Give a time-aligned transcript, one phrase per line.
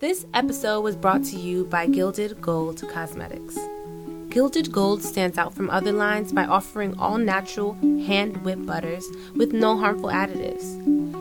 [0.00, 3.58] This episode was brought to you by Gilded Gold Cosmetics.
[4.30, 7.74] Gilded Gold stands out from other lines by offering all natural,
[8.06, 9.06] hand whipped butters
[9.36, 10.64] with no harmful additives.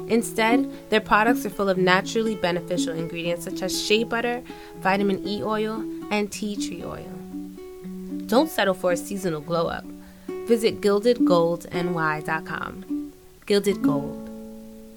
[0.10, 4.42] Instead, their products are full of naturally beneficial ingredients such as shea butter,
[4.78, 7.12] vitamin E oil, and tea tree oil.
[8.28, 9.84] Don't settle for a seasonal glow up.
[10.48, 13.12] Visit gildedgoldny.com.
[13.46, 14.30] Gilded Gold.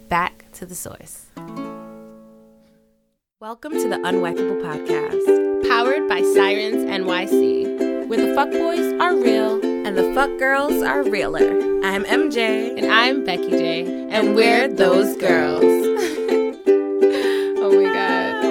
[0.09, 1.32] Back to the source.
[3.43, 9.61] Welcome to the Unwifeable Podcast, powered by Sirens NYC, where the fuck boys are real
[9.85, 11.51] and the fuck girls are realer.
[11.85, 12.79] I'm MJ.
[12.79, 13.81] And I'm Becky J.
[13.81, 15.65] And, and we're those girls.
[17.59, 18.43] oh my god.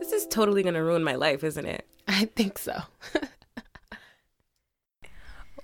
[0.00, 1.86] this is totally gonna ruin my life, isn't it?
[2.08, 2.82] I think so.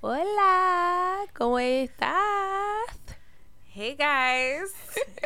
[0.01, 3.02] Hola, ¿cómo estás?
[3.75, 4.71] Hey guys.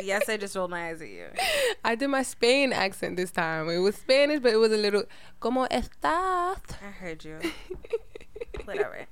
[0.01, 1.25] yes, I just rolled my eyes at you.
[1.83, 3.67] I did my Spain accent this time.
[3.69, 5.03] It was Spanish, but it was a little
[5.41, 6.61] ¿Cómo estás?
[6.81, 7.39] I heard you.
[8.63, 9.05] Whatever.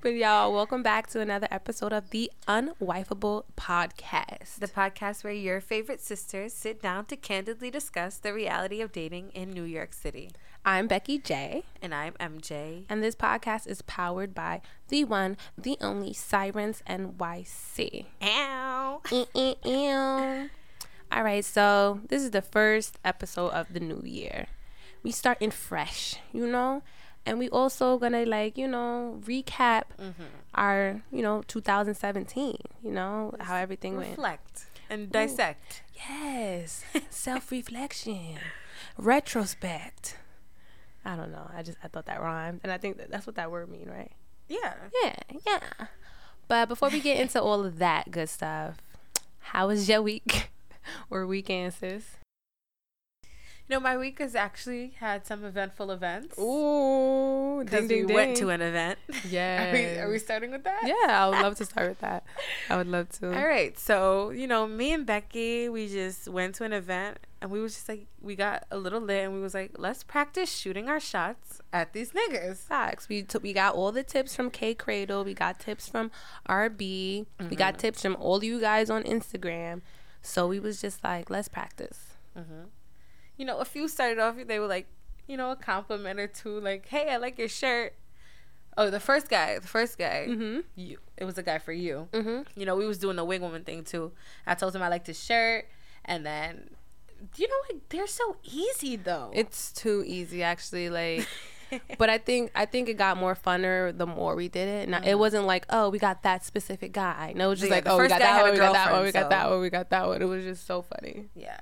[0.00, 4.60] But y'all, welcome back to another episode of the Unwifeable Podcast.
[4.60, 9.32] The podcast where your favorite sisters sit down to candidly discuss the reality of dating
[9.34, 10.30] in New York City.
[10.64, 11.64] I'm Becky J.
[11.80, 12.84] And I'm MJ.
[12.88, 18.06] And this podcast is powered by the one, the only Sirens NYC.
[18.22, 19.00] Ow.
[21.10, 24.46] All right, so this is the first episode of the new year.
[25.02, 26.82] We starting fresh, you know?
[27.26, 30.22] And we also gonna like, you know, recap mm-hmm.
[30.54, 34.18] our, you know, 2017, you know, how everything Reflect went.
[34.18, 35.82] Reflect and dissect.
[36.08, 36.84] Ooh, yes.
[37.10, 38.38] Self-reflection.
[38.96, 40.16] Retrospect.
[41.04, 41.50] I don't know.
[41.54, 43.88] I just I thought that rhymed, and I think that that's what that word mean,
[43.88, 44.12] right?
[44.48, 44.74] Yeah.
[45.02, 45.14] Yeah,
[45.46, 45.86] yeah.
[46.48, 48.76] But before we get into all of that good stuff,
[49.38, 50.50] how was your week
[51.10, 52.16] or weekend, sis?
[53.68, 56.36] You know, my week has actually had some eventful events.
[56.38, 58.14] Ooh, because we ding.
[58.14, 58.98] went to an event.
[59.28, 59.68] Yeah.
[59.70, 60.82] are, we, are we starting with that?
[60.84, 62.24] Yeah, I would love to start with that.
[62.68, 63.34] I would love to.
[63.34, 63.78] All right.
[63.78, 67.74] So, you know, me and Becky, we just went to an event and we was
[67.74, 71.00] just like we got a little lit and we was like let's practice shooting our
[71.00, 75.24] shots at these niggas facts we took we got all the tips from k cradle
[75.24, 76.10] we got tips from
[76.48, 77.48] rb mm-hmm.
[77.48, 77.80] we got mm-hmm.
[77.80, 79.82] tips from all you guys on instagram
[80.22, 82.66] so we was just like let's practice mm-hmm.
[83.36, 84.86] you know a few started off they were like
[85.26, 87.94] you know a compliment or two like hey i like your shirt
[88.78, 90.60] Oh, the first guy, the first guy, mm-hmm.
[90.76, 90.96] you.
[91.18, 92.08] It was a guy for you.
[92.12, 92.58] Mm-hmm.
[92.58, 94.12] You know, we was doing the wig woman thing too.
[94.46, 95.66] I told him I liked his shirt,
[96.06, 96.70] and then
[97.36, 97.88] you know what?
[97.88, 99.30] They're so easy though.
[99.34, 100.90] It's too easy actually.
[100.90, 101.26] Like
[101.98, 104.88] but I think I think it got more funner the more we did it.
[104.88, 105.04] mm-hmm.
[105.04, 107.32] it wasn't like, oh, we got that specific guy.
[107.36, 109.02] No, it was just yeah, like, oh, we got that one, we got that one,
[109.02, 110.22] we got that one, we got that one.
[110.22, 111.26] It was just so funny.
[111.34, 111.58] Yeah.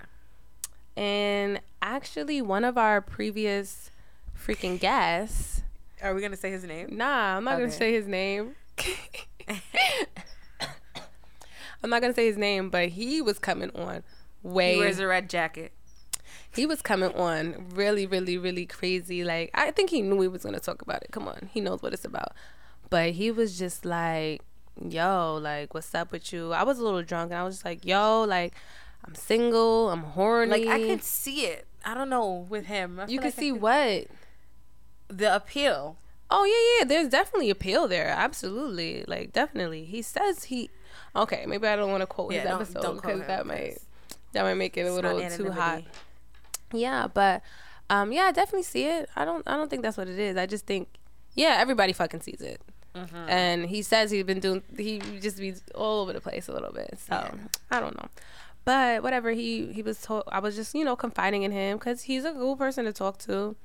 [0.97, 3.91] And actually, one of our previous
[4.39, 5.63] freaking guests.
[6.03, 6.97] Are we gonna say his name?
[6.97, 7.63] Nah, I'm not okay.
[7.63, 8.57] gonna say his name.
[11.83, 14.03] I'm not gonna say his name, but he was coming on
[14.43, 14.75] way.
[14.75, 15.73] He wears a red jacket.
[16.53, 19.25] He was coming on really, really, really crazy.
[19.25, 21.11] Like I think he knew he was gonna talk about it.
[21.13, 22.33] Come on, he knows what it's about.
[22.89, 24.43] But he was just like,
[24.81, 27.65] "Yo, like, what's up with you?" I was a little drunk, and I was just
[27.65, 28.55] like, "Yo, like,
[29.05, 29.91] I'm single.
[29.91, 31.67] I'm horny." Like I can see it.
[31.85, 33.01] I don't know with him.
[33.09, 34.07] You can like see what
[35.09, 35.97] the appeal.
[36.31, 36.89] Oh yeah, yeah.
[36.89, 38.09] There's definitely appeal there.
[38.09, 39.85] Absolutely, like definitely.
[39.85, 40.71] He says he.
[41.15, 43.79] Okay, maybe I don't want to quote yeah, his episode because that might
[44.33, 45.83] that might make it a little too hot.
[46.73, 47.43] Yeah, but
[47.89, 49.09] um, yeah, I definitely see it.
[49.17, 50.37] I don't I don't think that's what it is.
[50.37, 50.89] I just think
[51.35, 52.61] yeah, everybody fucking sees it.
[52.95, 53.17] Mm-hmm.
[53.29, 56.73] And he says he's been doing he just be all over the place a little
[56.73, 56.99] bit.
[56.99, 57.35] So yeah.
[57.71, 58.09] I don't know.
[58.65, 62.03] But whatever he he was told I was just, you know, confiding in him cuz
[62.03, 63.57] he's a cool person to talk to.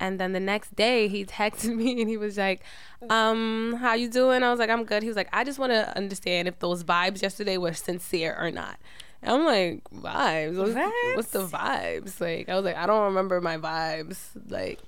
[0.00, 2.62] And then the next day he texted me and he was like,
[3.10, 4.42] um, how you doing?
[4.42, 5.02] I was like, I'm good.
[5.02, 8.50] He was like, I just want to understand if those vibes yesterday were sincere or
[8.50, 8.78] not.
[9.22, 10.56] I'm like, vibes?
[10.56, 11.16] What's, vibes?
[11.16, 12.20] What's the vibes?
[12.20, 14.18] Like, I was like, I don't remember my vibes.
[14.48, 14.80] Like,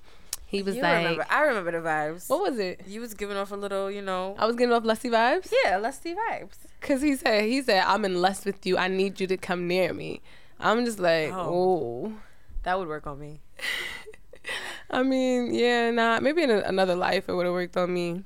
[0.46, 1.26] he was you like, remember.
[1.28, 2.28] I remember the vibes.
[2.28, 2.82] What was it?
[2.86, 4.36] You was giving off a little, you know.
[4.38, 5.52] I was giving off lusty vibes.
[5.64, 6.54] Yeah, lusty vibes.
[6.80, 8.78] Cause he said, he said, I'm in lust with you.
[8.78, 10.22] I need you to come near me.
[10.58, 12.12] I'm just like, oh,
[12.62, 13.40] that would work on me.
[14.90, 16.20] I mean, yeah, nah.
[16.20, 18.24] Maybe in a, another life it would have worked on me.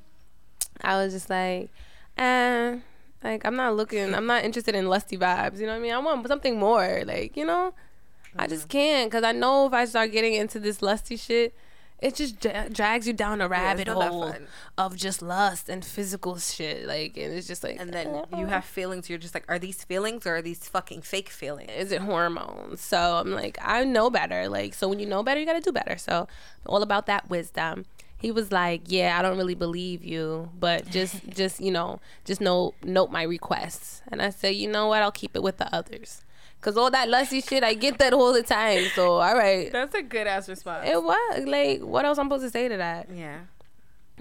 [0.81, 1.71] I was just like,
[2.17, 2.79] eh
[3.25, 4.15] like I'm not looking.
[4.15, 5.59] I'm not interested in lusty vibes.
[5.59, 5.93] You know what I mean?
[5.93, 7.03] I want something more.
[7.05, 7.75] Like you know,
[8.29, 8.41] mm-hmm.
[8.41, 11.55] I just can't because I know if I start getting into this lusty shit,
[12.05, 14.35] it just dra- drags you down a rabbit yeah, hole
[14.76, 16.87] of just lust and physical shit.
[16.87, 19.09] Like, and it's just like, and then uh, you have feelings.
[19.09, 21.71] You're just like, are these feelings or are these fucking fake feelings?
[21.75, 22.82] Is it hormones?
[22.82, 24.50] So I'm like, I know better.
[24.50, 25.97] Like, so when you know better, you got to do better.
[25.97, 26.29] So
[26.67, 27.87] all about that wisdom.
[28.25, 32.41] He was like, yeah, I don't really believe you, but just, just you know, just
[32.41, 34.00] note note my requests.
[34.11, 35.03] And I said, you know what?
[35.03, 36.23] I'll keep it with the others.
[36.62, 38.87] Cause all that lusty shit, I get that all the time.
[38.94, 39.71] So all right.
[39.71, 40.88] That's a good ass response.
[40.88, 43.11] It was like, what else I'm supposed to say to that?
[43.15, 43.41] Yeah.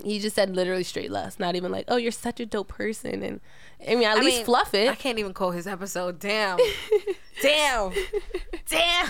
[0.04, 3.24] He just said literally straight lust, not even like, oh, you're such a dope person,
[3.24, 3.40] and
[3.88, 4.90] I mean, at I least mean, fluff it.
[4.90, 6.20] I can't even call his episode.
[6.20, 6.58] Damn,
[7.42, 7.94] damn,
[8.68, 9.10] damn.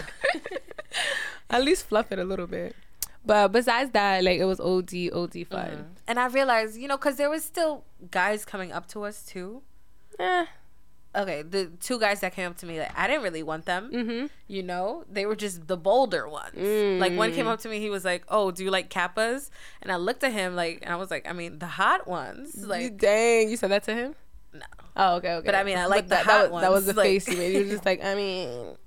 [1.50, 2.75] at least fluff it a little bit.
[3.25, 5.70] But besides that, like it was OD OD fun.
[5.70, 5.81] Mm-hmm.
[6.08, 9.62] And I realized, you know, because there was still guys coming up to us too.
[10.20, 10.46] Yeah
[11.16, 13.92] okay, the two guys that came up to me, like I didn't really want them.
[13.94, 14.25] Mm-hmm.
[14.48, 16.56] You know, they were just the bolder ones.
[16.56, 17.00] Mm.
[17.00, 19.50] Like one came up to me, he was like, "Oh, do you like kappas?"
[19.81, 22.66] And I looked at him like, and I was like, "I mean, the hot ones."
[22.66, 24.16] Like, dang, you said that to him?
[24.54, 24.66] No.
[24.96, 25.46] Oh, okay, okay.
[25.46, 26.64] But I mean, I like the that, hot that, ones.
[26.64, 27.54] That was the like, face you made.
[27.54, 28.78] You were just like, I mean.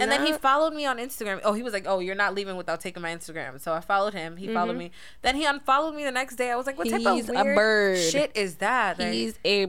[0.00, 1.40] And then he followed me on Instagram.
[1.44, 4.14] Oh, he was like, "Oh, you're not leaving without taking my Instagram." So I followed
[4.14, 4.36] him.
[4.36, 4.54] He mm-hmm.
[4.54, 4.90] followed me.
[5.22, 6.50] Then he unfollowed me the next day.
[6.50, 7.98] I was like, "What type He's of weird a bird.
[7.98, 9.66] shit is that?" Like, He's a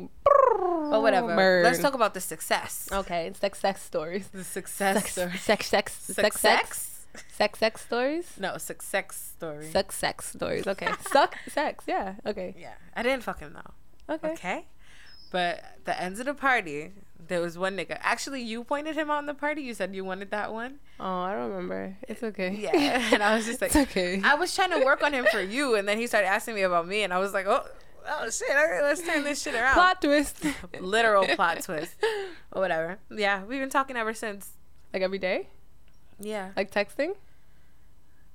[0.90, 1.36] but whatever.
[1.36, 1.64] Bird.
[1.64, 2.90] Let's talk about the success.
[2.92, 4.28] Okay, success stories.
[4.30, 5.42] The success sex, stories.
[5.42, 8.32] Sex, sex, sex, sex, sex, sex stories.
[8.40, 9.72] No, success stories.
[9.72, 10.68] Suck sex stories.
[10.68, 11.86] Okay, suck sex.
[11.88, 12.16] Yeah.
[12.26, 12.56] Okay.
[12.58, 13.72] Yeah, I didn't fucking know.
[14.10, 14.32] Okay.
[14.32, 14.66] Okay.
[15.32, 16.92] But the ends of the party,
[17.28, 17.98] there was one nigga.
[18.02, 19.62] Actually, you pointed him out in the party.
[19.62, 20.80] You said you wanted that one.
[21.00, 21.96] Oh, I don't remember.
[22.08, 22.56] It's okay.
[22.60, 22.72] Yeah,
[23.14, 24.22] and I was just like, it's okay.
[24.24, 26.64] I was trying to work on him for you, and then he started asking me
[26.64, 27.66] about me, and I was like, oh.
[28.12, 28.50] Oh shit!
[28.50, 29.74] Okay, let's turn this shit around.
[29.74, 30.44] Plot twist.
[30.80, 31.94] Literal plot twist.
[32.50, 32.98] But whatever.
[33.12, 34.54] Yeah, we've been talking ever since.
[34.94, 35.50] Like every day.
[36.20, 36.52] Yeah.
[36.56, 37.16] Like texting.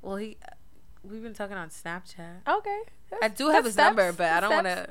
[0.02, 0.37] Well, he.
[0.46, 0.52] Uh,
[1.02, 2.46] we've been talking on Snapchat.
[2.46, 2.81] Okay.
[3.20, 3.96] I do have his steps.
[3.96, 4.91] number, but I don't want to.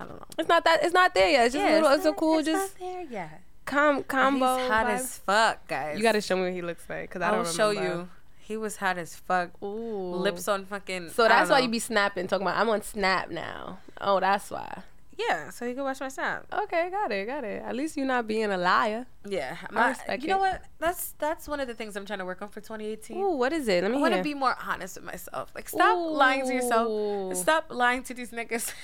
[0.00, 0.26] I don't know.
[0.38, 0.82] It's not that.
[0.82, 1.46] It's not there yet.
[1.46, 1.90] It's just yeah, a little.
[1.90, 2.38] It's, it's a cool.
[2.38, 3.42] It's just not there yet.
[3.66, 4.56] Com oh, combo.
[4.56, 4.90] He's hot vibe.
[4.90, 5.96] as fuck, guys.
[5.98, 7.56] You got to show me what he looks like because I, I don't remember.
[7.56, 8.08] show you.
[8.40, 9.50] He was hot as fuck.
[9.62, 10.14] Ooh.
[10.16, 11.10] Lips on fucking.
[11.10, 13.78] So that's why you be snapping, talking about I'm on Snap now.
[14.00, 14.82] Oh, that's why.
[15.16, 16.46] Yeah, so you can watch my Snap.
[16.52, 17.62] Okay, got it, got it.
[17.62, 19.06] At least you're not being a liar.
[19.28, 20.24] Yeah, my, you it.
[20.24, 20.62] know what?
[20.78, 23.18] That's that's one of the things I'm trying to work on for 2018.
[23.18, 23.82] Ooh, what is it?
[23.82, 23.98] Let me.
[23.98, 25.52] I want to be more honest with myself.
[25.54, 26.16] Like, stop Ooh.
[26.16, 27.36] lying to yourself.
[27.36, 28.72] Stop lying to these niggas.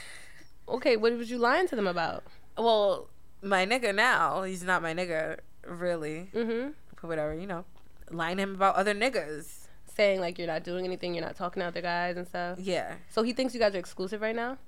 [0.68, 2.24] okay, what was you lying to them about?
[2.56, 3.08] Well,
[3.42, 6.30] my nigga now, he's not my nigga, really.
[6.34, 6.70] Mm-hmm.
[7.00, 7.64] But whatever, you know
[8.10, 9.66] lying to him about other niggas.
[9.94, 12.58] Saying like you're not doing anything, you're not talking to other guys and stuff.
[12.60, 12.96] Yeah.
[13.08, 14.58] So he thinks you guys are exclusive right now?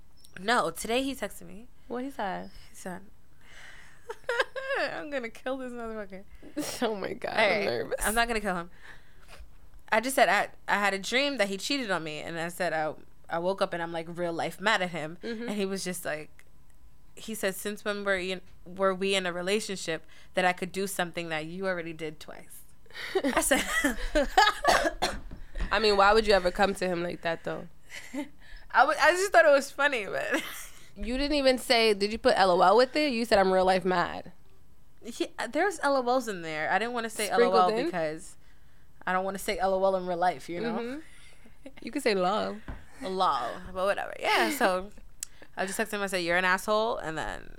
[0.41, 0.71] No.
[0.71, 1.67] Today he texted me.
[1.87, 2.51] What he said?
[2.71, 3.01] He said,
[4.97, 6.23] I'm gonna kill this motherfucker.
[6.83, 8.07] oh my god, I'm nervous.
[8.07, 8.71] I'm not gonna kill him.
[9.93, 12.49] I just said I I had a dream that he cheated on me, and I
[12.49, 12.95] said I
[13.31, 15.49] I woke up and I'm like real life mad at him, mm-hmm.
[15.49, 16.45] and he was just like,
[17.15, 20.05] he said since when were in, were we in a relationship
[20.35, 22.63] that I could do something that you already did twice.
[23.35, 23.65] I said,
[25.71, 27.67] I mean, why would you ever come to him like that though?
[28.71, 30.43] I, w- I just thought it was funny, but
[30.97, 31.95] you didn't even say.
[31.95, 33.13] Did you put LOL with it?
[33.13, 34.33] You said I'm real life mad.
[35.03, 36.71] Yeah, there's LOLs in there.
[36.71, 37.87] I didn't want to say Sprinkled LOL in?
[37.87, 38.37] because
[39.07, 40.49] I don't want to say LOL in real life.
[40.49, 40.79] You know.
[40.79, 40.99] Mm-hmm.
[41.83, 42.57] You could say lol.
[43.03, 44.15] Lol, but whatever.
[44.19, 44.51] Yeah.
[44.51, 44.91] So
[45.57, 46.03] I just texted him.
[46.03, 47.57] I said, "You're an asshole," and then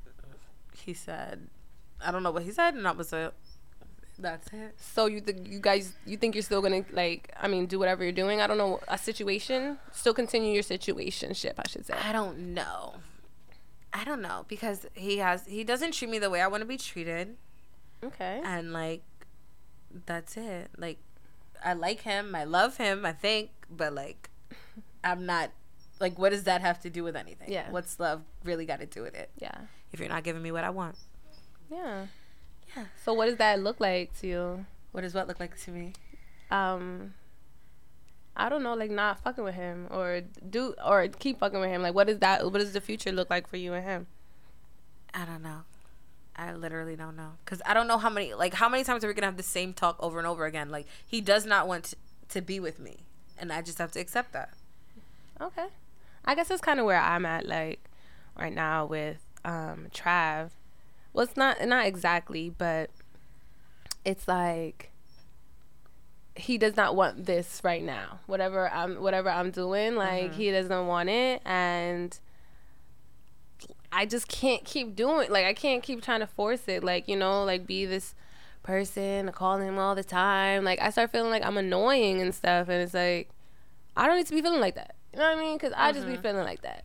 [0.76, 1.48] he said,
[2.02, 3.34] "I don't know what he said," and that was it.
[4.18, 4.76] that's it.
[4.78, 8.04] So you think you guys you think you're still gonna like I mean do whatever
[8.04, 8.42] you're doing?
[8.42, 9.78] I don't know a situation.
[9.92, 11.94] Still continue your situationship, I should say.
[11.94, 12.96] I don't know.
[13.94, 16.68] I don't know because he has he doesn't treat me the way I want to
[16.68, 17.38] be treated.
[18.04, 18.42] Okay.
[18.44, 19.04] And like
[20.06, 20.70] that's it.
[20.78, 21.00] Like
[21.64, 24.30] I like him, I love him, I think, but like
[25.04, 25.52] I'm not
[26.00, 27.52] like what does that have to do with anything?
[27.52, 27.70] Yeah.
[27.72, 29.30] What's love really got to do with it?
[29.38, 29.56] Yeah.
[29.92, 30.96] If you're not giving me what I want.
[31.70, 32.08] Yeah.
[32.76, 32.86] Yeah.
[33.04, 34.66] So what does that look like to you?
[34.92, 35.94] What does what look like to me?
[36.52, 37.14] Um
[38.36, 41.82] I don't know, like not fucking with him or do or keep fucking with him.
[41.82, 44.08] Like what is that what does the future look like for you and him?
[45.14, 45.64] I don't know.
[46.36, 49.08] I literally don't know cuz I don't know how many like how many times are
[49.08, 50.70] we going to have the same talk over and over again?
[50.70, 51.96] Like he does not want to,
[52.30, 53.06] to be with me
[53.38, 54.54] and I just have to accept that.
[55.42, 55.68] Okay.
[56.26, 57.90] I guess that's kind of where I'm at like
[58.38, 60.52] right now with um Trav
[61.14, 62.90] well it's not not exactly but
[64.06, 64.92] it's like
[66.36, 70.42] he does not want this right now whatever i'm whatever i'm doing like mm-hmm.
[70.42, 72.20] he doesn't want it and
[73.92, 77.16] i just can't keep doing like i can't keep trying to force it like you
[77.16, 78.14] know like be this
[78.64, 82.70] person calling him all the time like i start feeling like i'm annoying and stuff
[82.70, 83.30] and it's like
[84.00, 84.96] I don't need to be feeling like that.
[85.14, 85.58] You know what I mean?
[85.58, 85.82] Because mm-hmm.
[85.82, 86.22] I just be mm-hmm.
[86.22, 86.84] feeling like that.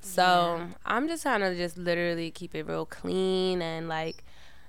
[0.00, 0.22] So
[0.58, 0.66] yeah.
[0.84, 4.24] I'm just trying to just literally keep it real clean and like,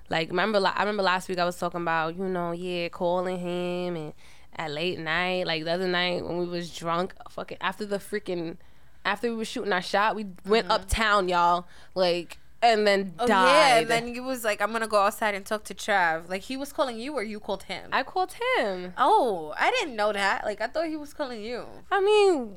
[0.10, 3.96] like remember I remember last week I was talking about you know yeah calling him
[3.96, 4.14] and
[4.56, 8.58] at late night like the other night when we was drunk fucking after the freaking
[9.04, 10.74] after we were shooting our shot we went mm-hmm.
[10.74, 13.46] uptown y'all like and then oh, died.
[13.46, 16.44] Yeah, and then he was like, "I'm gonna go outside and talk to Trav." Like
[16.44, 17.90] he was calling you, or you called him?
[17.92, 18.94] I called him.
[18.98, 20.46] Oh, I didn't know that.
[20.46, 21.66] Like I thought he was calling you.
[21.92, 22.56] I mean,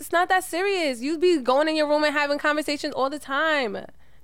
[0.00, 1.00] it's not that serious.
[1.00, 3.76] You'd be going in your room and having conversations all the time.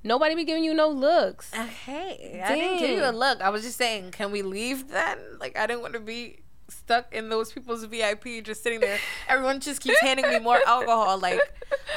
[0.02, 1.52] Nobody be giving you no looks.
[1.52, 3.40] Hey, I didn't give you a look.
[3.40, 5.18] I was just saying, can we leave then?
[5.38, 8.98] Like, I didn't want to be stuck in those people's VIP just sitting there.
[9.28, 11.18] Everyone just keeps handing me more alcohol.
[11.18, 11.40] Like,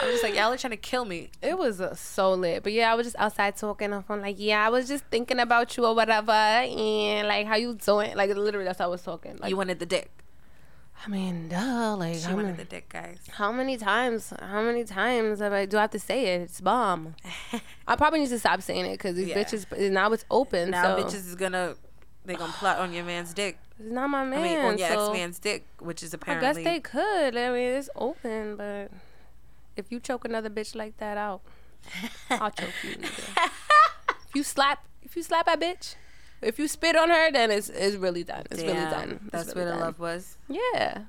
[0.01, 1.29] I'm just like, y'all are trying to kill me.
[1.41, 2.63] It was uh, so lit.
[2.63, 3.93] But yeah, I was just outside talking.
[3.93, 6.31] I'm like, yeah, I was just thinking about you or whatever.
[6.31, 8.15] And like, how you doing?
[8.15, 9.37] Like, literally, that's how I was talking.
[9.37, 10.11] Like, you wanted the dick.
[11.05, 11.95] I mean, duh.
[11.97, 13.19] Like, she wanted the dick, guys.
[13.31, 14.33] How many times?
[14.39, 16.41] How many times have I do I have to say it?
[16.41, 17.15] It's bomb.
[17.87, 19.41] I probably need to stop saying it because these yeah.
[19.41, 20.71] bitches now it's open.
[20.71, 21.03] Now so.
[21.03, 21.75] bitches is gonna
[22.25, 23.57] they gonna plot on your man's dick.
[23.79, 24.39] It's not my man.
[24.39, 26.47] I mean, on your so ex man's dick, which is apparently.
[26.47, 27.37] I guess they could.
[27.37, 28.91] I mean, it's open, but
[29.77, 31.41] if you choke another bitch like that out,
[32.29, 32.95] I'll choke you.
[33.01, 35.95] if you slap, if you slap a bitch,
[36.41, 38.43] if you spit on her, then it's it's really done.
[38.51, 39.19] It's Damn, really done.
[39.23, 40.37] It's that's really where the love was.
[40.47, 41.03] Yeah.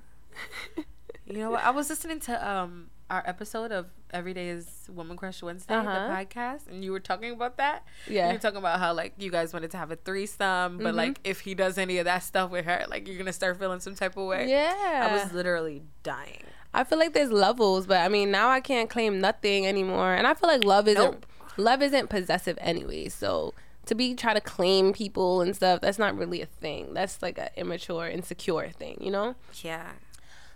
[1.27, 1.65] you know what?
[1.65, 6.09] I was listening to um our episode of Every Day is Woman Crush Wednesday, uh-huh.
[6.09, 7.85] the podcast, and you were talking about that.
[8.09, 8.29] Yeah.
[8.29, 10.97] You were talking about how like you guys wanted to have a threesome, but mm-hmm.
[10.97, 13.81] like if he does any of that stuff with her, like you're gonna start feeling
[13.81, 14.49] some type of way.
[14.49, 15.09] Yeah.
[15.11, 16.45] I was literally dying.
[16.73, 20.27] I feel like there's levels, but I mean now I can't claim nothing anymore, and
[20.27, 21.27] I feel like love isn't nope.
[21.57, 23.09] love isn't possessive anyway.
[23.09, 23.55] So
[23.91, 26.95] to be try to claim people and stuff, that's not really a thing.
[26.95, 29.35] That's like an immature, insecure thing, you know?
[29.65, 29.91] Yeah.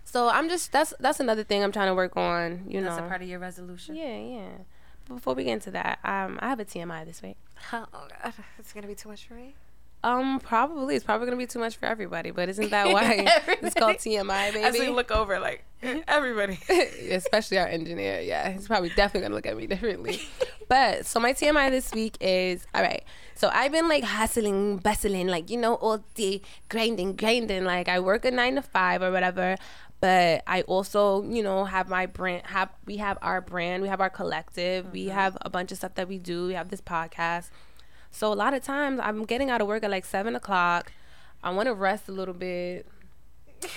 [0.05, 2.63] So I'm just that's that's another thing I'm trying to work on.
[2.65, 3.97] You that's know, that's a part of your resolution.
[3.97, 4.49] Yeah, yeah.
[5.09, 7.35] before we get into that, um, I have a TMI this week.
[7.73, 9.55] Oh God, it's gonna be too much for me.
[10.05, 13.73] Um, probably it's probably gonna be too much for everybody, but isn't that why it's
[13.73, 14.63] called TMI, baby?
[14.63, 15.65] As we look over, like
[16.07, 16.59] everybody,
[17.09, 20.21] especially our engineer, yeah, he's probably definitely gonna look at me differently.
[20.69, 23.03] but so my TMI this week is all right.
[23.33, 27.65] So I've been like hustling, bustling, like you know, all day grinding, grinding.
[27.65, 29.55] Like I work a nine to five or whatever,
[30.01, 32.43] but I also, you know, have my brand.
[32.45, 34.93] Have we have our brand, we have our collective, mm-hmm.
[34.93, 36.45] we have a bunch of stuff that we do.
[36.45, 37.49] We have this podcast
[38.15, 40.93] so a lot of times I'm getting out of work at like seven o'clock.
[41.43, 42.87] I want to rest a little bit.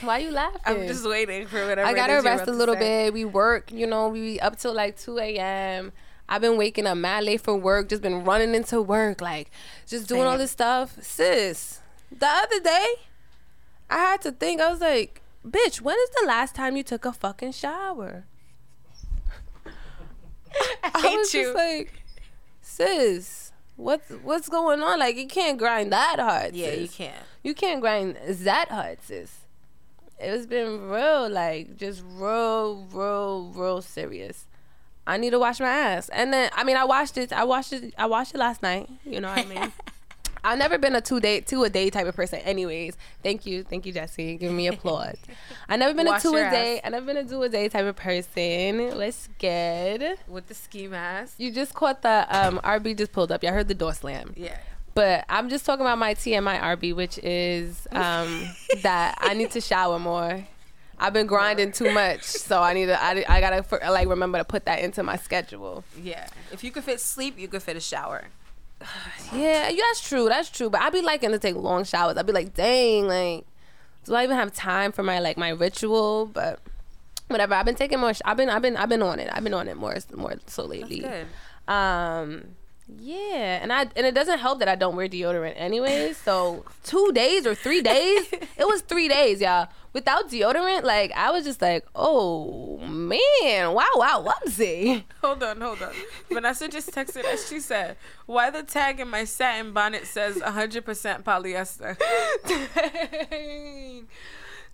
[0.00, 0.61] Why are you laughing?
[0.64, 1.88] I'm just waiting for whatever.
[1.88, 3.12] I gotta rest a little bit.
[3.12, 5.92] We work, you know, we up till like two a.m.
[6.28, 9.50] I've been waking up mad late for work, just been running into work, like
[9.87, 10.28] just doing Same.
[10.28, 10.97] all this stuff.
[11.02, 11.80] Sis,
[12.16, 12.87] the other day,
[13.90, 14.61] I had to think.
[14.61, 18.25] I was like, "Bitch, when is the last time you took a fucking shower?"
[20.85, 21.42] I, I was you.
[21.42, 22.04] just like,
[22.61, 23.47] "Sis."
[23.78, 24.99] What's what's going on?
[24.99, 26.54] Like you can't grind that hard.
[26.54, 26.80] Yeah, sis.
[26.80, 27.25] you can't.
[27.42, 29.38] You can't grind that hard, sis.
[30.18, 34.47] It's been real, like just real, real, real serious.
[35.06, 37.32] I need to wash my ass, and then I mean, I washed it.
[37.32, 37.94] I washed it.
[37.97, 38.90] I washed it last night.
[39.04, 39.73] You know what I mean?
[40.45, 42.40] I've never been a two day two a day type of person.
[42.40, 45.16] Anyways, thank you, thank you, Jesse, giving me applause.
[45.68, 46.80] I've never been Wash a two a day.
[46.83, 48.97] I've never been a two a day type of person.
[48.97, 51.35] Let's get With the ski mask.
[51.38, 53.42] You just caught the um RB just pulled up.
[53.42, 54.35] Y'all heard the door slam.
[54.37, 54.59] Yeah.
[54.95, 58.49] But I'm just talking about my TMI RB, which is um
[58.83, 60.47] that I need to shower more.
[61.00, 63.00] I've been grinding too much, so I need to.
[63.00, 65.85] I, I gotta like remember to put that into my schedule.
[66.02, 68.25] Yeah, if you could fit sleep, you could fit a shower.
[69.35, 70.28] Yeah, that's true.
[70.28, 70.70] That's true.
[70.70, 72.16] But I'd be liking to take long showers.
[72.16, 73.44] I'd be like, dang, like,
[74.04, 76.26] do I even have time for my like my ritual?
[76.26, 76.61] But
[77.28, 77.54] whatever.
[77.54, 78.14] I've been taking more.
[78.14, 78.49] Sh- I've been.
[78.49, 78.76] I've been.
[78.76, 79.28] I've been on it.
[79.32, 79.97] I've been on it more.
[80.14, 81.04] More so lately.
[81.66, 82.56] Um.
[82.97, 86.16] Yeah, and I and it doesn't help that I don't wear deodorant anyways.
[86.16, 89.68] So two days or three days, it was three days, y'all.
[89.92, 95.04] Without deodorant, like I was just like, oh man, wow, wow, whoopsie.
[95.23, 95.92] Hold on, hold on.
[96.30, 97.47] Vanessa just texted us.
[97.49, 101.99] She said, "Why the tag in my satin bonnet says 100% polyester?"
[103.28, 104.09] Dang,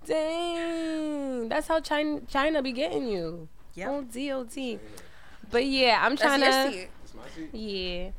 [0.06, 1.48] dang.
[1.48, 3.48] That's how China China be getting you.
[3.74, 3.90] Yeah.
[3.90, 4.78] On DOT.
[5.50, 6.86] But yeah, I'm trying to.
[7.52, 8.10] Yeah.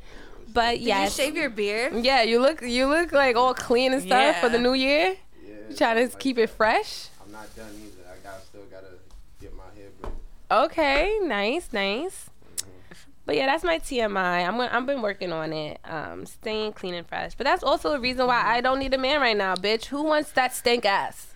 [0.52, 1.04] But yeah.
[1.04, 2.04] you shave your beard?
[2.04, 4.40] Yeah, you look you look like all clean and stuff yeah.
[4.40, 5.16] for the new year.
[5.44, 5.54] Yeah.
[5.68, 7.08] You trying to like keep it fresh?
[7.24, 8.08] I'm not done either.
[8.08, 8.98] I got still gotta
[9.40, 10.18] get my hair braided.
[10.50, 12.30] Okay, nice, nice.
[12.56, 13.10] Mm-hmm.
[13.26, 14.46] But yeah, that's my TMI.
[14.46, 17.34] I'm I've been working on it, um, staying clean and fresh.
[17.34, 19.86] But that's also the reason why I don't need a man right now, bitch.
[19.86, 21.34] Who wants that stink ass?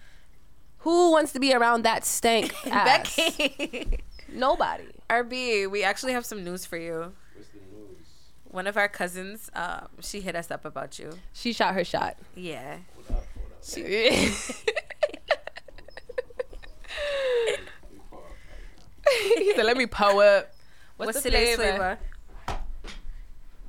[0.78, 3.16] Who wants to be around that stank ass?
[3.16, 4.00] Becky.
[4.32, 4.84] Nobody.
[5.10, 7.12] RB, we actually have some news for you.
[8.50, 11.12] One of our cousins, um, she hit us up about you.
[11.32, 12.16] She shot her shot.
[12.34, 12.78] Yeah.
[12.94, 13.58] Hold up, hold up.
[13.62, 13.82] She,
[19.38, 20.52] he said, "Let me pull up."
[20.96, 21.62] What's, What's the flavor?
[21.62, 21.98] flavor?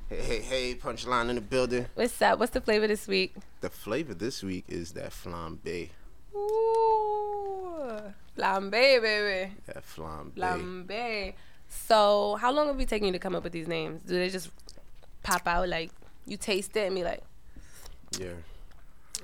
[0.08, 0.74] Hey, hey, hey!
[0.74, 1.86] Punchline in the building.
[1.94, 2.40] What's up?
[2.40, 3.36] What's the flavor this week?
[3.60, 5.90] The flavor this week is that flambe.
[6.34, 8.00] Ooh,
[8.36, 9.52] flambe, baby.
[9.66, 10.32] That flambe.
[10.34, 11.34] Flambe.
[11.72, 14.02] So, how long have we taken you to come up with these names?
[14.02, 14.50] Do they just
[15.22, 15.90] pop out like
[16.26, 17.22] you taste it and be like,
[18.18, 18.34] yeah.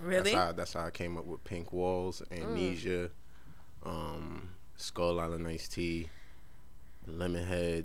[0.00, 0.32] Really?
[0.32, 3.10] That's how, that's how I came up with Pink Walls, Amnesia,
[3.84, 3.88] mm.
[3.88, 6.08] um, Skull Island Iced Tea,
[7.08, 7.84] Lemonhead,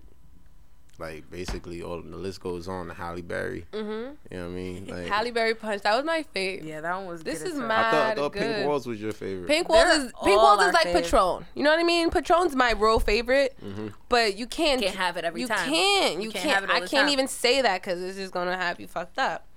[1.00, 3.66] like basically all the list goes on to Halle Berry.
[3.72, 3.90] Mm-hmm.
[3.90, 4.88] You know what I mean?
[4.94, 5.82] Like, Halle Berry Punch.
[5.82, 6.68] That was my favorite.
[6.68, 7.24] Yeah, that one was.
[7.24, 9.48] This is mad I thought, I thought Pink Walls was your favorite.
[9.48, 11.04] Pink Walls They're is Pink Walls is like favorite.
[11.04, 11.46] Patron.
[11.56, 12.10] You know what I mean?
[12.12, 13.88] Patron's my real favorite, mm-hmm.
[14.10, 15.68] but you can't can't have it every you time.
[15.68, 16.68] Can't, you, you can't.
[16.68, 17.10] can't I can't time.
[17.10, 19.48] even say that because it's just gonna have you fucked up.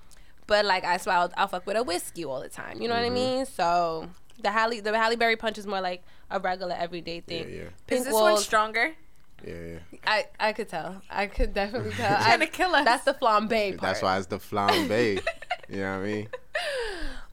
[0.46, 2.80] But like I swear, I'll, I'll fuck with a whiskey all the time.
[2.80, 3.14] You know mm-hmm.
[3.14, 3.36] what I mm-hmm.
[3.36, 3.46] mean?
[3.46, 4.08] So
[4.40, 7.48] the Halle the Halle Berry Punch is more like a regular everyday thing.
[7.48, 7.68] Yeah, yeah.
[7.86, 8.94] Pink is this Walls, one stronger?
[9.44, 9.98] Yeah, yeah.
[10.06, 11.02] I, I could tell.
[11.10, 12.16] I could definitely tell.
[12.16, 12.84] trying I, to kill us.
[12.84, 13.80] That's the flambe part.
[13.80, 15.20] That's why it's the flambe.
[15.68, 16.28] you know what I mean?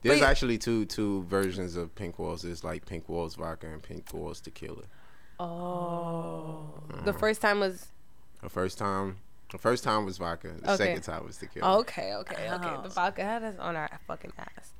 [0.02, 2.42] There's but, actually two two versions of Pink Walls.
[2.42, 4.82] There's like Pink Walls vodka and Pink Walls tequila.
[5.40, 6.70] Oh.
[6.92, 7.02] Uh-huh.
[7.04, 7.86] The first time was.
[8.42, 9.18] The first time.
[9.50, 10.48] The first time was vodka.
[10.60, 10.84] The okay.
[10.84, 11.78] second time was tequila.
[11.78, 12.74] Okay, okay, okay.
[12.76, 12.82] Oh.
[12.82, 14.72] The vodka had us on our fucking ass.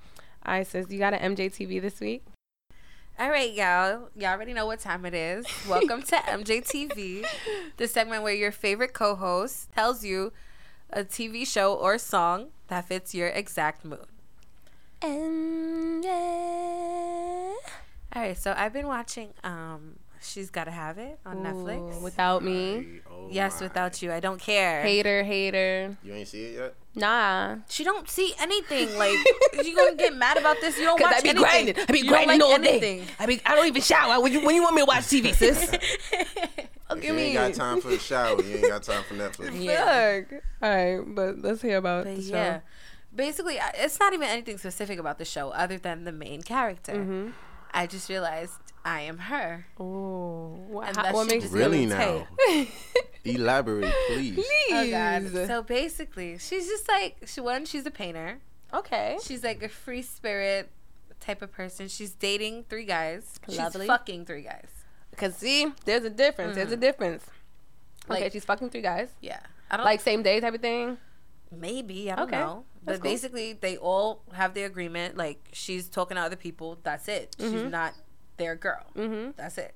[0.44, 2.22] All right, sis, you got an MJTV this week?
[3.16, 4.08] All right, y'all.
[4.16, 5.46] Y'all already know what time it is.
[5.68, 7.24] Welcome to MJTV,
[7.76, 10.32] the segment where your favorite co host tells you
[10.90, 14.06] a TV show or song that fits your exact mood.
[15.00, 16.06] MJ.
[18.16, 22.02] All right, so I've been watching um, She's Gotta Have It on Ooh, Netflix.
[22.02, 23.00] Without me.
[23.08, 23.66] Oh yes, my.
[23.66, 24.10] without you.
[24.12, 24.82] I don't care.
[24.82, 25.96] Hater, hater.
[26.02, 26.74] You ain't see it yet?
[26.94, 27.56] Nah.
[27.68, 28.96] She don't see anything.
[28.96, 29.16] Like,
[29.64, 30.78] you gonna get mad about this?
[30.78, 31.42] You don't watch I be anything.
[31.42, 31.76] grinding.
[31.88, 33.00] I be you grinding like all anything.
[33.00, 33.06] day.
[33.18, 33.40] I be.
[33.44, 34.20] I don't even shower.
[34.20, 35.72] When you, when you want me to watch TV, sis?
[35.72, 39.60] if you ain't got time for the shower, you ain't got time for Netflix.
[39.62, 40.22] Yeah.
[40.62, 42.34] All right, but let's hear about but the show.
[42.34, 42.60] Yeah.
[43.14, 46.94] Basically, it's not even anything specific about the show other than the main character.
[46.94, 47.30] Mm-hmm.
[47.72, 48.52] I just realized
[48.84, 49.66] I am her.
[49.78, 52.26] Oh, what, what makes really now?
[53.24, 54.34] Elaborate, please.
[54.34, 54.72] Please.
[54.72, 55.46] Oh God.
[55.46, 57.64] So basically, she's just like she one.
[57.64, 58.40] She's a painter.
[58.72, 59.18] Okay.
[59.24, 60.70] She's like a free spirit
[61.20, 61.88] type of person.
[61.88, 63.38] She's dating three guys.
[63.48, 63.80] Lovely.
[63.80, 64.68] She's fucking three guys.
[65.16, 66.50] Cause see, there's a difference.
[66.50, 66.56] Mm-hmm.
[66.56, 66.80] There's a mm-hmm.
[66.80, 67.24] difference.
[68.08, 69.08] Like, okay, she's fucking three guys.
[69.20, 69.40] Yeah.
[69.70, 70.98] I don't like same day type of thing.
[71.50, 72.38] Maybe I don't okay.
[72.38, 72.64] know.
[72.84, 73.12] That's but cool.
[73.12, 75.16] basically, they all have the agreement.
[75.16, 76.78] Like she's talking to other people.
[76.82, 77.36] That's it.
[77.38, 77.52] Mm-hmm.
[77.52, 77.94] She's not
[78.36, 78.84] their girl.
[78.96, 79.30] Mm-hmm.
[79.36, 79.74] That's it.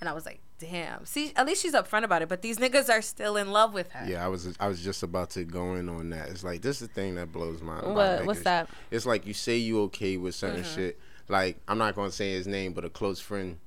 [0.00, 1.04] And I was like, damn.
[1.04, 2.28] See, at least she's upfront about it.
[2.28, 4.08] But these niggas are still in love with her.
[4.08, 6.28] Yeah, I was I was just about to go in on that.
[6.28, 7.94] It's like this is the thing that blows my mind.
[7.94, 8.68] What, what's that?
[8.90, 10.74] It's like you say you okay with certain mm-hmm.
[10.74, 11.00] shit.
[11.28, 13.58] Like I'm not gonna say his name, but a close friend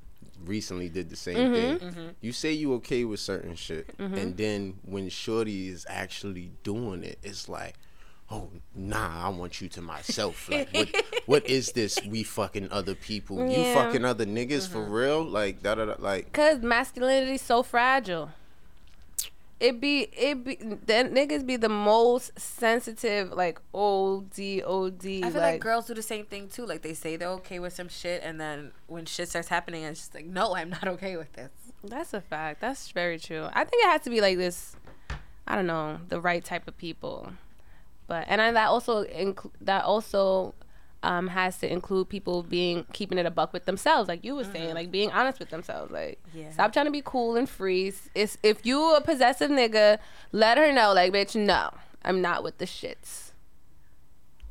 [0.45, 1.53] recently did the same mm-hmm.
[1.53, 1.79] thing.
[1.79, 2.07] Mm-hmm.
[2.21, 4.15] You say you okay with certain shit, mm-hmm.
[4.15, 7.75] and then when Shorty is actually doing it, it's like,
[8.29, 10.49] oh nah, I want you to myself.
[10.49, 11.99] Like what what is this?
[12.05, 13.47] We fucking other people.
[13.49, 13.57] Yeah.
[13.57, 14.73] You fucking other niggas mm-hmm.
[14.73, 15.23] for real?
[15.23, 18.31] Like da da da like Cause masculinity's so fragile.
[19.59, 24.37] It be it be that niggas be the most sensitive, like old OD.
[24.37, 26.63] I feel like, like, girls do the same thing too.
[26.63, 30.01] Like they say they're okay with some shit, and then when shit starts happening, it's
[30.01, 31.49] just like, no, I'm not okay with this.
[31.83, 32.61] That's a fact.
[32.61, 33.47] That's very true.
[33.51, 34.75] I think it has to be like this.
[35.47, 37.31] I don't know the right type of people.
[38.07, 40.55] But and I, that also inc- that also
[41.03, 44.43] um, has to include people being keeping it a buck with themselves, like you were
[44.43, 44.51] mm-hmm.
[44.51, 45.91] saying, like being honest with themselves.
[45.91, 46.51] Like, yeah.
[46.51, 47.93] stop trying to be cool and free.
[48.15, 49.99] It's if you a possessive nigga,
[50.31, 51.71] let her know, like, bitch, no,
[52.03, 53.31] I'm not with the shits.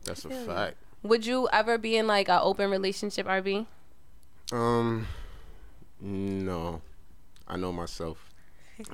[0.05, 0.77] That's a fact.
[1.03, 3.66] Would you ever be in like an open relationship, RB?
[4.53, 5.07] Um,
[6.01, 6.83] no.
[7.49, 8.33] I know myself,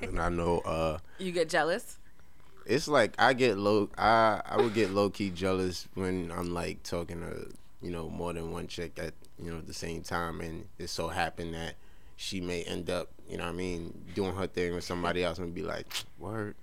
[0.03, 0.59] and I know.
[0.61, 1.99] uh You get jealous
[2.67, 3.89] it's like I get low.
[3.97, 8.33] I I would get low key jealous when I'm like talking to you know more
[8.33, 11.75] than one chick at you know the same time, and it so happened that
[12.17, 15.39] she may end up you know what I mean doing her thing with somebody else
[15.39, 15.87] and be like
[16.19, 16.55] word,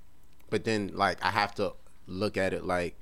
[0.50, 1.74] but then like I have to
[2.08, 2.96] look at it like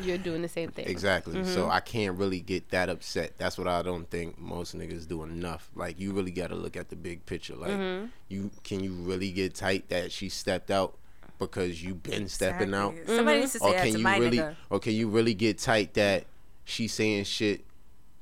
[0.00, 0.86] you're doing the same thing.
[0.86, 1.34] Exactly.
[1.34, 1.52] Mm-hmm.
[1.54, 3.32] So I can't really get that upset.
[3.38, 5.70] That's what I don't think most niggas do enough.
[5.74, 7.56] Like you really got to look at the big picture.
[7.56, 8.06] Like mm-hmm.
[8.28, 10.96] you can you really get tight that she stepped out
[11.38, 12.66] because you've been exactly.
[12.66, 12.94] stepping out.
[13.06, 13.40] Somebody mm-hmm.
[13.40, 14.56] needs to say or can you really, nigga.
[14.70, 16.24] Or can you really get tight that
[16.64, 17.64] she's saying shit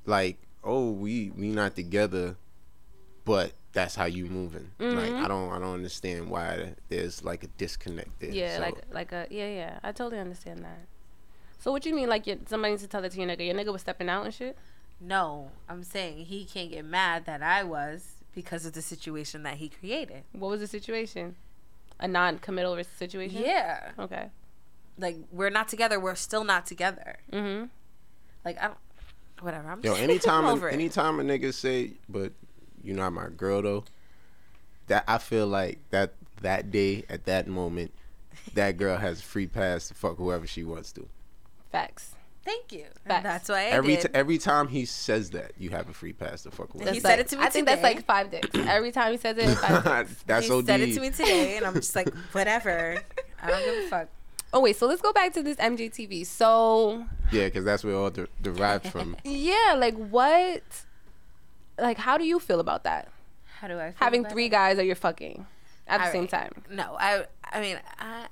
[0.04, 2.36] like oh, we we not together,
[3.24, 4.70] but that's how you moving.
[4.78, 4.98] Mm-hmm.
[4.98, 8.30] Like I don't I don't understand why there's like a disconnect there.
[8.30, 9.78] Yeah, So, like like a yeah yeah.
[9.82, 10.86] I totally understand that.
[11.58, 12.08] So what you mean?
[12.08, 13.46] Like your, somebody needs to tell that to your nigga?
[13.46, 14.58] Your nigga was stepping out and shit.
[15.00, 19.54] No, I'm saying he can't get mad that I was because of the situation that
[19.54, 20.24] he created.
[20.32, 21.36] What was the situation?
[21.98, 23.42] A non-committal situation.
[23.44, 23.90] Yeah.
[23.98, 24.28] Okay.
[24.98, 25.98] Like we're not together.
[26.00, 27.18] We're still not together.
[27.32, 27.66] Mm-hmm.
[28.44, 28.78] Like I don't.
[29.40, 29.68] Whatever.
[29.68, 30.72] I'm Yo, just anytime I'm a, it.
[30.72, 32.32] anytime a nigga say, but
[32.82, 33.84] you're not my girl though,
[34.86, 37.92] that I feel like that that day at that moment,
[38.54, 41.06] that girl has free pass to fuck whoever she wants to.
[41.70, 42.15] Facts.
[42.46, 42.84] Thank you.
[43.04, 43.16] Facts.
[43.16, 44.02] And that's why I every did.
[44.02, 46.92] t- every time he says that, you have a free pass to fuck whoever.
[46.92, 48.48] He That's said it to me I think that's like five dicks.
[48.54, 50.22] Every time he says it, it's five dicks.
[50.22, 50.66] That's he OD.
[50.66, 53.02] said it to me today, and I'm just like, whatever.
[53.42, 54.08] I don't give a fuck.
[54.52, 56.24] Oh wait, so let's go back to this MJTV.
[56.24, 59.16] So Yeah, because that's where it all de- derived from.
[59.24, 60.62] yeah, like what?
[61.78, 63.08] Like how do you feel about that?
[63.60, 64.50] How do I feel Having about three it?
[64.50, 65.46] guys that you're fucking
[65.88, 66.52] at the All same time.
[66.70, 67.26] No, I.
[67.52, 68.26] I mean, I.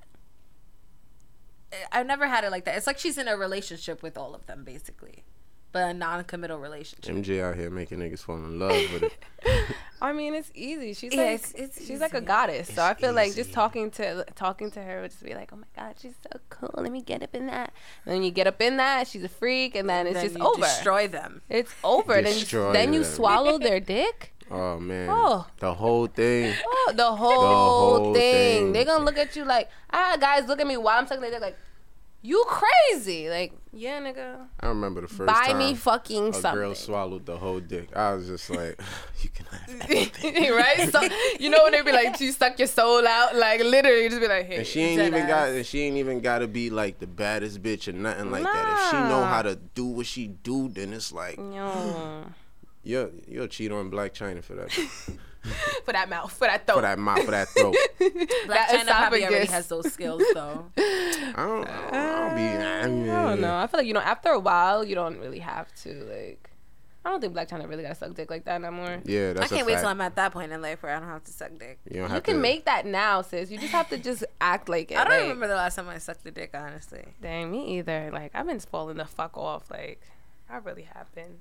[1.93, 2.77] I've never had it like that.
[2.77, 5.25] It's like she's in a relationship with all of them, basically,
[5.73, 7.15] but a non-committal relationship.
[7.15, 9.13] MJ out here making niggas fall in love with it.
[10.03, 10.93] I mean, it's easy.
[10.93, 12.27] She's Yeah, like it's- it's she's like a easy.
[12.27, 12.75] goddess.
[12.75, 15.57] so I feel like just talking to talking to her would just be like, oh
[15.57, 16.71] my god, she's so cool.
[16.77, 17.73] Let me get up in that.
[18.05, 20.37] And then you get up in that, she's a freak, and then it's Then just
[20.39, 20.61] you over.
[20.61, 21.41] Destroy them.
[21.49, 22.21] it's over.
[22.21, 24.34] Then you, Destroy then you swallow their dick.
[24.51, 25.47] Oh man, Oh.
[25.59, 26.55] the whole thing.
[26.67, 28.33] Oh, the whole, whole thing.
[28.67, 28.73] thing.
[28.73, 31.31] They're gonna look at you like, ah, guys, look at me while I'm sucking their
[31.31, 31.41] dick.
[31.41, 31.57] Like,
[32.23, 33.29] you crazy?
[33.29, 36.55] Like, yeah, nigga, I remember the first buy time me fucking a something.
[36.55, 37.95] girl swallowed the whole dick.
[37.97, 38.81] I was just like,
[39.23, 39.47] you can
[40.55, 40.89] right?
[40.91, 41.03] So
[41.41, 44.29] you know when they be like, "You suck your soul out," like literally, just be
[44.29, 45.49] like, "Hey." And she ain't even got.
[45.49, 45.55] ass.
[45.57, 48.73] And she ain't even got to be like the baddest bitch or nothing like that.
[48.85, 51.39] If she know how to do what she do, then it's like
[52.85, 53.01] Yo.
[53.01, 54.71] you'll you'll cheat on Blac Chyna for that,
[55.85, 56.77] for that mouth, for that throat.
[56.77, 57.75] for that mouth, for that throat.
[57.99, 60.67] Black That China probably already has those skills, though.
[60.77, 61.69] I don't.
[61.69, 62.43] I don't, I don't be.
[62.43, 63.57] I, mean, I don't know.
[63.57, 66.51] I feel like you know, after a while, you don't really have to like.
[67.07, 68.99] I don't think Blac Chyna really gotta suck dick like that no more.
[69.05, 69.83] Yeah, I that's a can't wait fact.
[69.83, 71.79] till I'm at that point in life where I don't have to suck dick.
[71.91, 73.51] You don't have You can to make that now, sis.
[73.51, 74.97] You just have to just act like it.
[74.97, 77.05] I don't like, remember the last time I sucked a dick, honestly.
[77.21, 78.09] Dang, me either.
[78.11, 79.71] Like I've been spoiling the fuck off.
[79.71, 80.01] Like
[80.49, 81.41] I really have been.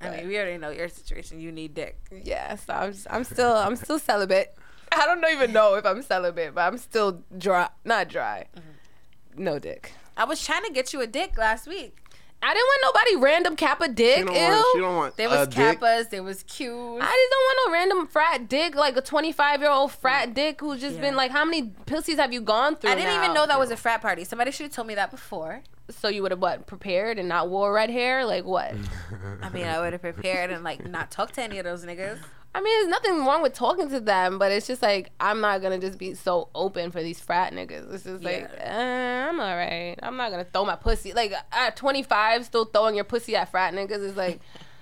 [0.00, 1.40] I mean, we already know your situation.
[1.40, 1.98] You need dick.
[2.24, 4.54] Yeah, so I'm just, I'm still I'm still celibate.
[4.92, 7.68] I don't even know if I'm celibate, but I'm still dry.
[7.84, 8.46] Not dry.
[8.56, 9.44] Mm-hmm.
[9.44, 9.92] No dick.
[10.16, 11.96] I was trying to get you a dick last week.
[12.42, 14.16] I didn't want nobody random kappa dick.
[14.16, 14.26] She Ew.
[14.30, 14.66] don't want.
[14.74, 15.78] She don't want There was a dick.
[15.78, 16.68] kappas, there was Q's.
[16.68, 20.60] I just don't want no random frat dick, like a 25 year old frat dick
[20.60, 21.02] who's just Yeah.
[21.02, 22.90] been like, how many pussies have you gone through?
[22.90, 23.22] I didn't now?
[23.24, 24.24] even know that was a frat party.
[24.24, 25.60] Somebody should have told me that before.
[25.96, 28.24] So you would have what prepared and not wore red hair?
[28.24, 28.74] Like what?
[29.42, 32.18] I mean, I would have prepared and like not talked to any of those niggas.
[32.52, 35.62] I mean, there's nothing wrong with talking to them, but it's just like I'm not
[35.62, 37.92] gonna just be so open for these frat niggas.
[37.94, 39.96] It's just like uh, I'm all right.
[40.02, 43.72] I'm not gonna throw my pussy like at 25, still throwing your pussy at frat
[43.72, 44.40] niggas is like,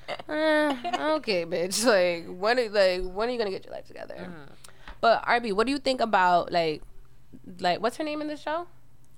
[0.08, 0.74] uh,
[1.16, 1.84] okay, bitch.
[1.84, 4.16] Like when are, like when are you gonna get your life together?
[4.18, 4.52] Mm-hmm.
[5.02, 6.82] But RB, what do you think about like
[7.60, 8.66] like what's her name in the show?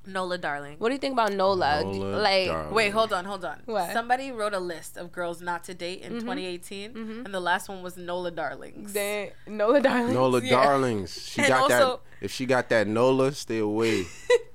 [0.06, 0.76] Nola, darling.
[0.78, 1.82] What do you think about Nola?
[1.84, 2.74] Nola like Darling.
[2.74, 3.60] Wait, hold on, hold on.
[3.66, 3.92] What?
[3.92, 6.20] Somebody wrote a list of girls not to date in mm-hmm.
[6.20, 7.24] 2018, mm-hmm.
[7.24, 8.92] and the last one was Nola Darlings.
[8.92, 10.14] they, Nola Darlings.
[10.14, 10.50] Nola Yeah.
[10.50, 11.22] darlings.
[11.22, 12.24] She And got also- that.
[12.24, 14.04] If she got that Nola, stay away.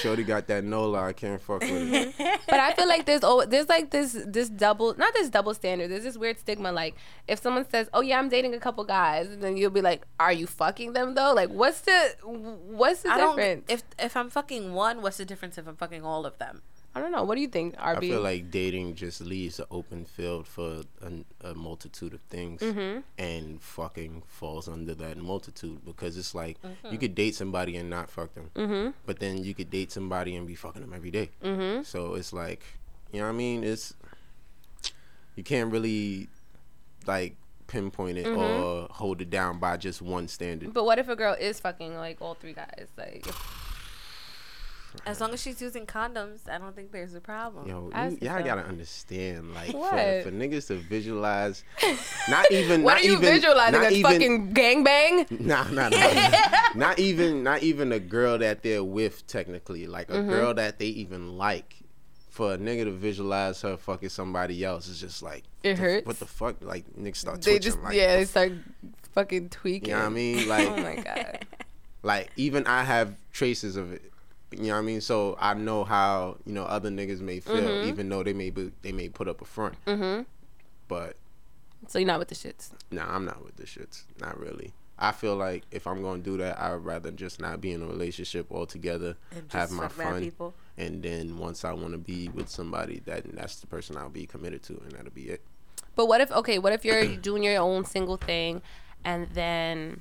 [0.00, 1.02] Shorty got that Nola.
[1.04, 2.14] I can't fuck with it.
[2.48, 5.90] But I feel like there's oh there's like this this double not this double standard.
[5.90, 6.72] There's this weird stigma.
[6.72, 6.94] Like
[7.26, 10.06] if someone says, "Oh yeah, I'm dating a couple guys," and then you'll be like,
[10.18, 11.32] "Are you fucking them though?
[11.34, 13.36] Like what's the what's the I don't.
[13.36, 16.62] difference?" If if I'm fucking one, what's the difference if I'm fucking all of them?
[16.98, 17.22] I don't know.
[17.24, 17.96] What do you think, RB?
[17.96, 22.60] I feel like dating just leaves an open field for a, a multitude of things,
[22.60, 23.00] Mm-hmm.
[23.18, 26.88] and fucking falls under that multitude because it's like Mm-hmm.
[26.92, 30.46] you could date somebody and not fuck them, but then you could date somebody and
[30.46, 31.30] be fucking them every day.
[31.44, 31.82] Mm-hmm.
[31.84, 32.62] So it's like,
[33.12, 33.64] you know what I mean?
[33.64, 33.94] It's
[35.36, 36.28] you can't really
[37.06, 37.36] like
[37.68, 38.38] pinpoint it Mm-hmm.
[38.64, 40.72] or hold it down by just one standard.
[40.72, 42.86] but what if a girl is fucking like all three guys?
[42.96, 43.24] Like
[45.06, 47.66] As long as she's using condoms, I don't think there's a problem.
[47.68, 48.44] Yo, you, y'all so.
[48.44, 50.22] gotta understand, like, for, What?
[50.24, 51.64] for niggas to visualize,
[52.28, 53.80] not even, what not are you even, visualizing?
[53.80, 55.30] not A even, fucking gangbang?
[55.40, 56.30] Nah, nah, nah.
[56.74, 60.28] not even, not even a girl that they're with, technically, like a Mm-hmm.
[60.30, 61.76] girl that they even like.
[62.30, 66.06] For a nigga to visualize her fucking somebody else is just like It the- hurts.
[66.06, 66.56] What the fuck?
[66.62, 67.62] Like niggas start They twitching.
[67.72, 68.52] just like, yeah, they start
[69.12, 69.88] fucking tweaking.
[69.88, 70.48] you know what I mean?
[70.48, 71.46] Like, Oh my god.
[72.04, 74.12] like even I have traces of it.
[74.50, 75.00] You know what I mean?
[75.00, 77.88] So I know how you know other niggas may feel, Mm-hmm.
[77.88, 79.74] even though they may be, they may put up a front.
[80.88, 81.16] but.
[81.86, 82.70] So you're not with the shits.
[82.90, 84.02] Nah, I'm not with the shits.
[84.20, 84.72] Not really.
[84.98, 87.82] I feel like if I'm gonna do that, I would rather just not be in
[87.82, 89.16] a relationship altogether,
[89.50, 90.32] have my fun,
[90.76, 94.26] and then once I want to be with somebody, that that's the person I'll be
[94.26, 95.40] committed to, and that'll be it.
[95.94, 96.58] But what if okay?
[96.58, 98.60] What if you're doing your own single thing,
[99.04, 100.00] and then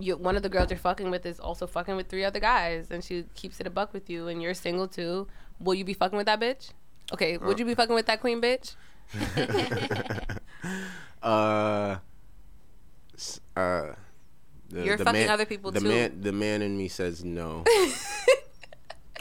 [0.00, 2.90] you one of the girls you're fucking with is also fucking with three other guys,
[2.90, 5.26] and she keeps it a buck with you, and you're single too?
[5.60, 6.70] Will you be fucking with that bitch?
[7.12, 7.58] Okay, would uh.
[7.58, 8.74] you be fucking with that queen bitch?
[11.22, 11.96] uh
[13.56, 13.94] uh,
[14.70, 15.88] the, You're the fucking man, other people the too.
[15.88, 17.64] Man, the man in me says no.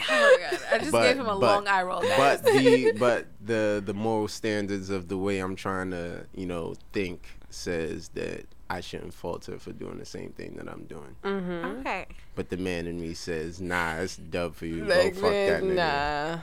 [0.09, 0.59] Oh my god!
[0.71, 2.01] I just but, gave him a but, long eye roll.
[2.01, 6.75] But the but the the moral standards of the way I'm trying to you know
[6.93, 11.15] think says that I shouldn't falter for doing the same thing that I'm doing.
[11.23, 11.79] Mm-hmm.
[11.79, 12.07] Okay.
[12.35, 14.85] But the man in me says, "Nah, it's dub for you.
[14.85, 16.33] Like, Go fuck that nigga." Nah.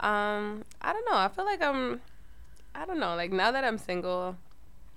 [0.00, 1.16] Um, I don't know.
[1.16, 2.00] I feel like I'm.
[2.74, 3.14] I don't know.
[3.16, 4.36] Like now that I'm single,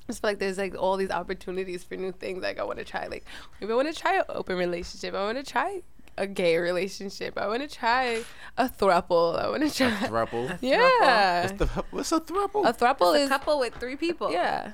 [0.07, 2.41] just feel like there's like all these opportunities for new things.
[2.41, 3.25] Like I want to try like
[3.59, 5.13] maybe I want to try an open relationship.
[5.13, 5.81] I want to try
[6.17, 7.37] a gay relationship.
[7.37, 8.23] I want to try
[8.57, 9.39] a throuple.
[9.39, 10.57] I want to try a throuple.
[10.61, 11.43] Yeah.
[11.43, 12.67] What's, the, what's a throuple?
[12.67, 14.31] A throuple it's is a couple with three people.
[14.31, 14.73] Yeah.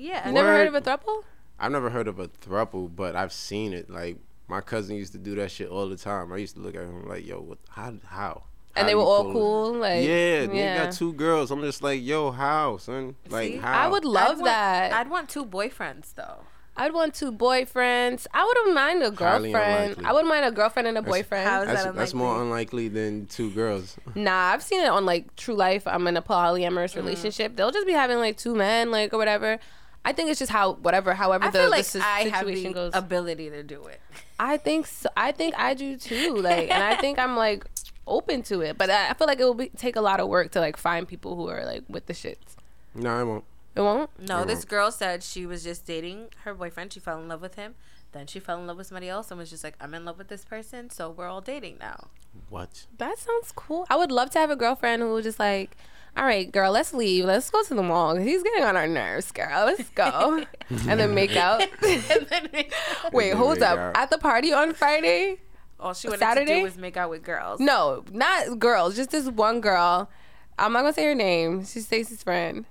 [0.00, 0.26] Yeah.
[0.26, 1.24] You never heard of a throuple?
[1.58, 3.90] I've never heard of a throuple, but I've seen it.
[3.90, 4.16] Like
[4.48, 6.32] my cousin used to do that shit all the time.
[6.32, 7.58] I used to look at him like, "Yo, what?
[7.68, 7.94] How?
[8.06, 8.42] How?
[8.76, 9.74] and they were all cool.
[9.74, 11.50] Like yeah, yeah, they got two girls.
[11.50, 13.16] I'm just like, yo, how, son?
[13.28, 13.72] Like, See, how?
[13.72, 14.90] I would love I'd that.
[14.90, 16.44] Want, I'd want two boyfriends though.
[16.76, 18.26] I'd want two boyfriends.
[18.32, 20.06] I wouldn't mind a girlfriend.
[20.06, 21.48] I wouldn't mind a girlfriend and a that's, boyfriend.
[21.48, 23.96] How is that's, that that's more unlikely than two girls.
[24.14, 25.86] Nah, I've seen it on like True Life.
[25.86, 26.96] I'm in a polyamorous mm.
[26.96, 27.56] relationship.
[27.56, 29.58] They'll just be having like two men, like or whatever.
[30.04, 32.92] I think it's just how whatever, however I the, like the I situation goes.
[32.94, 34.00] Ability to do it.
[34.38, 35.08] I think so.
[35.16, 36.36] I think I do too.
[36.36, 37.64] Like, and I think I'm like
[38.06, 38.78] open to it.
[38.78, 40.76] But I, I feel like it will be, take a lot of work to like
[40.76, 42.56] find people who are like with the shits.
[42.94, 43.44] No, I won't.
[43.76, 44.10] It won't.
[44.18, 44.68] No, it this won't.
[44.68, 46.92] girl said she was just dating her boyfriend.
[46.92, 47.74] She fell in love with him.
[48.12, 50.18] Then she fell in love with somebody else and was just like, I'm in love
[50.18, 52.08] with this person, so we're all dating now.
[52.48, 52.86] What?
[52.98, 53.86] That sounds cool.
[53.88, 55.76] I would love to have a girlfriend who was just like,
[56.16, 57.24] all right, girl, let's leave.
[57.24, 58.16] Let's go to the mall.
[58.16, 59.66] He's getting on our nerves, girl.
[59.66, 60.44] Let's go.
[60.70, 61.62] and then make out.
[63.12, 63.78] Wait, hold up.
[63.78, 63.96] Out.
[63.96, 65.38] At the party on Friday,
[65.78, 66.46] all she wanted Saturday?
[66.46, 67.60] to do was make out with girls.
[67.60, 68.96] No, not girls.
[68.96, 70.10] Just this one girl.
[70.58, 71.64] I'm not gonna say her name.
[71.64, 72.66] She's Stacy's friend.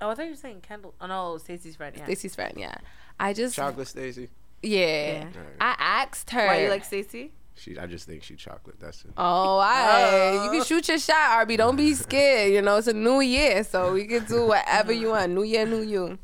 [0.00, 0.94] Oh, I thought you were saying Kendall.
[1.00, 1.94] Oh no, Stacy's friend.
[1.96, 2.04] Yeah.
[2.04, 2.54] Stacy's friend.
[2.56, 2.76] Yeah.
[3.18, 4.30] I just chocolate Stacy.
[4.62, 4.78] Yeah.
[4.78, 5.24] yeah.
[5.24, 5.34] Right.
[5.60, 6.46] I asked her.
[6.46, 7.32] Why you like Stacy?
[7.58, 8.76] She, I just think she chocolate.
[8.80, 9.10] That's it.
[9.16, 10.10] Oh, I.
[10.32, 10.44] Oh.
[10.44, 11.56] You can shoot your shot, RB.
[11.56, 12.52] Don't be scared.
[12.52, 15.32] You know, it's a new year, so we can do whatever you want.
[15.32, 16.18] New year, new you.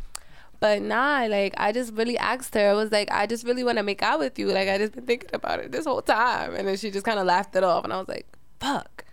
[0.60, 2.70] But nah, like I just really asked her.
[2.70, 4.46] I was like, I just really want to make out with you.
[4.52, 7.18] Like I just been thinking about it this whole time, and then she just kind
[7.18, 8.26] of laughed it off, and I was like,
[8.60, 9.04] fuck.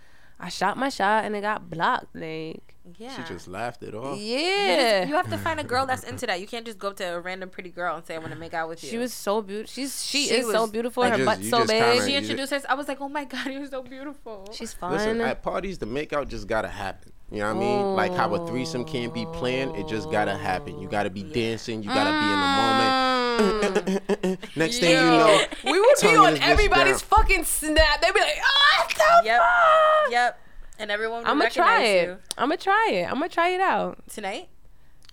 [0.41, 2.15] I shot my shot and it got blocked.
[2.15, 3.15] Like yeah.
[3.15, 4.19] She just laughed it off.
[4.19, 5.05] Yeah.
[5.05, 6.39] You have to find a girl that's into that.
[6.39, 8.39] You can't just go up to a random pretty girl and say I want to
[8.39, 8.89] make out with you.
[8.89, 9.71] She was so beautiful.
[9.71, 11.03] She's she, she is was, so beautiful.
[11.03, 12.03] Her butt so big.
[12.03, 12.65] She introduced us.
[12.67, 14.49] I was like, oh my god, you're so beautiful.
[14.51, 14.91] She's fun.
[14.91, 17.11] Listen, at parties, the make out just gotta happen.
[17.31, 17.79] You know what I mean?
[17.79, 17.93] Oh.
[17.93, 20.79] Like how a threesome can't be planned, it just gotta happen.
[20.79, 21.33] You gotta be yeah.
[21.33, 22.19] dancing, you gotta mm.
[22.19, 23.21] be in the moment.
[24.57, 28.01] Next thing you know, we would be on everybody's fucking snap.
[28.01, 29.39] They'd be like, "Oh, what the yep.
[29.39, 30.39] fuck?" Yep.
[30.81, 31.25] And everyone.
[31.27, 32.07] I'm gonna try it.
[32.07, 32.17] You.
[32.39, 33.05] I'm gonna try it.
[33.05, 34.49] I'm gonna try it out tonight.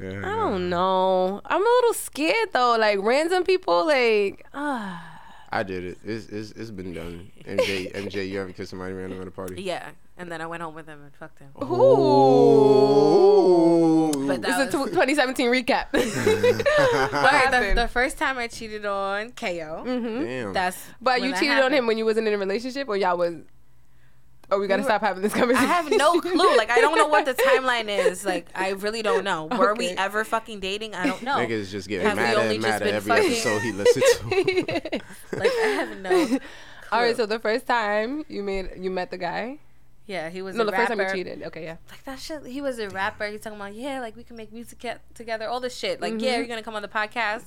[0.01, 1.43] Yeah, I don't know.
[1.45, 2.77] I'm a little scared though.
[2.79, 5.05] Like random people, like ah.
[5.51, 5.99] I did it.
[6.05, 7.31] It's, it's, it's been done.
[7.45, 9.63] MJ, MJ, you ever kissed somebody random at a party?
[9.63, 11.51] Yeah, and then I went home with him and fucked him.
[11.63, 13.19] Ooh.
[14.27, 15.87] But this is a 2017 recap.
[15.93, 16.03] but
[17.51, 19.85] the, the, first time I cheated on KO.
[19.87, 20.25] Mm-hmm.
[20.25, 20.53] Damn.
[20.53, 23.37] That's but you cheated on him when you wasn't in a relationship, or y'all was.
[24.51, 25.69] Oh, we gotta stop having this conversation.
[25.69, 26.57] I have no clue.
[26.57, 28.25] Like, I don't know what the timeline is.
[28.25, 29.45] Like, I really don't know.
[29.45, 29.79] Were okay.
[29.79, 30.95] we ever fucking dating?
[30.95, 31.37] I don't know.
[31.37, 33.31] Niggas just getting have mad and mad at every fucking...
[33.31, 35.01] episode he listens to.
[35.39, 36.27] like, I have no.
[36.27, 36.39] Clue.
[36.93, 37.17] All right.
[37.17, 39.59] So the first time you made you met the guy.
[40.07, 40.57] Yeah, he was.
[40.57, 40.87] No, the rapper.
[40.87, 41.43] first time you cheated.
[41.49, 41.77] Okay, yeah.
[41.91, 42.47] Like that shit.
[42.47, 43.27] He was a rapper.
[43.27, 44.83] He's talking about yeah, like we can make music
[45.13, 45.47] together.
[45.47, 46.01] All this shit.
[46.01, 46.25] Like mm-hmm.
[46.25, 47.45] yeah, you're gonna come on the podcast.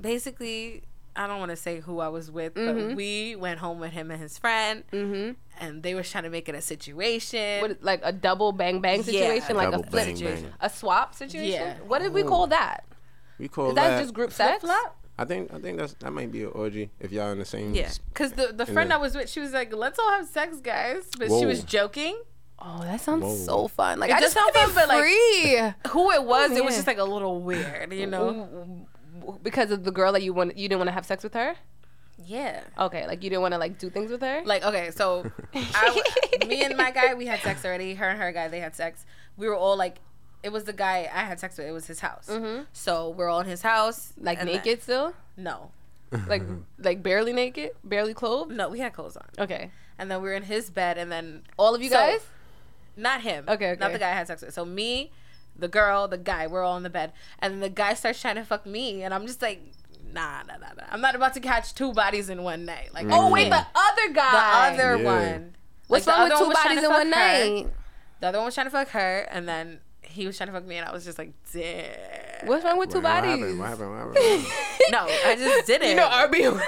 [0.00, 0.82] Basically,
[1.18, 2.90] I don't want to say who I was with, mm-hmm.
[2.90, 5.32] but we went home with him and his friend, mm-hmm.
[5.58, 9.02] and they was trying to make it a situation, what, like a double bang bang
[9.02, 9.56] situation, yeah.
[9.56, 10.52] like double a flip, bang, bang.
[10.60, 11.50] a swap situation.
[11.50, 11.74] Yeah.
[11.88, 12.84] What did we call that?
[13.36, 14.60] We call Is that, that just group sex?
[14.60, 14.96] Flip-flop?
[15.18, 17.74] I think I think that's that might be an orgy if y'all in the same.
[17.74, 20.28] Yeah, because the the friend the, I was with, she was like, "Let's all have
[20.28, 21.40] sex, guys," but Whoa.
[21.40, 22.22] she was joking.
[22.60, 23.34] Oh, that sounds Whoa.
[23.34, 23.98] so fun!
[23.98, 25.60] Like it I just sounds fun, but free.
[25.60, 28.86] like who it was, oh, it was just like a little weird, you know
[29.42, 31.54] because of the girl that you want you didn't want to have sex with her
[32.26, 32.62] Yeah.
[32.78, 34.42] Okay, like you didn't want to like do things with her.
[34.44, 36.02] Like okay, so I,
[36.46, 37.94] me and my guy, we had sex already.
[37.94, 39.06] Her and her guy, they had sex.
[39.36, 39.98] We were all like,
[40.42, 41.66] it was the guy I had sex with.
[41.66, 42.28] It was his house.
[42.28, 42.64] Mm-hmm.
[42.72, 45.14] So we're all in his house, like naked still.
[45.36, 45.70] No.
[46.26, 46.42] like
[46.78, 48.50] like barely naked, barely clothed.
[48.50, 49.28] No, we had clothes on.
[49.38, 49.70] Okay.
[49.98, 52.20] And then we were in his bed, and then all of you so, guys.
[52.96, 53.44] Not him.
[53.46, 53.80] Okay, okay.
[53.80, 54.54] Not the guy I had sex with.
[54.54, 55.12] So me,
[55.58, 58.36] the girl, the guy, we're all in the bed, and then the guy starts trying
[58.36, 59.60] to fuck me, and I'm just like,
[60.12, 60.84] nah, nah, nah, nah.
[60.90, 62.94] I'm not about to catch two bodies in one night.
[62.94, 63.12] Like, mm.
[63.12, 65.04] oh wait, the other guy, the other yeah.
[65.04, 65.56] one.
[65.88, 67.64] What's like, wrong with two bodies in one night?
[67.64, 67.70] Her.
[68.20, 70.66] The other one was trying to fuck her, and then he was trying to fuck
[70.66, 72.46] me, and I was just like, damn.
[72.46, 73.56] What's wrong with two what, bodies?
[73.56, 73.90] What happened?
[73.90, 74.14] What happened?
[74.14, 74.46] What happened?
[74.90, 75.88] no, I just didn't.
[75.88, 76.60] You know, RB.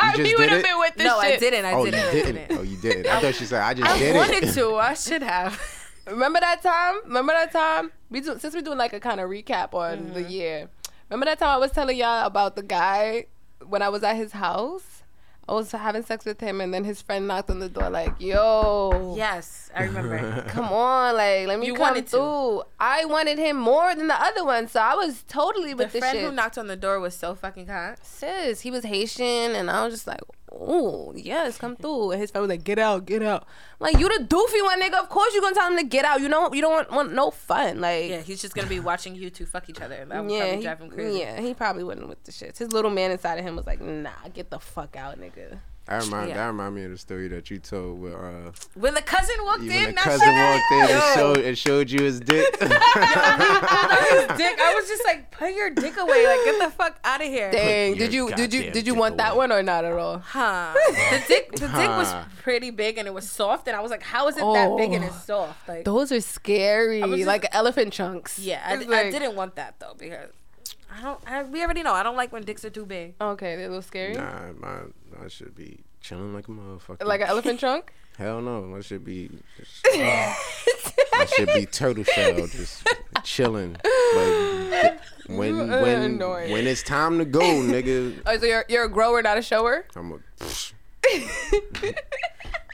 [0.00, 1.34] RB would have been with this no, shit.
[1.34, 1.64] I didn't.
[1.64, 2.04] I oh, didn't.
[2.04, 2.34] You didn't.
[2.34, 2.58] didn't.
[2.58, 3.06] Oh, you didn't.
[3.06, 4.16] I thought she said I just I did it.
[4.16, 4.76] I wanted to.
[4.76, 5.81] I should have.
[6.06, 6.96] Remember that time?
[7.04, 7.92] Remember that time?
[8.10, 10.14] We do, since we're doing like a kind of recap on mm-hmm.
[10.14, 10.68] the year.
[11.08, 13.26] Remember that time I was telling y'all about the guy
[13.66, 15.02] when I was at his house?
[15.48, 18.14] I was having sex with him, and then his friend knocked on the door, like,
[18.20, 20.44] "Yo." Yes, I remember.
[20.48, 22.20] come on, like, let me you come through.
[22.20, 22.62] To.
[22.78, 26.16] I wanted him more than the other one, so I was totally with the friend
[26.16, 26.24] shit.
[26.24, 27.98] who knocked on the door was so fucking hot.
[28.02, 30.20] Sis, he was Haitian, and I was just like,
[30.54, 32.12] oh yes, come through.
[32.12, 33.46] And his friend was like, get out, get out.
[33.80, 35.00] I'm like you the doofy one, nigga.
[35.00, 36.20] Of course you're gonna tell him to get out.
[36.20, 37.80] You know you don't want, want no fun.
[37.80, 40.04] Like yeah, he's just gonna be watching you two fuck each other.
[40.04, 41.18] That would yeah, probably drive him crazy.
[41.20, 42.58] Yeah, he probably wouldn't with the shits.
[42.58, 45.58] His little man inside of him was like, nah, get the fuck out, nigga.
[45.88, 46.36] I remind yeah.
[46.36, 49.62] that remind me of the story that you told where uh when the cousin walked
[49.62, 49.68] in.
[49.68, 52.46] When the cousin walked in and showed, and showed you his dick.
[52.60, 52.70] his dick.
[54.60, 57.50] I was just like, put your dick away, like get the fuck out of here.
[57.50, 59.24] Dang, did you did you did you want away.
[59.24, 60.18] that one or not at all?
[60.18, 60.72] Huh.
[61.10, 61.80] The dick the huh.
[61.80, 64.42] dick was pretty big and it was soft and I was like, how is it
[64.44, 65.46] oh, that big and it's oh.
[65.46, 65.68] soft?
[65.68, 68.38] Like those are scary, just, like elephant chunks.
[68.38, 70.30] Yeah, I, like, I didn't want that though because
[70.94, 71.20] I don't.
[71.26, 71.92] I, we already know.
[71.94, 73.14] I don't like when dicks are too big.
[73.20, 74.14] Okay, they're a little scary.
[74.14, 74.80] Nah, my
[75.22, 77.04] I should be chilling like a motherfucker.
[77.04, 77.92] Like an elephant trunk.
[78.18, 79.30] Hell no, I should be.
[79.56, 80.34] Just, uh,
[81.14, 82.86] I should be turtle shell, just
[83.24, 83.76] chilling.
[83.82, 88.20] But when when when it's time to go, nigga.
[88.26, 89.86] Oh, so you're you're a grower, not a shower.
[89.96, 90.18] I'm a.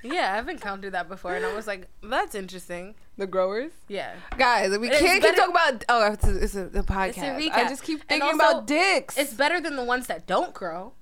[0.03, 3.73] yeah, I've encountered that before, and I was like, "That's interesting." The growers.
[3.89, 5.85] Yeah, guys, we it's can't keep talking about.
[5.89, 7.09] Oh, it's a, it's a, the podcast.
[7.09, 7.53] It's a recap.
[7.53, 9.19] I just keep thinking also, about dicks.
[9.19, 10.93] It's better than the ones that don't grow.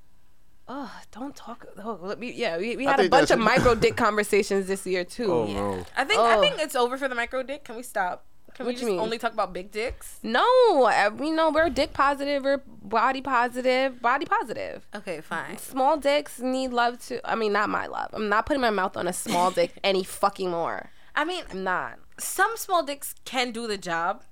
[0.69, 1.65] Oh, don't talk.
[1.83, 5.05] Oh, let me, yeah, we, we had a bunch of micro dick conversations this year
[5.05, 5.33] too.
[5.33, 5.55] Oh yeah.
[5.55, 5.87] no.
[5.97, 6.27] I think oh.
[6.27, 7.65] I think it's over for the micro dick.
[7.65, 8.27] Can we stop?
[8.57, 8.99] Can what we just mean?
[8.99, 10.19] only talk about big dicks?
[10.23, 10.43] No,
[10.87, 14.87] uh, we know we're dick positive, we're body positive, body positive.
[14.95, 15.59] Okay, fine.
[15.59, 17.21] Small dicks need love too.
[17.23, 18.09] I mean, not my love.
[18.15, 20.89] I'm not putting my mouth on a small dick any fucking more.
[21.15, 21.99] I mean, I'm not.
[22.19, 24.23] Some small dicks can do the job,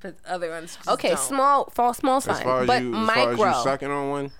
[0.00, 0.76] but other ones.
[0.86, 1.18] okay, don't.
[1.18, 3.32] small, small, small fine, but you, micro.
[3.32, 4.30] As far as you sucking on one.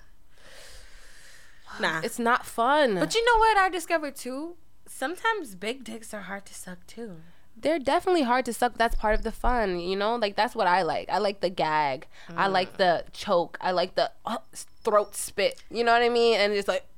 [1.79, 2.99] Nah, it's not fun.
[2.99, 4.57] But you know what I discovered too?
[4.87, 7.21] Sometimes big dicks are hard to suck too
[7.63, 8.77] they're definitely hard to suck.
[8.77, 10.15] That's part of the fun, you know.
[10.17, 11.09] Like that's what I like.
[11.09, 12.07] I like the gag.
[12.29, 12.37] Mm.
[12.37, 13.57] I like the choke.
[13.61, 14.37] I like the uh,
[14.83, 15.63] throat spit.
[15.71, 16.39] You know what I mean?
[16.39, 16.85] And it's like.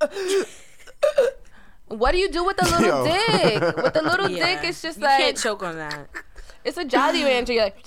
[1.86, 3.04] what do you do with the little Yo.
[3.04, 3.76] dick?
[3.76, 4.56] With the little yeah.
[4.56, 6.08] dick, it's just you like You can't choke on that.
[6.64, 7.52] It's a Jolly Rancher.
[7.52, 7.84] You're like,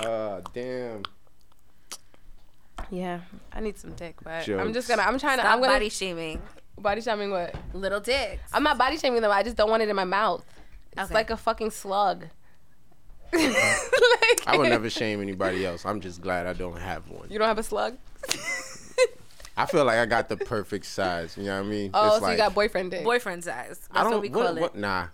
[0.00, 1.02] uh, damn.
[2.90, 3.20] Yeah,
[3.52, 4.60] I need some dick, but Jokes.
[4.60, 5.02] I'm just gonna.
[5.02, 5.42] I'm trying to.
[5.42, 6.40] Stop I'm gonna body shaming.
[6.78, 7.54] Body shaming what?
[7.74, 8.42] Little dicks.
[8.52, 9.30] I'm not body shaming them.
[9.30, 10.44] I just don't want it in my mouth.
[10.92, 11.14] It's okay.
[11.14, 12.26] like a fucking slug.
[13.32, 15.86] like, I would never shame anybody else.
[15.86, 17.28] I'm just glad I don't have one.
[17.30, 17.96] You don't have a slug?
[19.56, 21.36] I feel like I got the perfect size.
[21.36, 21.90] You know what I mean?
[21.94, 23.04] Oh, it's so like, you got boyfriend dick.
[23.04, 23.78] Boyfriend size.
[23.78, 24.60] That's I don't, what we call what, it.
[24.60, 25.08] What, nah.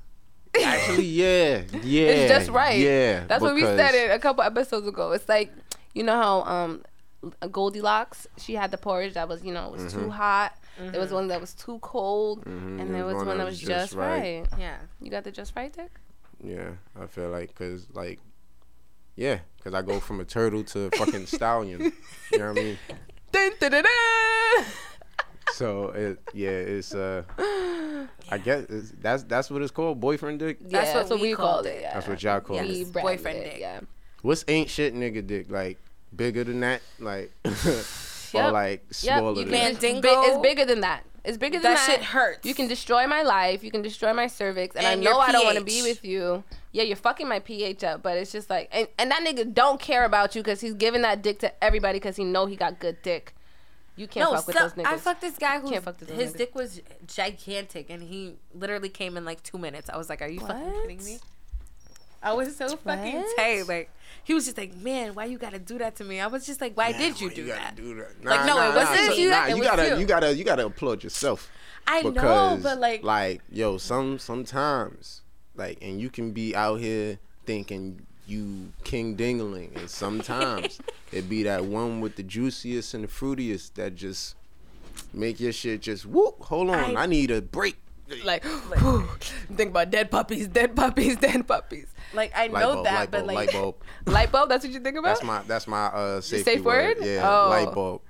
[0.64, 2.02] Actually, yeah, yeah.
[2.08, 2.78] It's just right.
[2.78, 5.12] Yeah, that's what we said it a couple episodes ago.
[5.12, 5.52] It's like
[5.92, 6.82] you know how um
[7.50, 10.04] Goldilocks she had the porridge that was you know was mm-hmm.
[10.04, 10.92] too hot Mm-hmm.
[10.92, 12.80] There was one that was too cold, mm-hmm.
[12.80, 14.40] and there was, one, that was just, just right.
[14.40, 14.46] right.
[14.58, 15.90] Yeah, you got the just right dick.
[16.42, 18.20] Yeah, I feel like because like,
[19.14, 21.92] yeah, because I go from a turtle to a fucking stallion.
[22.32, 22.78] You know what I mean?
[23.32, 23.84] Dun, dun, dun,
[25.52, 27.22] so it yeah it's uh
[28.30, 28.66] I guess
[29.00, 30.58] that's that's what it's called boyfriend dick.
[30.60, 31.80] Yeah, that's what, what we, called it.
[31.80, 31.94] Yeah.
[31.94, 32.92] That's what y'all call it.
[32.92, 33.58] Boyfriend dick.
[33.58, 33.80] Yeah.
[34.22, 35.78] What's ain't shit nigga dick like?
[36.14, 36.82] Bigger than that?
[36.98, 37.32] Like
[38.34, 38.48] yep.
[38.48, 39.40] or like smaller.
[39.40, 39.46] Yep.
[39.46, 40.22] You can dingo.
[40.22, 41.04] It's bigger than that.
[41.24, 41.86] It's bigger than that.
[41.86, 42.46] That shit hurts.
[42.46, 43.64] You can destroy my life.
[43.64, 46.04] You can destroy my cervix, and, and I know I don't want to be with
[46.04, 46.44] you.
[46.70, 49.80] Yeah, you're fucking my pH up, but it's just like, and, and that nigga don't
[49.80, 52.78] care about you because he's giving that dick to everybody because he know he got
[52.78, 53.34] good dick.
[53.96, 54.86] You can't no, fuck with those niggas.
[54.86, 56.36] I fucked this guy who his niggas.
[56.36, 59.90] dick was gigantic, and he literally came in like two minutes.
[59.90, 60.52] I was like, "Are you what?
[60.52, 61.18] fucking kidding me?"
[62.22, 63.68] I was so fucking tight.
[63.68, 63.90] Like
[64.24, 66.20] he was just like, man, why you gotta do that to me?
[66.20, 67.76] I was just like, why man, did you, why do, you that?
[67.76, 68.24] do, that?
[68.24, 69.30] Nah, like, no, nah, it wasn't nah, you.
[69.30, 69.98] Nah, you gotta, you.
[69.98, 71.50] you gotta, you gotta applaud yourself.
[71.86, 75.22] I because, know, but like, like, yo, some sometimes,
[75.54, 80.80] like, and you can be out here thinking you king dingling, and sometimes
[81.12, 84.34] it be that one with the juiciest and the fruitiest that just
[85.12, 86.40] make your shit just whoop.
[86.40, 87.76] Hold on, I, I need a break.
[88.24, 88.80] Like, like
[89.54, 91.86] think about dead puppies, dead puppies, dead puppies.
[92.14, 93.76] Like I know bulb, that, but bulb, like light bulb.
[94.06, 94.48] light bulb.
[94.48, 95.16] That's what you think about.
[95.16, 96.98] That's my that's my uh safe word.
[96.98, 97.06] word.
[97.06, 97.48] Yeah, oh.
[97.50, 98.02] light bulb.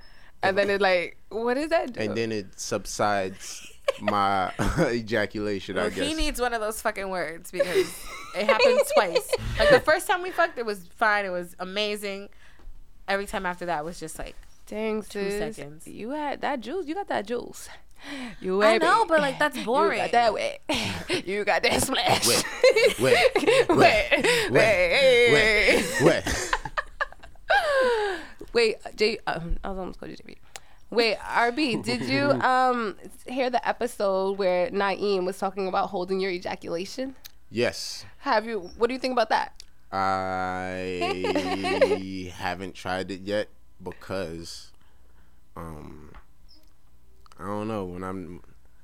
[0.42, 1.94] And then it like, what is that?
[1.94, 2.00] Do?
[2.00, 4.52] And then it subsides my
[4.90, 5.76] ejaculation.
[5.76, 7.88] Well, I guess he needs one of those fucking words because
[8.36, 9.28] it happened twice.
[9.58, 11.24] Like the first time we fucked, it was fine.
[11.24, 12.28] It was amazing.
[13.08, 14.36] Every time after that was just like,
[14.66, 15.86] dang, two sis, seconds.
[15.86, 16.86] You had that juice.
[16.86, 17.68] You got that juice.
[18.40, 20.00] You I know, but like that's boring.
[20.04, 20.58] You got that way.
[21.24, 22.26] you got that splash.
[22.26, 22.44] Wet,
[23.00, 26.52] wet, wet, wet, wet, wet.
[28.52, 29.18] Wait, J.
[29.26, 30.36] Um, I was almost called you JB.
[30.90, 36.30] Wait, RB, did you um hear the episode where Naeem was talking about holding your
[36.30, 37.16] ejaculation?
[37.50, 38.04] Yes.
[38.18, 38.70] Have you?
[38.78, 39.52] What do you think about that?
[39.92, 41.00] I
[42.34, 43.48] haven't tried it yet
[43.82, 44.72] because
[45.56, 46.12] um
[47.38, 48.42] I don't know when I'm.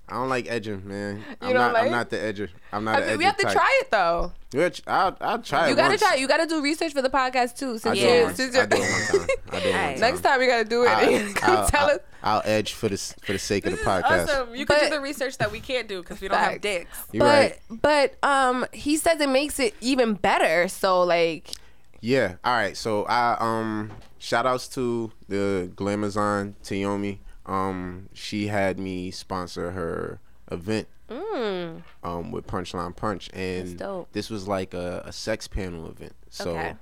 [0.08, 1.24] I don't like edging, man.
[1.40, 1.72] You I'm not.
[1.72, 1.84] Like?
[1.84, 2.50] I'm not the edger.
[2.72, 3.02] I'm not.
[3.02, 3.54] I mean, we have to type.
[3.54, 4.32] try it though.
[4.52, 5.76] Which I'll, I'll try you it.
[5.76, 6.02] gotta once.
[6.02, 6.14] try.
[6.16, 7.78] You gotta do research for the podcast too.
[7.78, 8.36] Since I do once.
[8.36, 9.28] Since I do it one time.
[9.52, 10.00] I do it one time.
[10.00, 10.88] Next time we gotta do it.
[10.88, 11.98] I'll, I'll, tell us.
[12.22, 14.24] I'll edge for the for the sake of the podcast.
[14.24, 14.54] Awesome.
[14.54, 17.06] You but, can do the research that we can't do because we don't have dicks.
[17.12, 17.80] You're but right.
[17.80, 20.68] but um, he says it makes it even better.
[20.68, 21.52] So like.
[22.00, 22.34] Yeah.
[22.44, 22.76] All right.
[22.76, 30.20] So I um shout outs to the Glamazon Tayomi um, she had me sponsor her
[30.50, 31.82] event mm.
[32.02, 33.82] um, with Punchline Punch, and
[34.12, 36.14] this was like a, a, sex panel event.
[36.30, 36.74] So okay.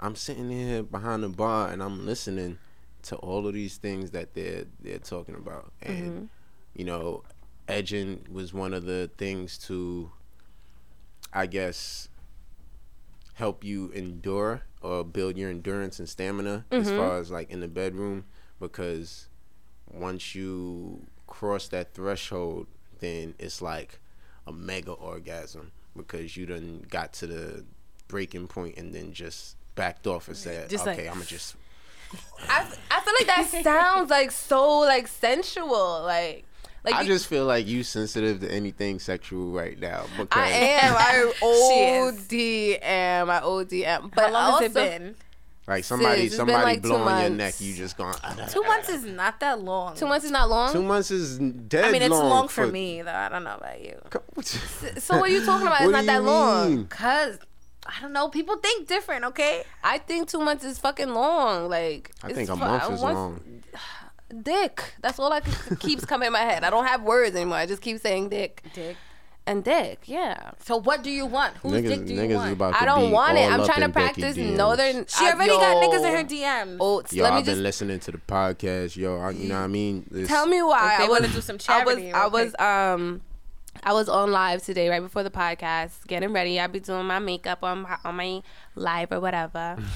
[0.00, 2.58] I'm sitting here behind the bar and I'm listening
[3.02, 6.24] to all of these things that they're they're talking about, and mm-hmm.
[6.74, 7.22] you know,
[7.68, 10.10] edging was one of the things to,
[11.32, 12.08] I guess,
[13.34, 16.80] help you endure or build your endurance and stamina mm-hmm.
[16.80, 18.24] as far as like in the bedroom
[18.58, 19.28] because
[19.92, 22.66] once you cross that threshold,
[23.00, 23.98] then it's like
[24.46, 27.64] a mega orgasm because you done got to the
[28.08, 31.56] breaking point and then just backed off and said, just "Okay, like, I'm gonna just."
[32.48, 36.44] I I feel like that sounds like so like sensual, like.
[36.84, 40.04] Like I you, just feel like you sensitive to anything sexual right now.
[40.16, 40.94] Because I am.
[40.96, 42.32] I OD
[42.80, 43.28] am.
[43.28, 44.12] I OD am.
[44.14, 45.16] But How long also, has it been?
[45.68, 48.14] Like somebody, Sis, somebody like blowing your neck, you just going.
[48.22, 48.94] Ah, two ah, months ah.
[48.94, 49.96] is not that long.
[49.96, 50.72] Two months is not long.
[50.72, 51.86] Two months is dead.
[51.86, 53.12] I mean, it's long, long for, for, me though.
[53.12, 54.00] I don't know about you.
[54.98, 55.80] so what are you talking about?
[55.80, 56.26] It's not that mean?
[56.26, 56.86] long.
[56.86, 57.38] Cause
[57.84, 58.28] I don't know.
[58.28, 59.24] People think different.
[59.24, 59.64] Okay.
[59.82, 61.68] I think two months is fucking long.
[61.68, 63.62] Like I think a month is long.
[64.42, 64.94] Dick.
[65.00, 65.40] That's all I
[65.80, 66.62] keeps coming in my head.
[66.62, 67.58] I don't have words anymore.
[67.58, 68.62] I just keep saying dick.
[68.72, 68.96] Dick
[69.46, 70.00] and dick.
[70.06, 70.50] Yeah.
[70.58, 71.56] So what do you want?
[71.58, 72.60] Whose niggas, dick do you want?
[72.62, 73.50] I don't want it.
[73.50, 75.06] I'm trying to practice northern.
[75.06, 76.76] She already yo, got niggas in her DMs.
[76.80, 78.96] Oh, yo, I've been listening to the podcast.
[78.96, 80.06] Yo, I, you know what I mean.
[80.12, 80.96] It's, Tell me why.
[81.00, 82.12] I want to do some charity.
[82.12, 82.54] I was.
[82.58, 83.20] I was um.
[83.82, 86.58] I was on live today, right before the podcast, getting ready.
[86.58, 88.42] I'll be doing my makeup on my, on my
[88.74, 89.76] live or whatever.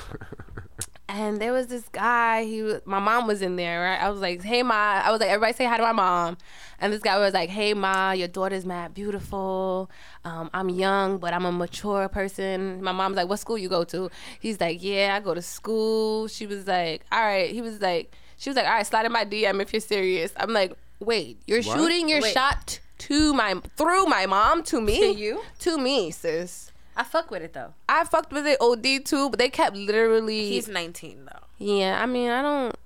[1.12, 2.44] and there was this guy.
[2.44, 4.00] He, was, my mom was in there, right?
[4.00, 6.38] I was like, "Hey, ma!" I was like, "Everybody say hi to my mom."
[6.78, 9.90] And this guy was like, "Hey, ma, your daughter's mad beautiful.
[10.24, 13.84] Um, I'm young, but I'm a mature person." My mom's like, "What school you go
[13.84, 17.80] to?" He's like, "Yeah, I go to school." She was like, "All right." He was
[17.80, 20.72] like, "She was like, all right, slide in my DM if you're serious." I'm like,
[21.00, 21.76] "Wait, you're what?
[21.76, 22.32] shooting your Wait.
[22.32, 26.69] shot to my through my mom to me to you to me, sis."
[27.00, 27.72] I fuck with it though.
[27.88, 30.50] I fucked with it OD too, but they kept literally.
[30.50, 31.46] He's 19 though.
[31.56, 32.76] Yeah, I mean, I don't.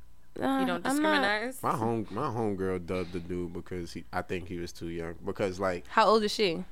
[0.41, 1.61] Uh, you don't discriminate.
[1.65, 5.17] My home, my homegirl dubbed the dude because he, I think he was too young.
[5.25, 6.65] Because like, how old is she?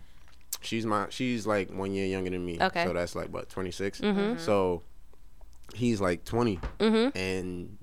[0.60, 2.58] She's my, she's like one year younger than me.
[2.60, 2.84] Okay.
[2.84, 4.00] So that's like what 26.
[4.02, 4.38] Mm-hmm.
[4.38, 4.82] So
[5.74, 7.18] he's like 20, mm-hmm.
[7.18, 7.76] and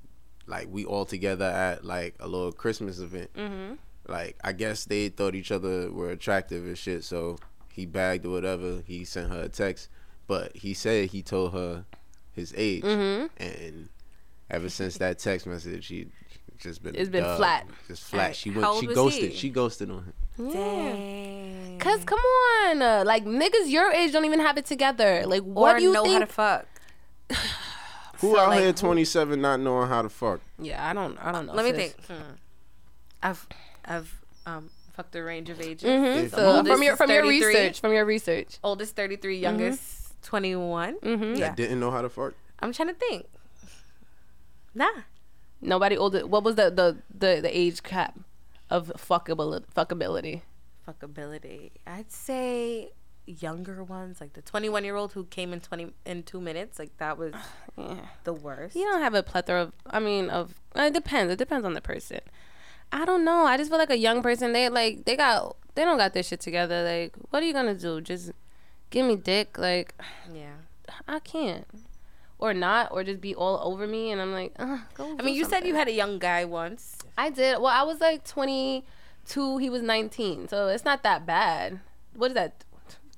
[0.48, 3.34] like we all together at like a little Christmas event.
[3.34, 3.74] Mm-hmm.
[4.08, 7.04] Like I guess they thought each other were attractive and shit.
[7.04, 7.40] So
[7.74, 8.82] he bagged or whatever.
[8.86, 9.90] He sent her a text,
[10.28, 11.86] but he said he told her
[12.32, 13.28] his age, mm-hmm.
[13.38, 13.90] and
[14.50, 16.08] ever since that text message, she
[16.60, 18.28] just been it's been flat, just flat.
[18.28, 18.36] Right.
[18.36, 19.36] She went, she ghosted, he?
[19.36, 20.04] she ghosted on
[20.38, 20.52] him.
[20.52, 21.80] Dang.
[21.80, 25.24] Cause come on, uh, like niggas your age don't even have it together.
[25.26, 26.14] Like what or do you know think?
[26.14, 26.66] how to fuck?
[28.18, 30.42] Who so, out like, here twenty seven not knowing how to fuck?
[30.60, 31.18] Yeah, I don't.
[31.24, 31.54] I don't know.
[31.54, 31.74] Let sis.
[31.74, 32.06] me think.
[32.06, 32.32] Hmm.
[33.24, 33.48] I've
[33.86, 35.90] I've um fucked a range of ages.
[35.90, 36.28] Mm-hmm.
[36.36, 41.00] So from your from your research, from your research, oldest thirty three, youngest 21.
[41.00, 41.36] Mm-hmm.
[41.36, 41.56] Yeah.
[41.56, 42.36] didn't know how to fart.
[42.60, 43.26] I'm trying to think.
[44.76, 44.90] Nah.
[45.62, 46.28] Nobody older.
[46.28, 48.20] What was the the the, the age cap
[48.70, 49.64] of fuckability?
[49.74, 50.42] Fuckability.
[50.86, 51.72] Fuckability.
[51.88, 52.92] I'd say
[53.26, 56.78] younger ones, like the 21 year old who came in 20 in two minutes.
[56.78, 57.34] Like that was
[57.78, 58.08] yeah.
[58.26, 58.76] the worst.
[58.76, 59.74] You don't have a plethora of.
[59.86, 61.32] I mean, of it depends.
[61.32, 62.20] It depends on the person.
[62.92, 63.46] I don't know.
[63.46, 64.52] I just feel like a young person.
[64.54, 66.84] They like they got they don't got their shit together.
[66.84, 68.02] Like, what are you gonna do?
[68.02, 68.32] Just
[68.90, 69.58] give me dick?
[69.58, 69.94] Like,
[70.34, 70.56] yeah,
[71.08, 71.66] I can't.
[72.38, 75.18] Or not, or just be all over me, and I'm like, uh, go.
[75.20, 75.60] I mean, you something.
[75.60, 76.98] said you had a young guy once.
[77.18, 77.58] I did.
[77.60, 79.58] Well, I was like 22.
[79.58, 81.82] He was 19, so it's not that bad.
[82.16, 82.64] What is that?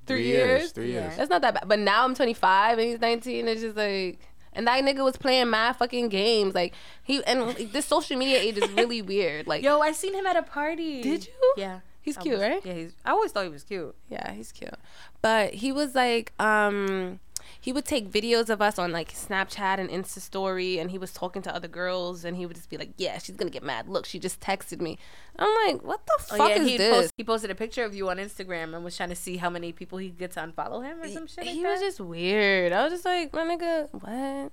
[0.08, 0.60] Three, three years?
[0.62, 0.72] years?
[0.72, 1.18] Three years.
[1.18, 1.68] That's not that bad.
[1.68, 3.48] But now I'm 25 and he's 19.
[3.48, 4.20] It's just like
[4.54, 6.54] and that nigga was playing mad fucking games.
[6.54, 6.74] Like
[7.04, 9.48] he and this social media age is really weird.
[9.48, 11.02] Like yo, I seen him at a party.
[11.02, 11.54] Did you?
[11.58, 11.80] Yeah.
[12.02, 12.66] He's cute, right?
[12.66, 12.94] Yeah, he's.
[13.06, 13.96] I always thought he was cute.
[14.10, 14.74] Yeah, he's cute.
[15.22, 17.20] But he was like, um,
[17.62, 21.14] he would take videos of us on like Snapchat and Insta Story, and he was
[21.14, 23.88] talking to other girls, and he would just be like, "Yeah, she's gonna get mad.
[23.88, 24.98] Look, she just texted me."
[25.38, 27.94] I'm like, "What the fuck oh, yeah, is this?" Post, he posted a picture of
[27.94, 30.84] you on Instagram and was trying to see how many people he gets to unfollow
[30.84, 31.46] him or some shit.
[31.46, 32.74] Like he was just weird.
[32.74, 34.52] I was just like, "My nigga, what?"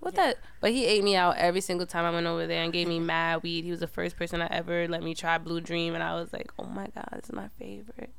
[0.00, 0.26] What yeah.
[0.26, 0.38] that?
[0.60, 3.00] But he ate me out every single time I went over there and gave me
[3.00, 3.64] mad weed.
[3.64, 6.32] He was the first person I ever let me try Blue Dream, and I was
[6.32, 8.14] like, "Oh my god, this is my favorite."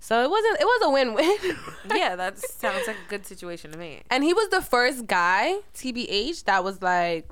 [0.00, 0.60] So it wasn't.
[0.60, 1.56] It was a win-win.
[1.96, 4.02] yeah, that sounds like a good situation to me.
[4.10, 7.28] And he was the first guy, TBH, that was like,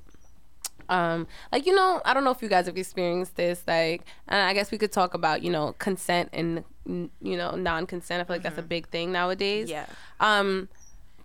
[0.89, 3.63] um, like you know, I don't know if you guys have experienced this.
[3.67, 8.21] Like, and I guess we could talk about you know consent and you know non-consent.
[8.21, 8.43] I feel like mm-hmm.
[8.45, 8.69] that's a mm-hmm.
[8.69, 9.71] big thing nowadays.
[9.71, 9.87] Yeah.
[10.21, 10.69] Um,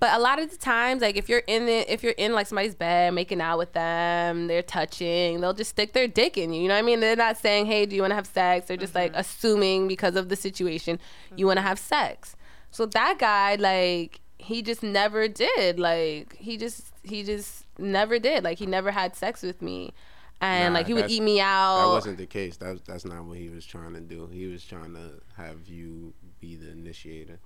[0.02, 2.48] but a lot of the times, like if you're in it, if you're in like
[2.48, 6.64] somebody's bed, making out with them, they're touching, they'll just stick their dick in you.
[6.64, 7.02] You know what I mean?
[7.02, 9.14] They're not saying, "Hey, do you want to have sex?" They're just mm-hmm.
[9.14, 11.38] like assuming because of the situation, mm-hmm.
[11.38, 12.36] you want to have sex.
[12.72, 15.80] So that guy, like, he just never did.
[15.80, 18.44] Like, he just he just never did.
[18.44, 19.94] Like, he never had sex with me
[20.42, 21.86] and nah, like he would eat me out.
[21.86, 22.58] That wasn't the case.
[22.58, 24.28] That's that's not what he was trying to do.
[24.28, 27.40] He was trying to have you be the initiator.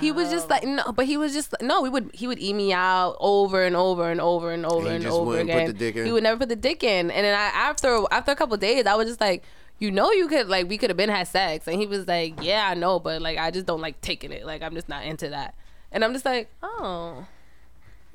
[0.00, 1.82] He was just like no, but he was just no.
[1.82, 5.04] We would he would eat me out over and over and over and over and,
[5.04, 5.76] and over again.
[5.76, 8.86] He would never put the dick in, and then I after after a couple days,
[8.86, 9.44] I was just like,
[9.78, 12.42] you know, you could like we could have been had sex, and he was like,
[12.42, 14.46] yeah, I know, but like I just don't like taking it.
[14.46, 15.54] Like I'm just not into that,
[15.92, 17.26] and I'm just like, oh.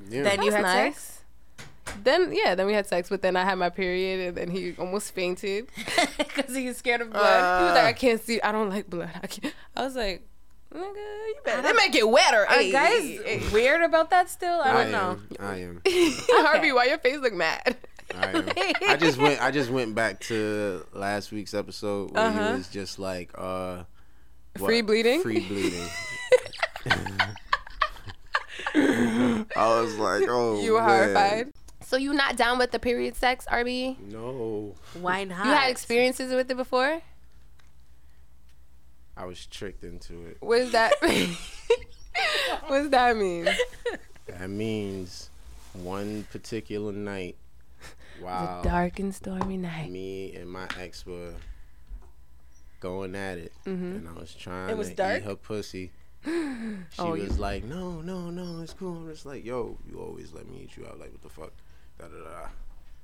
[0.09, 0.23] Yeah.
[0.23, 0.95] Then you had nice.
[0.95, 1.19] sex.
[2.03, 4.73] Then yeah, then we had sex, but then I had my period, and then he
[4.77, 5.67] almost fainted
[6.17, 7.23] because he was scared of blood.
[7.23, 9.11] Uh, he was like, I can't see, I don't like blood.
[9.21, 9.53] I can't.
[9.75, 10.25] I was like,
[10.73, 11.61] Nigga, you better.
[11.61, 12.47] They make it wetter.
[12.47, 13.41] Are hey, guys hey.
[13.51, 14.59] weird about that still?
[14.61, 15.19] I don't I know.
[15.39, 15.81] I am.
[15.85, 17.77] RB, why your face look mad?
[18.15, 18.49] I, am.
[18.87, 19.41] I just went.
[19.41, 22.47] I just went back to last week's episode where uh-huh.
[22.49, 23.83] he was just like, uh,
[24.57, 24.67] what?
[24.67, 25.21] free bleeding.
[25.21, 25.87] Free bleeding.
[28.75, 30.89] I was like, oh, you were man.
[30.89, 31.53] horrified.
[31.81, 33.99] So you not down with the period sex, RB?
[33.99, 34.73] No.
[34.99, 35.45] Why not?
[35.45, 37.01] You had experiences with it before?
[39.15, 40.37] I was tricked into it.
[40.39, 41.29] What does that mean?
[42.67, 43.47] what does that mean?
[44.27, 45.29] That means
[45.73, 47.35] one particular night.
[48.21, 48.61] Wow.
[48.61, 49.91] The dark and stormy night.
[49.91, 51.33] Me and my ex were
[52.79, 53.95] going at it, mm-hmm.
[53.95, 55.17] and I was trying it was to dark?
[55.21, 55.91] eat her pussy.
[56.25, 60.31] She oh, was like, "No, no, no, it's cool." I'm just like, "Yo, you always
[60.31, 60.99] let me eat you out.
[60.99, 61.51] Like, what the fuck?"
[61.99, 62.47] Da da da.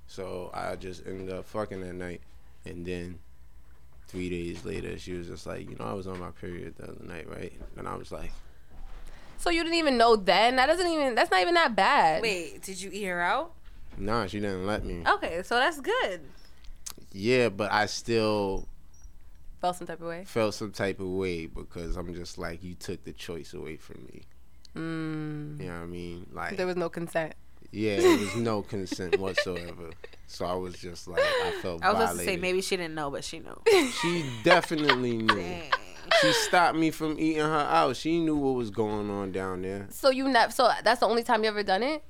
[0.08, 2.22] So I just ended up fucking that night,
[2.66, 3.20] and then
[4.10, 6.92] three days later, she was just like, you know, I was on my period the
[6.92, 7.54] other night, right?
[7.78, 8.32] And I was like,
[9.38, 10.58] so you didn't even know then?
[10.58, 11.16] That doesn't even.
[11.16, 12.22] That's not even that bad.
[12.22, 13.54] Wait, did you eat her out?
[13.98, 15.04] Nah, she didn't let me.
[15.08, 16.22] Okay, so that's good.
[17.14, 18.68] Yeah, but I still
[19.62, 20.26] felt some type of way.
[20.26, 24.06] Felt some type of way because I'm just like, you took the choice away from
[24.06, 24.24] me.
[24.76, 25.60] Mm.
[25.60, 26.28] You know what I mean?
[26.34, 27.34] Like there was no consent.
[27.72, 29.92] Yeah, it was no consent whatsoever.
[30.28, 31.84] So I was just like, I felt.
[31.84, 32.20] I was violated.
[32.20, 33.62] to say maybe she didn't know, but she knew.
[34.02, 35.28] She definitely knew.
[35.28, 35.72] Dang.
[36.22, 37.96] She stopped me from eating her out.
[37.96, 39.88] She knew what was going on down there.
[39.90, 40.52] So you never.
[40.52, 42.04] So that's the only time you ever done it.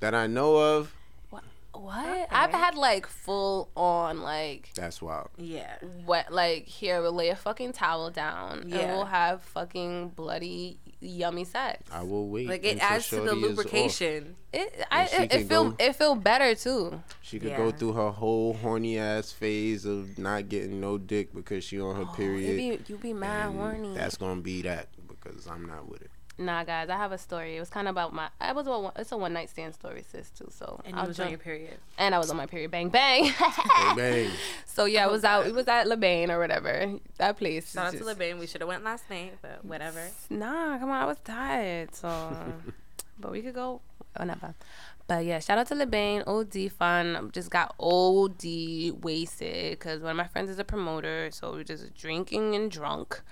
[0.00, 0.94] That I know of.
[1.30, 1.44] What?
[1.74, 2.26] Okay.
[2.30, 4.70] I've had like full on like.
[4.74, 5.28] That's wild.
[5.36, 5.76] Yeah.
[6.04, 8.78] What like here we'll lay a fucking towel down yeah.
[8.78, 11.82] and we'll have fucking bloody yummy sex.
[11.92, 12.48] I will wait.
[12.48, 14.36] Like it adds to the lubrication.
[14.52, 17.02] It I it, it feel go, it feel better too.
[17.22, 17.56] She could yeah.
[17.56, 21.96] go through her whole horny ass phase of not getting no dick because she on
[21.96, 22.56] her oh, period.
[22.56, 23.94] Be, you be mad horny.
[23.94, 26.10] That's gonna be that because I'm not with it.
[26.38, 27.56] Nah, guys, I have a story.
[27.56, 28.28] It was kind of about my.
[28.40, 28.92] I was a.
[29.00, 30.48] It's a one night stand story, sis, too.
[30.50, 31.26] So and you was jump.
[31.26, 31.78] on your period.
[31.96, 32.70] And I was on my period.
[32.70, 33.32] Bang bang.
[33.76, 34.30] bang bang.
[34.66, 35.46] So yeah, I was out.
[35.46, 36.98] It was at Le Bain or whatever.
[37.16, 37.72] That place.
[37.72, 38.38] Shout out just, to Le Bain.
[38.38, 40.02] We should have went last night, but whatever.
[40.28, 41.02] Nah, come on.
[41.02, 41.94] I was tired.
[41.94, 42.36] So,
[43.18, 43.80] but we could go
[44.18, 44.54] whenever.
[45.08, 46.22] But yeah, shout out to Le Bain.
[46.26, 47.30] OD fun.
[47.32, 51.64] Just got OD wasted because one of my friends is a promoter, so we are
[51.64, 53.22] just drinking and drunk.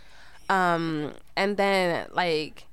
[0.48, 2.66] Um, and then like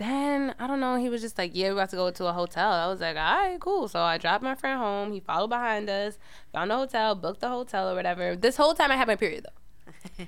[0.00, 0.96] then I don't know.
[0.96, 3.16] He was just like, "Yeah, we got to go to a hotel." I was like,
[3.16, 5.12] "All right, cool." So I dropped my friend home.
[5.12, 6.18] He followed behind us,
[6.54, 8.34] found a hotel, booked the hotel or whatever.
[8.34, 10.24] This whole time I had my period though,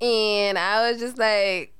[0.06, 1.74] and I was just like,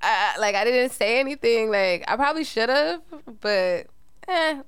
[0.00, 1.70] I, like I didn't say anything.
[1.70, 3.02] Like I probably should have,
[3.40, 3.88] but
[4.28, 4.62] eh,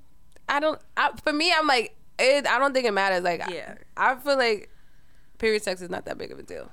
[0.49, 0.81] I don't.
[0.97, 3.23] I, for me, I'm like, it, I don't think it matters.
[3.23, 4.71] Like, yeah, I, I feel like
[5.39, 6.69] period sex is not that big of a deal.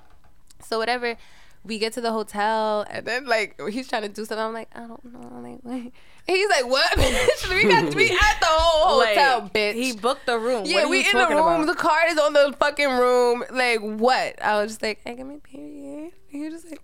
[0.64, 1.18] So whatever
[1.66, 4.46] we get to the hotel and then like he's trying to do something.
[4.46, 5.42] I'm like, I don't know.
[5.42, 5.94] Like, wait.
[6.28, 6.98] he's like, what?
[7.50, 9.74] we got to be at the whole hotel, like, bitch.
[9.74, 10.64] He booked the room.
[10.66, 11.62] Yeah, we in the room.
[11.62, 11.68] About?
[11.68, 13.44] The card is on the fucking room.
[13.52, 14.42] Like, what?
[14.44, 16.14] I was just like, I got my period.
[16.28, 16.82] He was just like,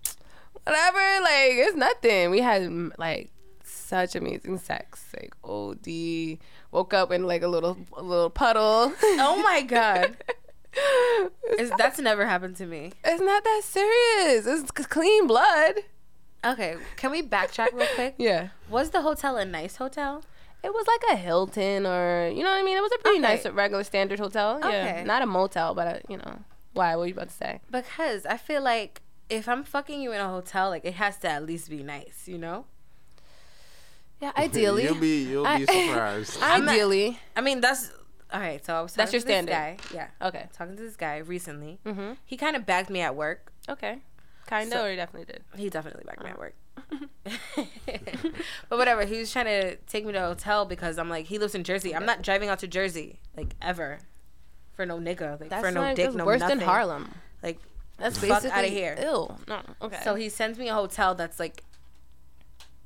[0.64, 0.98] whatever.
[1.22, 2.30] Like, it's nothing.
[2.30, 3.30] We had like
[3.64, 5.06] such amazing sex.
[5.16, 6.38] Like, OD.
[6.72, 8.92] Woke up in like a little a little puddle.
[9.02, 10.16] Oh my god.
[11.78, 12.92] that's never happened to me.
[13.04, 14.46] It's not that serious.
[14.46, 15.76] It's clean blood.
[16.44, 18.14] Okay, can we backtrack real quick?
[18.18, 18.48] yeah.
[18.68, 20.24] Was the hotel a nice hotel?
[20.64, 22.76] It was like a Hilton or you know what I mean.
[22.76, 23.34] It was a pretty okay.
[23.34, 24.58] nice regular standard hotel.
[24.60, 25.04] Yeah, okay.
[25.04, 26.40] not a motel, but a, you know.
[26.72, 26.96] Why?
[26.96, 27.60] What are you about to say?
[27.70, 31.28] Because I feel like if I'm fucking you in a hotel, like it has to
[31.28, 32.66] at least be nice, you know.
[34.20, 34.84] Yeah, ideally.
[34.84, 36.42] you'll be you'll be surprised.
[36.42, 37.18] ideally.
[37.36, 37.90] I mean, that's
[38.32, 39.52] all right, so I was that's your standard.
[39.52, 39.76] guy.
[39.92, 40.08] Yeah.
[40.20, 40.46] Okay.
[40.52, 41.78] Talking to this guy recently.
[41.84, 42.12] Mm-hmm.
[42.24, 43.52] He kind of bagged me at work.
[43.68, 43.98] Okay.
[44.46, 45.42] Kinda, so, or he definitely did.
[45.56, 46.54] He definitely bagged me at work.
[48.68, 51.38] but whatever, he was trying to take me to a hotel because I'm like, he
[51.38, 51.94] lives in Jersey.
[51.94, 53.98] I'm not driving out to Jersey like ever
[54.74, 56.58] for no nigga, like that's for no like, dick, no worse nothing.
[56.58, 57.10] than Harlem.
[57.42, 57.58] Like
[57.98, 58.96] that's basically out of here.
[58.98, 59.38] Ill.
[59.46, 59.60] No.
[59.82, 60.00] Okay.
[60.02, 61.62] So he sends me a hotel that's like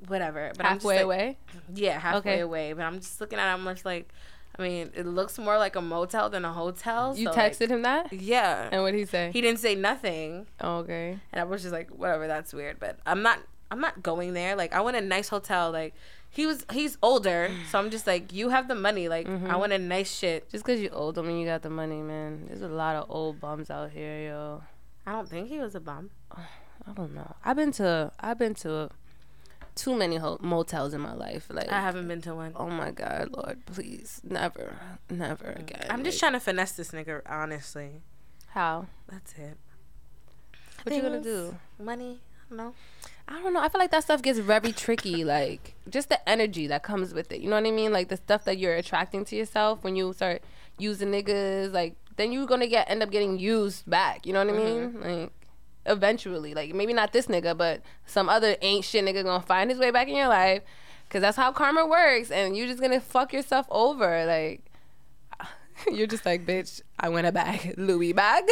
[0.09, 1.39] whatever, but halfway like, away.
[1.75, 2.41] Yeah, halfway okay.
[2.41, 2.73] away.
[2.73, 3.49] But I'm just looking at.
[3.49, 4.13] it, I'm just like
[4.59, 7.17] I mean, it looks more like a motel than a hotel.
[7.17, 8.13] You so texted like, him that?
[8.13, 8.69] Yeah.
[8.73, 9.31] And what did he say?
[9.33, 10.47] He didn't say nothing.
[10.61, 11.19] Oh, okay.
[11.33, 12.79] And I was just like, whatever, that's weird.
[12.81, 13.41] But I'm not
[13.71, 14.57] I'm not going there.
[14.57, 15.71] Like I want a nice hotel.
[15.71, 15.95] Like
[16.31, 19.09] he was he's older, so I'm just like, you have the money.
[19.09, 19.51] Like mm-hmm.
[19.51, 20.49] I want a nice shit.
[20.51, 22.47] Just because you're old, I mean you got the money, man.
[22.47, 24.63] There's a lot of old bums out here, yo.
[25.07, 26.11] I don't think he was a bum.
[26.89, 27.35] I don't know.
[27.45, 28.91] I've been to I've been to
[29.77, 31.47] too many ho- motels in my life.
[31.49, 32.53] Like I haven't been to one.
[32.57, 34.75] Oh my god, Lord, please, never,
[35.09, 35.61] never mm.
[35.61, 35.87] again.
[35.89, 38.03] I'm just trying to finesse this nigga, honestly.
[38.49, 38.87] How?
[39.07, 39.57] That's it.
[40.83, 41.55] What you gonna do?
[41.79, 42.21] Money?
[42.23, 42.75] I don't know.
[43.29, 43.61] I don't know.
[43.61, 45.25] I feel like that stuff gets very tricky.
[45.25, 47.41] Like just the energy that comes with it.
[47.41, 47.93] You know what I mean?
[47.93, 50.43] Like the stuff that you're attracting to yourself when you start
[50.79, 51.73] using niggas.
[51.73, 54.27] Like then you're gonna get end up getting used back.
[54.27, 54.91] You know what I mean?
[54.91, 55.03] Mm-hmm.
[55.03, 55.33] Like
[55.87, 56.55] eventually.
[56.55, 59.91] Like maybe not this nigga, but some other ain't shit nigga gonna find his way
[59.91, 60.63] back in your life.
[61.09, 64.27] Cause that's how karma works, and you're just gonna fuck yourself over.
[64.27, 64.63] Like
[65.93, 68.45] you're just like, bitch, I want a bag, Louis bag.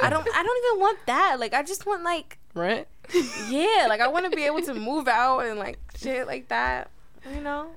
[0.00, 1.40] I don't, I don't even want that.
[1.40, 2.86] Like I just want like rent.
[3.48, 6.90] yeah, like I want to be able to move out and like shit like that.
[7.32, 7.68] You know,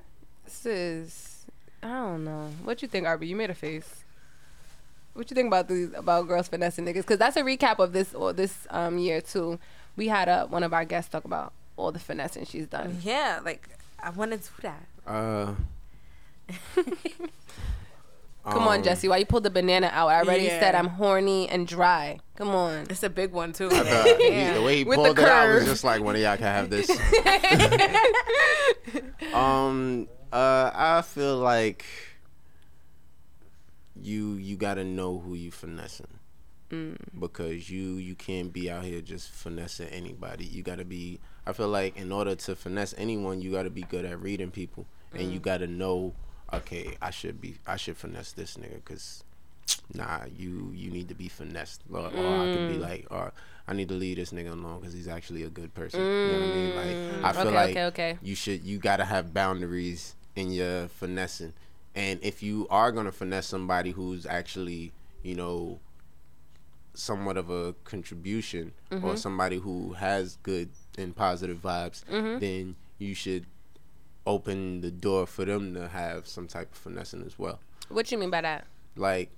[0.46, 1.46] sis.
[1.82, 2.50] I don't know.
[2.64, 3.28] What you think, RB?
[3.28, 4.04] You made a face.
[5.18, 6.98] What you think about these about girls finessing niggas?
[6.98, 9.58] Because that's a recap of this or this um year too.
[9.96, 12.98] We had uh, one of our guests talk about all the finessing she's done.
[13.02, 13.68] Yeah, like
[14.00, 14.86] I want to do that.
[15.04, 15.54] Uh.
[18.44, 19.08] Come um, on, Jesse.
[19.08, 20.06] Why you pulled the banana out?
[20.06, 20.60] I already yeah.
[20.60, 22.20] said I'm horny and dry.
[22.36, 22.86] Come on.
[22.88, 23.70] It's a big one too.
[23.72, 24.54] yeah.
[24.54, 26.70] The way he With pulled it out was just like one of y'all can have
[26.70, 26.88] this.
[29.34, 30.06] um.
[30.32, 30.70] Uh.
[30.72, 31.84] I feel like
[34.08, 36.08] you you gotta know who you finessing.
[36.70, 36.96] Mm.
[37.18, 40.44] Because you you can't be out here just finessing anybody.
[40.44, 41.20] You gotta be.
[41.46, 44.86] I feel like in order to finesse anyone, you gotta be good at reading people,
[45.14, 45.20] mm.
[45.20, 45.44] and you mm.
[45.44, 46.14] gotta know.
[46.52, 47.56] Okay, I should be.
[47.66, 49.24] I should finesse this nigga because,
[49.94, 51.82] nah, you you need to be finessed.
[51.92, 52.08] Or, mm.
[52.08, 52.80] I could be mm.
[52.80, 53.32] like, or
[53.66, 56.00] I need to leave this nigga alone because he's actually a good person.
[56.00, 56.76] You know what I mean?
[56.76, 58.18] Like I feel okay, like okay, okay.
[58.22, 58.62] you should.
[58.64, 61.52] You gotta have boundaries in your finessing
[61.98, 64.92] and if you are gonna finesse somebody who's actually,
[65.24, 65.80] you know,
[66.94, 69.04] somewhat of a contribution mm-hmm.
[69.04, 72.38] or somebody who has good and positive vibes, mm-hmm.
[72.38, 73.46] then you should
[74.28, 77.58] open the door for them to have some type of finessing as well.
[77.88, 78.64] What you mean by that?
[78.94, 79.30] Like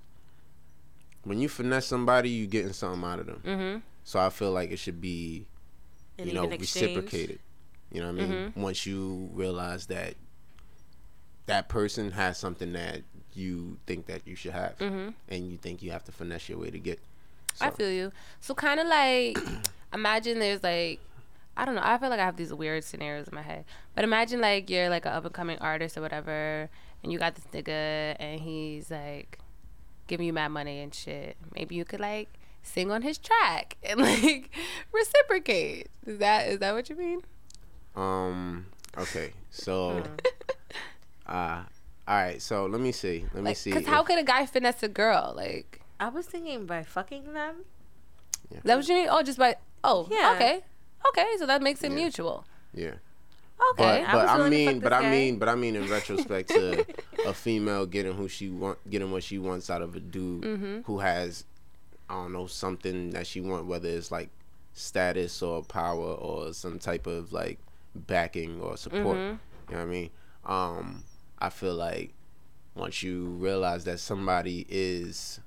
[1.23, 3.41] when you finesse somebody, you getting something out of them.
[3.43, 3.79] Mm-hmm.
[4.03, 5.47] So I feel like it should be,
[6.19, 7.39] you know, reciprocated.
[7.91, 8.31] You know what I mean?
[8.31, 8.61] Mm-hmm.
[8.61, 10.13] Once you realize that
[11.45, 13.01] that person has something that
[13.33, 15.09] you think that you should have, mm-hmm.
[15.29, 16.99] and you think you have to finesse your way to get.
[17.55, 17.65] So.
[17.65, 18.11] I feel you.
[18.39, 19.37] So kind of like,
[19.93, 20.99] imagine there's like,
[21.57, 21.81] I don't know.
[21.83, 23.65] I feel like I have these weird scenarios in my head.
[23.93, 26.69] But imagine like you're like an up and coming artist or whatever,
[27.03, 29.39] and you got this nigga, and he's like
[30.07, 31.37] giving you mad money and shit.
[31.55, 32.29] Maybe you could like
[32.63, 34.49] sing on his track and like
[34.91, 35.89] reciprocate.
[36.05, 37.21] Is that is that what you mean?
[37.95, 38.67] Um.
[38.97, 39.33] Okay.
[39.49, 40.03] So.
[41.31, 41.63] uh
[42.07, 43.25] all right, so let me see.
[43.33, 43.71] Let like, me see.
[43.71, 45.33] Because how could a guy finesse a girl?
[45.35, 47.63] Like, I was thinking by fucking them.
[48.49, 48.59] Yeah.
[48.65, 49.07] That what you mean?
[49.09, 50.33] Oh, just by oh, yeah.
[50.35, 50.61] Okay,
[51.07, 51.27] okay.
[51.37, 51.97] So that makes it yeah.
[51.97, 52.45] mutual.
[52.73, 52.95] Yeah.
[53.73, 54.03] Okay.
[54.05, 55.07] But, but I, I mean, but guy.
[55.07, 56.85] I mean, but I mean, in retrospect to
[57.25, 60.81] a female getting who she want, getting what she wants out of a dude mm-hmm.
[60.81, 61.45] who has,
[62.09, 64.29] I don't know, something that she want, whether it's like
[64.73, 67.59] status or power or some type of like
[67.95, 69.17] backing or support.
[69.17, 69.35] Mm-hmm.
[69.69, 70.09] You know what I mean?
[70.43, 71.03] Um,
[71.41, 72.13] I feel like
[72.75, 75.39] once you realize that somebody is,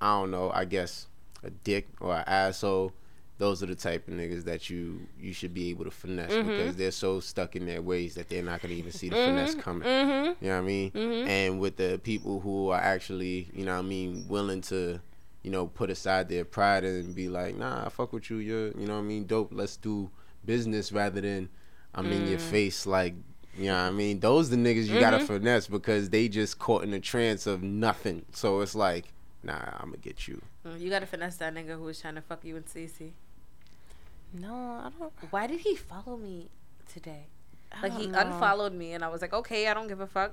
[0.00, 1.06] I don't know, I guess
[1.42, 2.92] a dick or an asshole,
[3.38, 6.48] those are the type of niggas that you you should be able to finesse mm-hmm.
[6.48, 9.36] because they're so stuck in their ways that they're not gonna even see the mm-hmm.
[9.36, 9.86] finesse coming.
[9.86, 10.44] Mm-hmm.
[10.44, 10.90] You know what I mean?
[10.92, 11.28] Mm-hmm.
[11.28, 15.00] And with the people who are actually, you know what I mean, willing to,
[15.42, 18.68] you know, put aside their pride and be like, nah, I fuck with you, you're,
[18.68, 19.50] you know what I mean, dope.
[19.52, 20.10] Let's do
[20.44, 21.50] business rather than
[21.94, 22.42] I'm in your mm.
[22.42, 23.14] face like
[23.58, 24.20] you know what I mean?
[24.20, 25.00] Those the niggas you mm-hmm.
[25.00, 28.24] gotta finesse because they just caught in a trance of nothing.
[28.32, 29.06] So it's like,
[29.42, 30.42] nah, I'm gonna get you.
[30.66, 33.12] Mm, you gotta finesse that nigga who was trying to fuck you and CC.
[34.32, 35.12] No, I don't.
[35.30, 36.50] Why did he follow me
[36.92, 37.26] today?
[37.82, 38.20] Like he know.
[38.20, 40.32] unfollowed me, and I was like, okay, I don't give a fuck.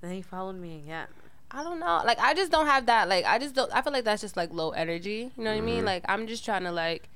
[0.00, 1.06] Then he followed me again.
[1.50, 2.02] I don't know.
[2.04, 3.08] Like I just don't have that.
[3.08, 3.72] Like I just don't.
[3.74, 5.32] I feel like that's just like low energy.
[5.36, 5.62] You know what mm-hmm.
[5.62, 5.76] I mean?
[5.78, 5.86] Mm-hmm.
[5.86, 7.08] Like I'm just trying to like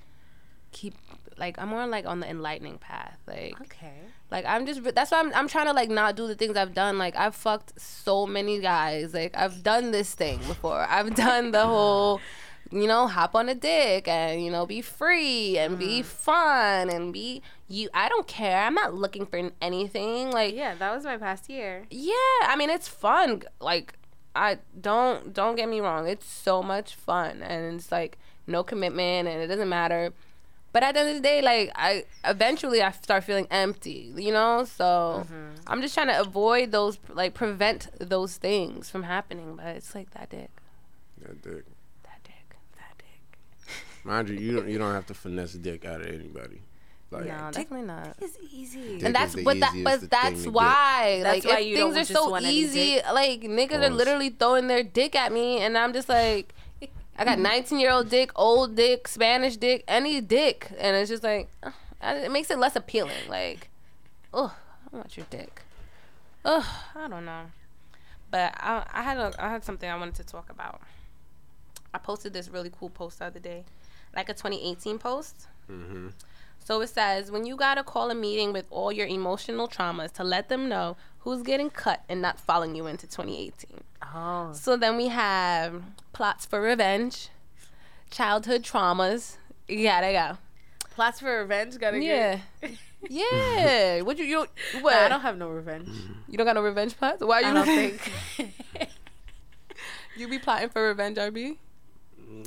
[0.72, 0.94] keep.
[1.36, 3.18] Like I'm more like on the enlightening path.
[3.26, 4.00] Like okay.
[4.33, 6.72] Like I'm just that's why I'm I'm trying to like not do the things I've
[6.72, 6.97] done.
[6.97, 9.12] Like I've fucked so many guys.
[9.12, 10.80] Like I've done this thing before.
[10.89, 12.20] I've done the whole
[12.70, 15.78] you know, hop on a dick and you know, be free and mm.
[15.78, 16.09] be mm-hmm.
[16.09, 18.64] fun and be you I don't care.
[18.64, 20.30] I'm not looking for anything.
[20.30, 21.85] Like Yeah, that was my past year.
[21.91, 23.43] Yeah, I mean it's fun.
[23.61, 23.93] Like
[24.35, 26.09] I don't don't get me wrong.
[26.09, 28.16] It's so much fun and it's like
[28.47, 30.14] no commitment and it doesn't matter
[30.73, 34.33] but at the end of the day, like I eventually I start feeling empty, you
[34.33, 34.64] know.
[34.64, 35.57] So mm-hmm.
[35.66, 39.57] I'm just trying to avoid those, like prevent those things from happening.
[39.57, 40.51] But it's like that dick.
[41.18, 41.64] That dick.
[42.05, 42.57] That dick.
[42.77, 43.75] That dick.
[44.05, 46.62] Mind you, you don't you don't have to finesse dick out of anybody.
[47.11, 48.16] Like, no, definitely not.
[48.23, 52.39] It's easy, and that's but that but that's why that's like why things are so
[52.39, 53.03] easy.
[53.12, 56.55] Like niggas are literally throwing their dick at me, and I'm just like.
[57.16, 61.22] I got 19 year old dick, old dick, Spanish dick, any dick, and it's just
[61.22, 61.48] like
[62.02, 63.28] it makes it less appealing.
[63.28, 63.68] Like,
[64.32, 64.54] oh,
[64.92, 65.62] I want your dick.
[66.44, 67.44] Oh, I don't know,
[68.30, 70.80] but I, I had a I had something I wanted to talk about.
[71.94, 73.64] I posted this really cool post the other day,
[74.14, 75.46] like a 2018 post.
[75.70, 76.08] Mm-hmm.
[76.64, 80.24] So it says, when you gotta call a meeting with all your emotional traumas to
[80.24, 83.80] let them know who's getting cut and not following you into 2018.
[84.14, 84.52] Oh.
[84.52, 85.82] So then we have
[86.12, 87.28] plots for revenge,
[88.10, 89.36] childhood traumas.
[89.68, 90.38] You gotta go.
[90.94, 91.78] Plots for revenge.
[91.78, 92.04] Gotta go.
[92.04, 92.38] yeah.
[93.08, 94.02] yeah.
[94.02, 94.46] What you you
[94.82, 94.92] what?
[94.92, 95.88] Nah, I don't have no revenge.
[96.28, 97.22] You don't got no revenge plots.
[97.22, 97.46] Why you?
[97.46, 97.66] I don't
[98.38, 98.50] think.
[100.16, 101.56] you be plotting for revenge, RB?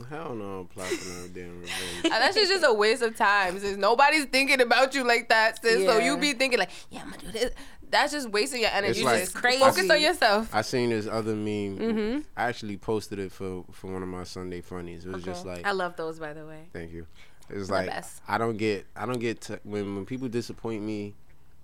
[0.10, 2.04] Hell no, I'm plotting no damn revenge.
[2.04, 3.60] That's just a waste of time.
[3.60, 5.82] Since nobody's thinking about you like that, sis.
[5.82, 5.94] Yeah.
[5.94, 7.52] So you be thinking like, yeah, I'm gonna do this
[7.90, 9.00] that's just wasting your energy.
[9.00, 9.60] It's like, just crazy.
[9.60, 10.54] Focus on yourself.
[10.54, 11.78] I seen this other meme.
[11.78, 12.20] Mm-hmm.
[12.36, 15.06] I actually posted it for for one of my Sunday funnies.
[15.06, 15.32] It was okay.
[15.32, 16.68] just like I love those, by the way.
[16.74, 17.08] Thank you.
[17.50, 18.22] It's like best.
[18.28, 21.16] I don't get I don't get t- when when people disappoint me.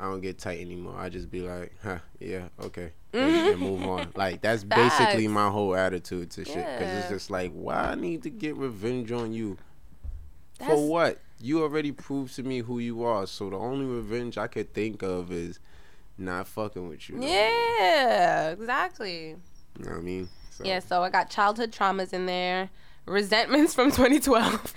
[0.02, 0.96] I don't get tight anymore.
[0.98, 4.12] I just be like, huh, yeah, okay, and, and, move on.
[4.16, 4.98] Like that's Facts.
[4.98, 6.56] basically my whole attitude to shit.
[6.56, 9.60] Because it's just like, why I need to get revenge on you?
[10.58, 10.72] That's...
[10.72, 11.20] For what?
[11.40, 13.28] You already proved to me who you are.
[13.28, 15.60] So the only revenge I could think of is
[16.18, 17.22] not fucking with you.
[17.22, 19.36] Yeah, exactly.
[19.78, 20.30] You know what I mean?
[20.50, 20.64] So.
[20.64, 22.72] Yeah, so I got childhood traumas in there,
[23.06, 24.74] resentments from 2012.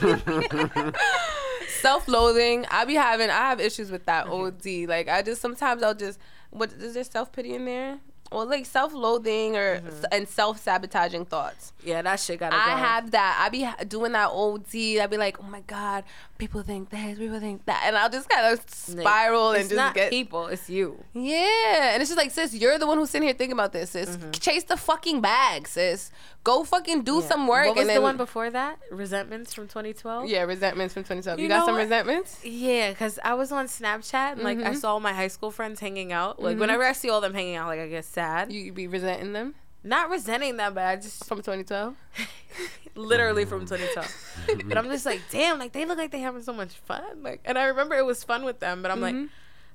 [1.80, 2.66] Self-loathing.
[2.70, 4.88] I be having I have issues with that OD.
[4.88, 6.18] Like I just sometimes I'll just
[6.50, 7.98] what is there self-pity in there?
[8.32, 10.04] Well, like self-loathing or mm-hmm.
[10.12, 11.72] and self-sabotaging thoughts.
[11.84, 13.40] Yeah, that shit gotta I have that.
[13.44, 15.00] I be doing that OD.
[15.00, 16.04] I be like, oh my god,
[16.40, 19.76] people think this, people think that, and I'll just kind of spiral it's and just
[19.76, 20.48] not get people.
[20.48, 21.04] It's you.
[21.12, 23.90] Yeah, and it's just like, sis, you're the one who's sitting here thinking about this,
[23.90, 24.16] sis.
[24.16, 24.30] Mm-hmm.
[24.32, 26.10] Chase the fucking bag, sis.
[26.42, 27.28] Go fucking do yeah.
[27.28, 27.66] some work.
[27.66, 28.80] What was the one before that?
[28.90, 30.28] Resentments from 2012.
[30.28, 31.38] Yeah, resentments from 2012.
[31.38, 31.82] You, you got some what?
[31.82, 32.44] resentments?
[32.44, 34.68] Yeah, because I was on Snapchat and like mm-hmm.
[34.68, 36.42] I saw my high school friends hanging out.
[36.42, 36.60] Like mm-hmm.
[36.60, 38.50] whenever I see all them hanging out, like I get sad.
[38.50, 39.54] You be resenting them.
[39.82, 41.96] Not resenting them, but I just from 2012.
[42.94, 44.68] literally from 2012.
[44.68, 47.22] but I'm just like, damn, like they look like they having so much fun.
[47.22, 49.20] Like, and I remember it was fun with them, but I'm mm-hmm.
[49.20, 49.30] like,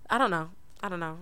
[0.10, 0.50] I don't know,
[0.82, 1.18] I don't know.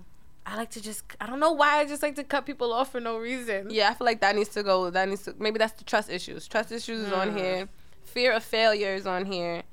[0.45, 2.91] I like to just, I don't know why I just like to cut people off
[2.91, 3.67] for no reason.
[3.69, 4.89] Yeah, I feel like that needs to go.
[4.89, 6.49] That needs to maybe that's the trust issues.
[6.49, 7.07] Trust issues mm.
[7.07, 7.38] is on mm.
[7.38, 7.69] here.
[8.03, 9.63] Fear of failure is on here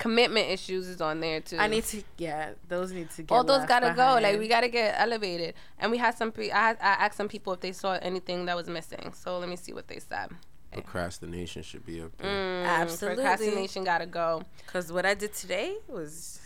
[0.00, 1.58] commitment issues is on there too.
[1.58, 3.32] I need to, yeah, those need to get.
[3.34, 4.22] All those gotta behind.
[4.22, 4.28] go.
[4.28, 5.54] Like we gotta get elevated.
[5.78, 6.32] And we had some.
[6.32, 6.74] Pre- I, I
[7.04, 9.12] asked some people if they saw anything that was missing.
[9.14, 10.30] So let me see what they said.
[10.72, 12.30] Procrastination should be up there.
[12.30, 14.42] Mm, Absolutely, procrastination gotta go.
[14.66, 16.40] Cause what I did today was.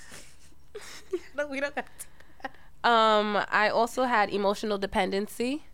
[1.37, 1.87] no, we don't got.
[2.83, 5.65] um, I also had emotional dependency.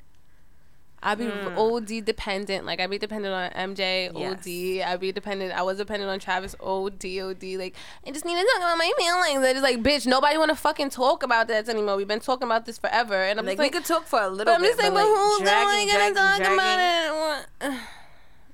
[1.03, 1.57] I be mm.
[1.57, 2.67] OD dependent.
[2.67, 4.33] Like I'd be dependent on MJ yes.
[4.33, 4.93] OD.
[4.93, 5.53] I be dependent.
[5.53, 7.43] I was dependent on Travis OD OD.
[7.57, 7.75] Like
[8.07, 9.45] I just need to talk about my feelings.
[9.45, 10.07] I just like bitch.
[10.07, 11.97] Nobody want to fucking talk about that anymore.
[11.97, 13.15] We've been talking about this forever.
[13.15, 14.45] And I'm like, like we could talk for a little.
[14.45, 16.55] But I'm just like, but, who's dragging, gonna talk dragging.
[16.55, 17.81] about it?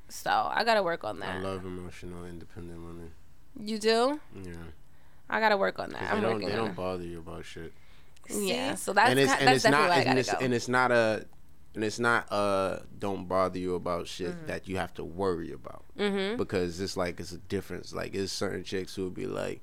[0.09, 1.37] So I gotta work on that.
[1.37, 3.11] I love emotional independent women.
[3.61, 4.21] You do?
[4.35, 4.53] Yeah.
[5.29, 6.03] I gotta work on that.
[6.03, 7.73] I'm they don't, they don't bother you about shit.
[8.29, 11.27] Yeah, so that's and it's, and that's it's not and it's, and it's not a
[11.77, 14.47] and it's not uh don't bother you about shit mm-hmm.
[14.47, 16.37] that you have to worry about mm-hmm.
[16.37, 19.61] because it's like it's a difference like it's certain chicks who will be like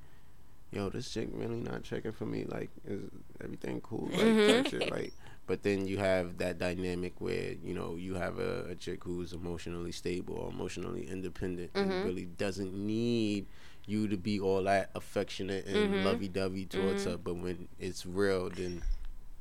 [0.70, 3.02] yo this chick really not checking for me like is
[3.42, 4.68] everything cool like mm-hmm.
[4.68, 5.12] shit, like
[5.46, 9.32] but then you have that dynamic where you know you have a, a chick who's
[9.32, 12.06] emotionally stable or emotionally independent and mm-hmm.
[12.06, 13.44] really doesn't need
[13.86, 16.04] you to be all that affectionate and mm-hmm.
[16.06, 17.10] lovey-dovey towards mm-hmm.
[17.10, 18.82] her but when it's real then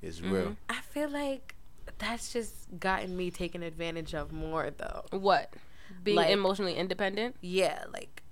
[0.01, 1.55] it's real i feel like
[1.97, 5.05] that's just gotten me taken advantage of more though.
[5.11, 5.53] What?
[6.03, 7.36] Being like, emotionally independent?
[7.41, 8.23] Yeah, like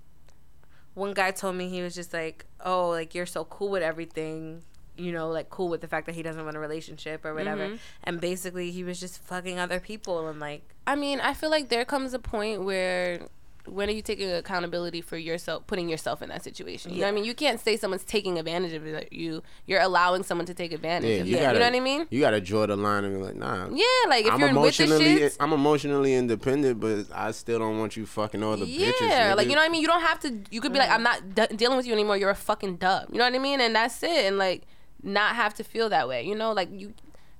[0.94, 4.62] one guy told me he was just like, "Oh, like you're so cool with everything."
[4.96, 7.66] You know, like cool with the fact that he doesn't want a relationship or whatever.
[7.66, 7.76] Mm-hmm.
[8.04, 10.62] And basically, he was just fucking other people and like.
[10.86, 13.28] I mean, I feel like there comes a point where
[13.66, 16.90] when are you taking accountability for yourself putting yourself in that situation?
[16.90, 17.02] You yeah.
[17.02, 17.24] know what i mean?
[17.24, 21.16] You can't say someone's taking advantage of you you're allowing someone to take advantage yeah,
[21.16, 22.06] of you, you, gotta, you know what i mean?
[22.10, 23.68] you gotta draw the line and be like nah.
[23.70, 27.78] Yeah like if I'm you're emotionally with the i'm emotionally independent but i still don't
[27.78, 29.82] want you fucking all the yeah, bitches yeah like you know what i mean?
[29.82, 32.16] You don't have to you could be like i'm not d- dealing with you anymore.
[32.16, 33.08] You're a fucking dub.
[33.12, 33.60] You know what i mean?
[33.60, 34.26] And that's it.
[34.26, 34.62] And like
[35.02, 36.24] not have to feel that way.
[36.24, 36.94] You know like you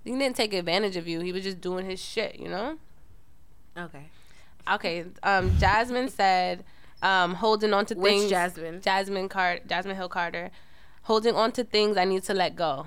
[0.04, 1.20] he didn't take advantage of you.
[1.20, 2.78] He was just doing his shit you know?
[3.76, 4.10] Okay
[4.68, 6.64] okay um jasmine said
[7.02, 8.30] um, holding on to Which things.
[8.30, 8.80] Jasmine?
[8.80, 10.50] Jasmine Car- Jasmine Hill Carter.
[11.02, 12.86] Holding on to things I need to let go.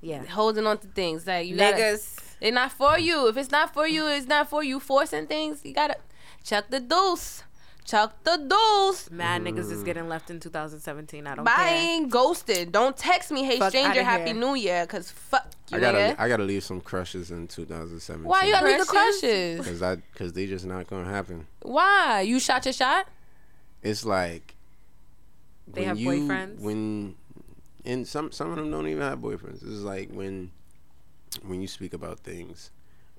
[0.00, 0.24] Yeah.
[0.24, 2.16] Holding on to things like you niggas.
[2.16, 3.28] Gotta, it's not for you.
[3.28, 4.78] If it's not for you, it's not for you.
[4.78, 5.96] Forcing things, you gotta
[6.44, 7.42] chuck the deuce.
[7.86, 9.10] Chuck the deuce.
[9.10, 9.48] Mad mm.
[9.48, 11.26] niggas is getting left in 2017.
[11.26, 11.52] I don't Bye.
[11.54, 12.06] care.
[12.06, 12.72] ghosted.
[12.72, 14.34] Don't text me, hey fuck stranger, happy here.
[14.34, 15.78] new year, cause fuck you.
[15.78, 18.28] I gotta, I gotta leave some crushes in 2017.
[18.28, 19.66] Why you gotta leave the crushes?
[19.66, 21.46] Cause I, cause they just not gonna happen.
[21.62, 22.22] Why?
[22.22, 23.08] You shot your shot?
[23.82, 24.54] It's like
[25.66, 26.60] they have you, boyfriends.
[26.60, 27.14] When
[27.84, 29.62] and some some of them don't even have boyfriends.
[29.62, 30.50] It's like when
[31.42, 32.70] when you speak about things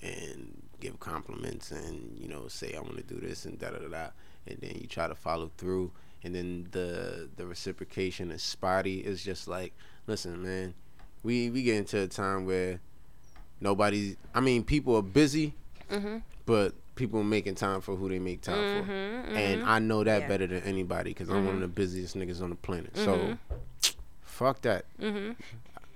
[0.01, 3.79] and give compliments and you know say I want to do this and da da
[3.79, 4.07] da da
[4.47, 5.91] and then you try to follow through
[6.23, 9.73] and then the the reciprocation is spotty it's just like
[10.07, 10.73] listen man
[11.25, 12.79] we we get into a time where
[13.59, 15.53] nobody's i mean people are busy
[15.91, 16.17] mm-hmm.
[16.45, 19.35] but people are making time for who they make time mm-hmm, for mm-hmm.
[19.35, 20.27] and i know that yeah.
[20.27, 21.61] better than anybody because i'm one of mm-hmm.
[21.61, 23.99] the busiest niggas on the planet so mm-hmm.
[24.21, 25.31] fuck that mm-hmm.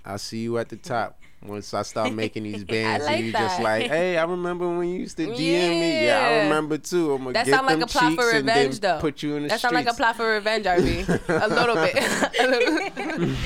[0.04, 3.32] i see you at the top once I start making these bands like and you
[3.32, 3.38] that.
[3.38, 5.68] just like, hey, I remember when you used to DM yeah.
[5.68, 6.04] me.
[6.04, 7.12] Yeah, I remember too.
[7.12, 8.98] I'm gonna that get like a plot for revenge, though.
[9.00, 11.08] Put you in the That sound like a plot for revenge, RB.
[11.08, 12.40] a little bit.
[12.40, 13.36] a little.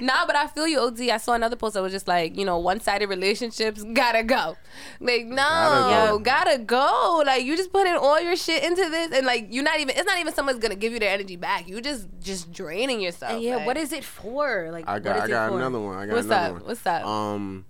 [0.00, 1.00] nah, but I feel you, OD.
[1.10, 4.56] I saw another post that was just like, you know, one-sided relationships gotta go.
[5.00, 6.18] Like, no, gotta go.
[6.18, 7.22] gotta go.
[7.26, 9.94] Like, you just put in all your shit into this, and like, you're not even.
[9.96, 11.68] It's not even someone's gonna give you their energy back.
[11.68, 13.32] You just just draining yourself.
[13.32, 13.66] And yeah, like.
[13.66, 14.70] what is it for?
[14.72, 15.96] Like, I got, I got another one.
[15.98, 16.52] I got What's another up?
[16.54, 16.68] one.
[16.68, 16.93] What's up?
[17.02, 17.64] Um,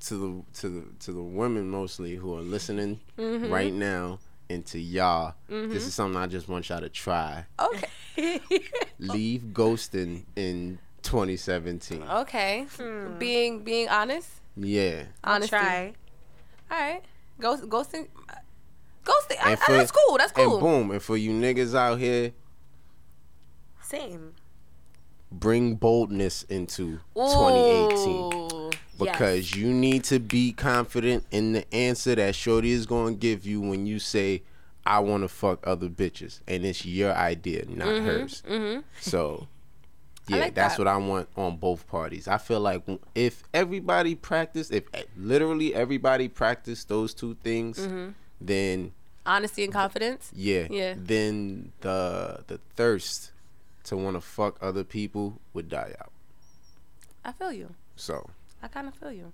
[0.00, 3.50] to the to the to the women mostly who are listening mm-hmm.
[3.50, 4.18] right now,
[4.48, 5.72] and to y'all, mm-hmm.
[5.72, 7.44] this is something I just want y'all to try.
[7.58, 8.40] Okay.
[8.98, 12.02] Leave ghosting in 2017.
[12.02, 12.66] Okay.
[12.76, 13.18] Hmm.
[13.18, 14.28] Being being honest.
[14.56, 15.04] Yeah.
[15.22, 15.50] Honesty.
[15.50, 15.92] Try.
[16.70, 17.02] All right.
[17.38, 18.08] Ghost ghosting.
[19.04, 19.36] Ghosting.
[19.42, 20.18] I, for, that's cool.
[20.18, 20.54] That's cool.
[20.54, 20.90] And boom.
[20.90, 22.32] And for you niggas out here
[23.82, 24.34] Same.
[25.32, 27.98] Bring boldness into Ooh.
[28.00, 28.59] 2018
[29.00, 29.56] because yes.
[29.56, 33.60] you need to be confident in the answer that Shorty is going to give you
[33.60, 34.42] when you say,
[34.84, 38.42] "I want to fuck other bitches," and it's your idea, not mm-hmm, hers.
[38.48, 38.80] Mm-hmm.
[39.00, 39.48] So
[40.28, 40.80] yeah, like that's that.
[40.80, 42.28] what I want on both parties.
[42.28, 42.82] I feel like
[43.14, 48.10] if everybody practiced, if eh, literally everybody practiced those two things, mm-hmm.
[48.40, 48.92] then
[49.26, 50.30] honesty and confidence.
[50.34, 50.94] Yeah, yeah.
[50.96, 53.32] Then the the thirst
[53.84, 56.12] to want to fuck other people would die out.
[57.24, 57.74] I feel you.
[57.96, 58.30] So
[58.62, 59.32] I kind of feel you.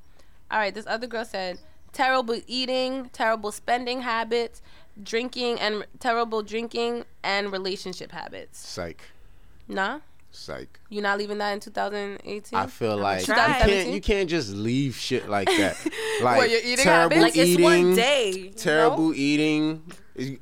[0.50, 1.58] All right, this other girl said
[1.92, 4.62] terrible eating, terrible spending habits,
[5.02, 8.58] drinking and terrible drinking and relationship habits.
[8.58, 9.02] Psych.
[9.68, 10.00] Nah.
[10.30, 10.78] Psych.
[10.90, 12.58] You're not leaving that in 2018.
[12.58, 15.76] I feel like you can't you can't just leave shit like that.
[16.22, 18.50] Like what, your eating terrible like eating, one day.
[18.56, 19.14] Terrible know?
[19.14, 19.82] eating.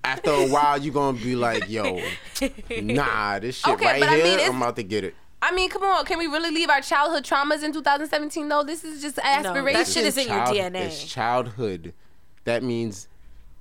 [0.05, 2.01] After a while, you're gonna be like, "Yo,
[2.81, 5.69] nah, this shit okay, right here, I mean, I'm about to get it." I mean,
[5.69, 6.07] come on.
[6.07, 8.49] Can we really leave our childhood traumas in 2017?
[8.49, 9.65] No, this is just aspiration.
[9.65, 10.87] No, that shit is in your DNA.
[10.87, 11.93] It's childhood.
[12.45, 13.09] That means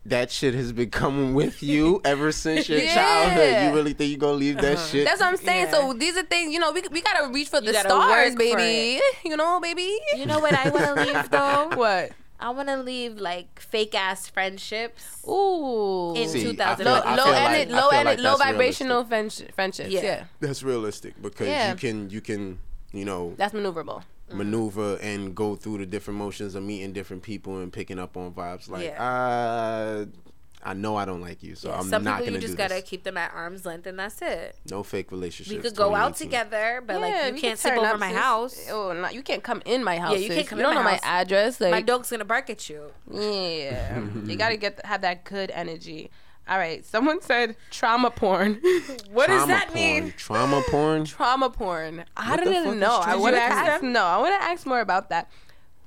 [0.06, 2.96] that shit has been coming with you ever since your yeah.
[2.96, 3.64] childhood.
[3.64, 4.88] You really think you're gonna leave that uh-huh.
[4.88, 5.06] shit?
[5.06, 5.66] That's what I'm saying.
[5.66, 5.72] Yeah.
[5.72, 9.02] So these are things, you know, we, we gotta reach for the stars, baby.
[9.26, 9.98] You know, baby.
[10.16, 11.70] You know what I wanna leave though?
[11.76, 12.12] what?
[12.44, 15.24] I want to leave like fake ass friendships.
[15.26, 16.86] Ooh, in 2000.
[16.86, 19.90] Low, low, like, low, like low vibrational friendships.
[19.90, 20.02] Yeah.
[20.02, 20.24] yeah.
[20.42, 21.72] that's realistic because yeah.
[21.72, 22.60] you can, you can,
[22.92, 24.04] you know, that's maneuverable.
[24.30, 24.38] Mm-hmm.
[24.38, 28.34] maneuver and go through the different motions of meeting different people and picking up on
[28.34, 28.70] vibes.
[28.70, 29.02] Like, yeah.
[29.02, 30.06] uh,
[30.66, 32.58] I know I don't like you, so yeah, I'm some not people gonna you just
[32.58, 34.56] gotta keep them at arm's length, and that's it.
[34.70, 35.56] No fake relationships.
[35.56, 38.68] We could go out together, but yeah, like you can't sleep over my house.
[38.70, 40.14] Oh, not, you can't come in my house.
[40.14, 40.60] Yeah, you can't come.
[40.60, 41.02] You don't know house.
[41.04, 41.60] my address.
[41.60, 42.92] Like my dog's gonna bark at you.
[43.12, 46.12] Yeah, you gotta get have that good energy.
[46.48, 46.84] All right.
[46.84, 48.60] Someone said trauma porn.
[49.12, 49.76] what trauma does that porn.
[49.76, 50.14] mean?
[50.18, 51.06] Trauma porn.
[51.06, 52.04] trauma porn.
[52.18, 53.00] I didn't even know.
[53.02, 53.82] I want to ask.
[53.82, 53.94] Them?
[53.94, 55.30] No, I want to ask more about that.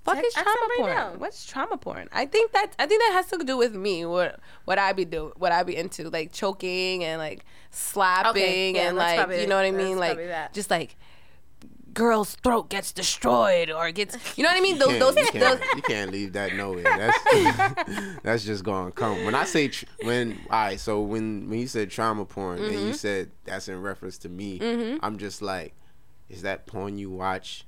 [0.07, 0.90] Fuck is trauma porn?
[0.90, 2.09] Right What's trauma porn?
[2.12, 4.04] I think that I think that has to do with me.
[4.04, 8.74] What what I be do what I be into like choking and like slapping okay,
[8.74, 10.18] yeah, and like you know what I mean like
[10.52, 10.96] just like
[11.92, 15.61] girl's throat gets destroyed or gets you know what I mean those those, you, can't,
[15.74, 20.38] you can't leave that nowhere that's that's just gonna come when I say tr- when
[20.50, 22.66] all right so when when you said trauma porn mm-hmm.
[22.66, 22.92] and you mm-hmm.
[22.92, 24.98] said that's in reference to me mm-hmm.
[25.02, 25.74] I'm just like
[26.28, 27.64] is that porn you watch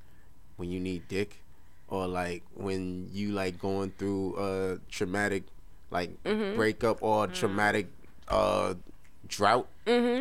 [0.56, 1.42] when you need dick
[1.88, 5.44] or like when you like going through a traumatic
[5.90, 6.56] like mm-hmm.
[6.56, 7.34] breakup or mm-hmm.
[7.34, 7.86] traumatic
[8.28, 8.74] uh
[9.26, 10.20] drought mm-hmm.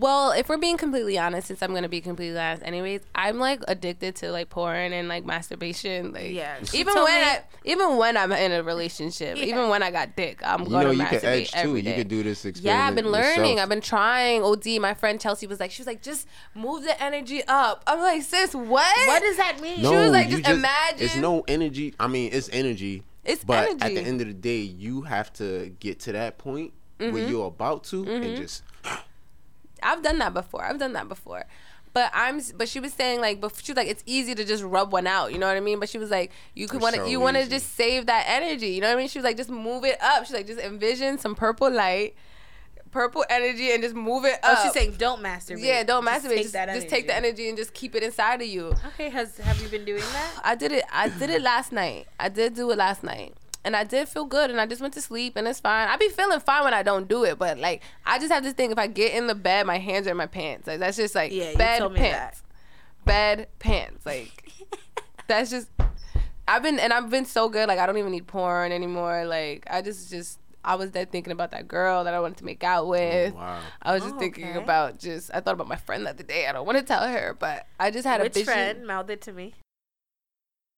[0.00, 3.62] Well, if we're being completely honest, since I'm gonna be completely honest, anyways, I'm like
[3.68, 6.12] addicted to like porn and like masturbation.
[6.14, 9.44] Like, yeah, even when me, I, even when I'm in a relationship, yeah.
[9.44, 11.84] even when I got dick, I'm you gonna know, you masturbate can edge every too.
[11.84, 11.90] Day.
[11.90, 12.46] You can do this.
[12.62, 13.42] Yeah, I've been learning.
[13.42, 13.58] Yourself.
[13.60, 14.42] I've been trying.
[14.42, 17.84] Od, my friend Chelsea was like, she was like, just move the energy up.
[17.86, 19.06] I'm like, sis, what?
[19.06, 19.82] What does that mean?
[19.82, 21.04] No, she was like, just, just imagine.
[21.04, 21.94] It's no energy.
[22.00, 23.02] I mean, it's energy.
[23.22, 23.82] It's but energy.
[23.82, 27.12] at the end of the day, you have to get to that point mm-hmm.
[27.12, 28.22] where you're about to mm-hmm.
[28.22, 28.62] and just
[29.82, 30.64] I've done that before.
[30.64, 31.44] I've done that before.
[31.92, 34.62] But I'm, but she was saying like, but she was like, it's easy to just
[34.62, 35.80] rub one out, you know what I mean?
[35.80, 38.26] But she was like, you could want to, so you want to just save that
[38.28, 39.08] energy, you know what I mean?
[39.08, 40.24] She was like, just move it up.
[40.24, 42.14] She's like, just envision some purple light,
[42.92, 44.58] purple energy, and just move it up.
[44.58, 45.64] Oh, she's saying don't masturbate.
[45.64, 46.42] Yeah, don't just masturbate.
[46.42, 48.72] Just, just, take the energy and just keep it inside of you.
[48.94, 50.40] Okay, has have you been doing that?
[50.44, 50.84] I did it.
[50.92, 52.06] I did it last night.
[52.20, 53.34] I did do it last night
[53.64, 55.88] and I did feel good, and I just went to sleep, and it's fine.
[55.88, 58.54] I be feeling fine when I don't do it, but like I just have this
[58.54, 60.66] thing: if I get in the bed, my hands are in my pants.
[60.66, 62.42] Like that's just like yeah, bed pants,
[63.04, 64.06] bed pants.
[64.06, 64.50] Like
[65.26, 65.68] that's just.
[66.48, 67.68] I've been and I've been so good.
[67.68, 69.24] Like I don't even need porn anymore.
[69.24, 72.44] Like I just just I was there thinking about that girl that I wanted to
[72.44, 73.32] make out oh, with.
[73.34, 73.60] Oh, wow.
[73.82, 74.62] I was just oh, thinking okay.
[74.62, 76.46] about just I thought about my friend the other day.
[76.46, 79.10] I don't want to tell her, but I just had Which a Which friend mouthed
[79.10, 79.54] it to me?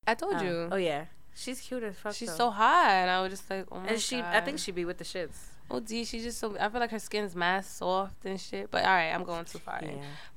[0.07, 0.43] I told oh.
[0.43, 0.69] you.
[0.71, 1.07] Oh yeah.
[1.35, 2.15] She's cute as fuck.
[2.15, 2.37] She's though.
[2.37, 4.35] so hot, and I was just like, oh my and she, god.
[4.37, 5.37] I think she'd be with the shits.
[5.71, 6.57] Oh, D, she's just so.
[6.61, 8.71] I feel like her skin's mass soft and shit.
[8.71, 9.81] But all right, I'm going too far.
[9.83, 9.93] Yeah.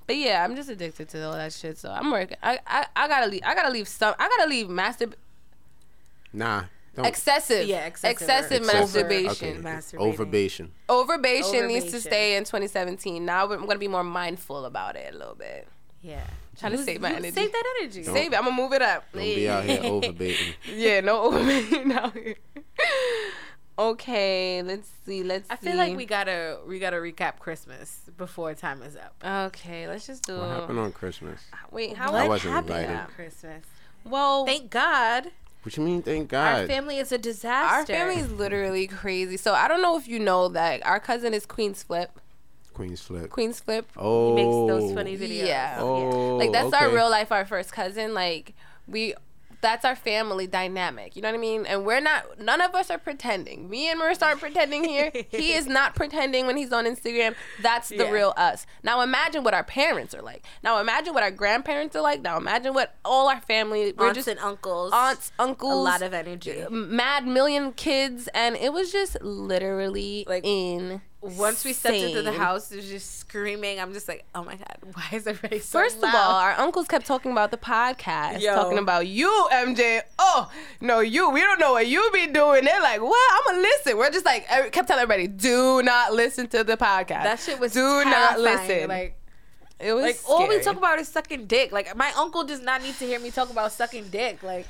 [0.08, 1.78] But yeah, I'm just addicted to all that shit.
[1.78, 2.38] So I'm working.
[2.42, 3.42] I, I, I gotta leave.
[3.46, 4.16] I gotta leave some.
[4.18, 5.08] I gotta leave master.
[6.32, 6.64] Nah.
[6.96, 7.06] Don't.
[7.06, 7.68] Excessive.
[7.68, 8.22] Yeah, excessive.
[8.22, 9.68] Excessive, masturbation.
[9.68, 9.98] Okay.
[9.98, 10.70] Overbation.
[10.88, 13.26] Overbation needs to stay in 2017.
[13.26, 15.68] Now I'm gonna be more mindful about it a little bit.
[16.02, 16.26] Yeah.
[16.60, 17.32] Trying to save my energy.
[17.32, 18.04] Save that energy.
[18.04, 18.36] Don't, save it.
[18.38, 19.06] I'm gonna move it up.
[19.12, 20.54] Don't be out here overbaiting.
[20.76, 22.36] yeah, no overbaiting out here.
[23.78, 25.24] okay, let's see.
[25.24, 25.50] Let's.
[25.50, 25.68] I see.
[25.68, 29.16] feel like we gotta we gotta recap Christmas before time is up.
[29.48, 30.38] Okay, let's just do.
[30.38, 31.42] What happened on Christmas?
[31.72, 32.96] Wait, how I wasn't happened invited.
[32.96, 33.66] on Christmas?
[34.04, 35.32] Well, thank God.
[35.64, 36.04] What you mean?
[36.04, 36.62] Thank God.
[36.62, 37.76] Our family is a disaster.
[37.76, 39.36] Our family is literally crazy.
[39.36, 42.12] So I don't know if you know that our cousin is Queen's Flip.
[42.76, 43.30] Queen's Flip?
[43.30, 43.90] Queen's Flip.
[43.98, 44.96] Oh, he makes those oh.
[44.96, 45.48] funny videos.
[45.48, 45.78] Yeah.
[45.80, 46.86] Oh, like that's okay.
[46.86, 48.14] our real life, our first cousin.
[48.14, 48.54] Like
[48.86, 49.16] we
[49.62, 51.16] that's our family dynamic.
[51.16, 51.66] You know what I mean?
[51.66, 52.40] And we're not.
[52.40, 53.68] None of us are pretending.
[53.68, 55.12] Me and Marissa aren't pretending here.
[55.30, 57.34] he is not pretending when he's on Instagram.
[57.64, 58.12] That's the Yeah.
[58.12, 58.68] real us.
[58.84, 60.46] Now imagine what our parents are like.
[60.64, 62.22] Now imagine what our grandparents are like.
[62.22, 63.92] Now imagine what all our family.
[63.98, 64.92] We're Aunts just and uncles.
[64.94, 66.64] aunts, uncles, A lot of energy.
[66.70, 71.02] mad million kids, and it was just literally Like, in.
[71.38, 73.80] Once we stepped into the house, it was just screaming.
[73.80, 76.10] I'm just like, oh my god, why is everybody so First loud?
[76.10, 78.54] of all, our uncles kept talking about the podcast, Yo.
[78.56, 80.02] talking about you, MJ.
[80.20, 80.52] Oh,
[80.82, 81.30] no, you.
[81.32, 82.64] We don't know what you be doing.
[82.66, 83.34] They're like, what?
[83.34, 83.98] I'm gonna listen.
[83.98, 87.24] We're just like, every- kept telling everybody, do not listen to the podcast.
[87.24, 88.88] that shit was do not listen.
[88.90, 89.18] Like,
[89.80, 90.64] it was like all we scary.
[90.64, 91.72] talk about is sucking dick.
[91.72, 94.42] Like my uncle does not need to hear me talk about sucking dick.
[94.42, 94.68] Like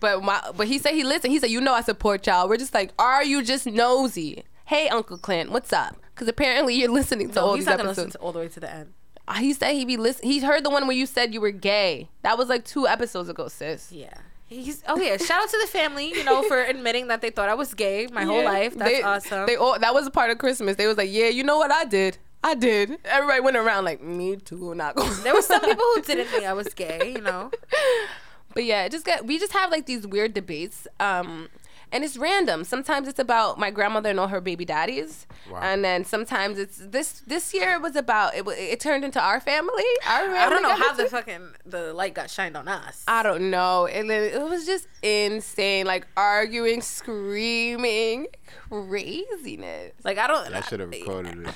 [0.00, 1.32] But my, but he said he listened.
[1.32, 2.48] He said, you know, I support y'all.
[2.48, 4.44] We're just like, are you just nosy?
[4.72, 5.96] Hey, Uncle Clint, what's up?
[6.14, 7.98] Because apparently you're listening to no, all he's these not episodes.
[7.98, 8.94] listen to all the way to the end.
[9.36, 10.26] he said he be listen.
[10.26, 12.08] He heard the one where you said you were gay.
[12.22, 13.92] That was like two episodes ago, sis.
[13.92, 14.14] Yeah.
[14.46, 15.18] He's oh yeah.
[15.18, 18.08] Shout out to the family, you know, for admitting that they thought I was gay
[18.14, 18.74] my whole life.
[18.74, 19.44] That's they, awesome.
[19.44, 20.76] They all that was a part of Christmas.
[20.76, 22.16] They was like, yeah, you know what I did.
[22.42, 22.96] I did.
[23.04, 24.74] Everybody went around like, me too.
[24.74, 25.12] Not going.
[25.22, 27.50] there were some people who didn't think I was gay, you know.
[28.54, 30.86] But yeah, just get we just have like these weird debates.
[31.00, 31.48] Um
[31.92, 32.64] and it's random.
[32.64, 35.60] Sometimes it's about my grandmother and all her baby daddies, Wow.
[35.62, 37.20] and then sometimes it's this.
[37.26, 38.46] This year it was about it.
[38.48, 39.84] It turned into our family.
[40.08, 43.04] Our family I don't know how into- the fucking the light got shined on us.
[43.06, 43.84] I don't know.
[43.86, 45.86] It, li- it was just insane.
[45.86, 48.26] Like arguing, screaming,
[48.70, 49.92] craziness.
[50.04, 50.52] Like I don't.
[50.54, 51.54] I should have recorded it.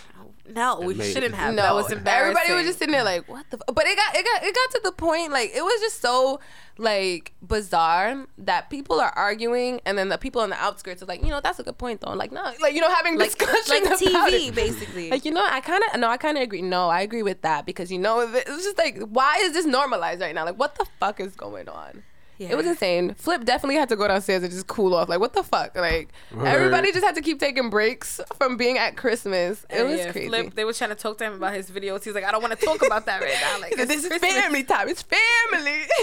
[0.49, 1.55] No, we made- shouldn't have.
[1.55, 2.36] No, that was embarrassing.
[2.36, 3.74] everybody was just sitting there like, "What the?" F-?
[3.74, 6.40] But it got it got it got to the point like it was just so
[6.78, 11.22] like bizarre that people are arguing, and then the people on the outskirts are like,
[11.22, 12.12] you know, that's a good point though.
[12.12, 14.55] Like, no, like you know, having like discussion like about TV it.
[14.55, 15.11] basically.
[15.11, 16.62] Like you know, I kind of no, I kind of agree.
[16.62, 20.20] No, I agree with that because you know, it's just like, why is this normalized
[20.20, 20.44] right now?
[20.44, 22.03] Like, what the fuck is going on?
[22.39, 22.51] Yeah.
[22.51, 23.14] It was insane.
[23.14, 25.09] Flip definitely had to go downstairs and just cool off.
[25.09, 25.74] Like, what the fuck?
[25.74, 26.47] Like, Word.
[26.47, 29.64] everybody just had to keep taking breaks from being at Christmas.
[29.70, 30.28] It uh, was Yeah, crazy.
[30.28, 32.05] Flip, they were trying to talk to him about his videos.
[32.05, 33.61] He's like, I don't want to talk about that right now.
[33.61, 34.89] Like, He said, it's this is family time.
[34.89, 35.82] It's family.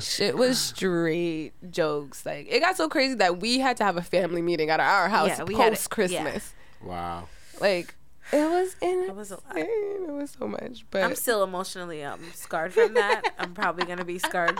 [0.00, 2.24] Shit was straight jokes.
[2.26, 5.08] Like it got so crazy that we had to have a family meeting at our
[5.08, 5.76] house Yeah, we had it.
[5.76, 6.52] post Christmas.
[6.82, 7.28] Wow.
[7.60, 7.94] Like
[8.32, 9.08] it was insane.
[9.10, 9.56] It was a lot.
[9.56, 10.84] It was so much.
[10.90, 13.22] But I'm still emotionally um scarred from that.
[13.38, 14.58] I'm probably gonna be scarred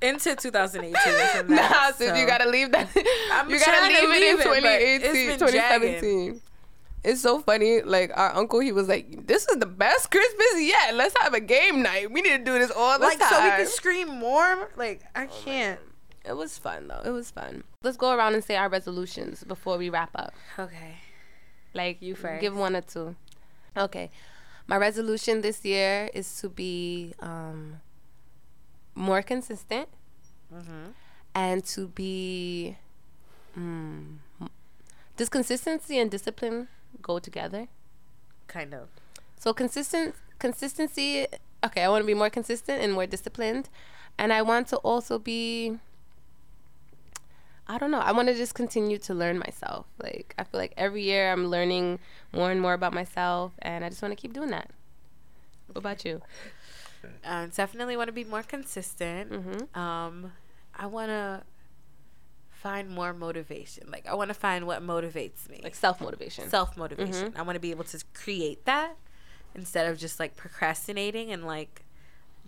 [0.00, 1.48] into 2018 from that.
[1.48, 2.14] nah, so.
[2.14, 2.88] you gotta leave that.
[3.32, 6.40] I'm you gotta leave it in leave it, but 2018, it's been 2017.
[7.04, 7.80] It's so funny.
[7.82, 10.94] Like our uncle, he was like, "This is the best Christmas yet.
[10.94, 12.10] Let's have a game night.
[12.10, 13.18] We need to do this all the time.
[13.18, 14.70] like time." so we can scream more.
[14.76, 15.80] Like I can't.
[16.24, 17.00] It was fun though.
[17.04, 17.64] It was fun.
[17.82, 20.34] Let's go around and say our resolutions before we wrap up.
[20.58, 20.96] Okay.
[21.78, 22.40] Like You first.
[22.40, 23.14] Give one or two.
[23.76, 24.10] Okay.
[24.66, 27.80] My resolution this year is to be um,
[28.94, 29.88] more consistent
[30.52, 30.86] Mm-hmm.
[31.34, 32.76] and to be.
[33.58, 34.16] Mm,
[35.16, 36.68] does consistency and discipline
[37.02, 37.68] go together?
[38.46, 38.88] Kind of.
[39.38, 41.26] So consistent consistency.
[41.66, 43.68] Okay, I want to be more consistent and more disciplined,
[44.16, 45.78] and I want to also be.
[47.68, 47.98] I don't know.
[48.00, 49.86] I want to just continue to learn myself.
[50.02, 51.98] Like I feel like every year I'm learning
[52.32, 54.70] more and more about myself, and I just want to keep doing that.
[55.68, 56.22] What about you?
[57.24, 59.30] Uh, definitely want to be more consistent.
[59.30, 59.78] Mm-hmm.
[59.78, 60.32] Um,
[60.74, 61.42] I want to
[62.50, 63.90] find more motivation.
[63.90, 65.60] Like I want to find what motivates me.
[65.62, 66.48] Like self motivation.
[66.48, 67.28] self motivation.
[67.32, 67.38] Mm-hmm.
[67.38, 68.96] I want to be able to create that
[69.54, 71.84] instead of just like procrastinating and like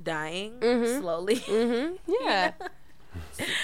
[0.03, 0.99] dying Mhm.
[1.01, 1.37] slowly.
[1.37, 1.97] mm-hmm.
[2.25, 2.53] Yeah.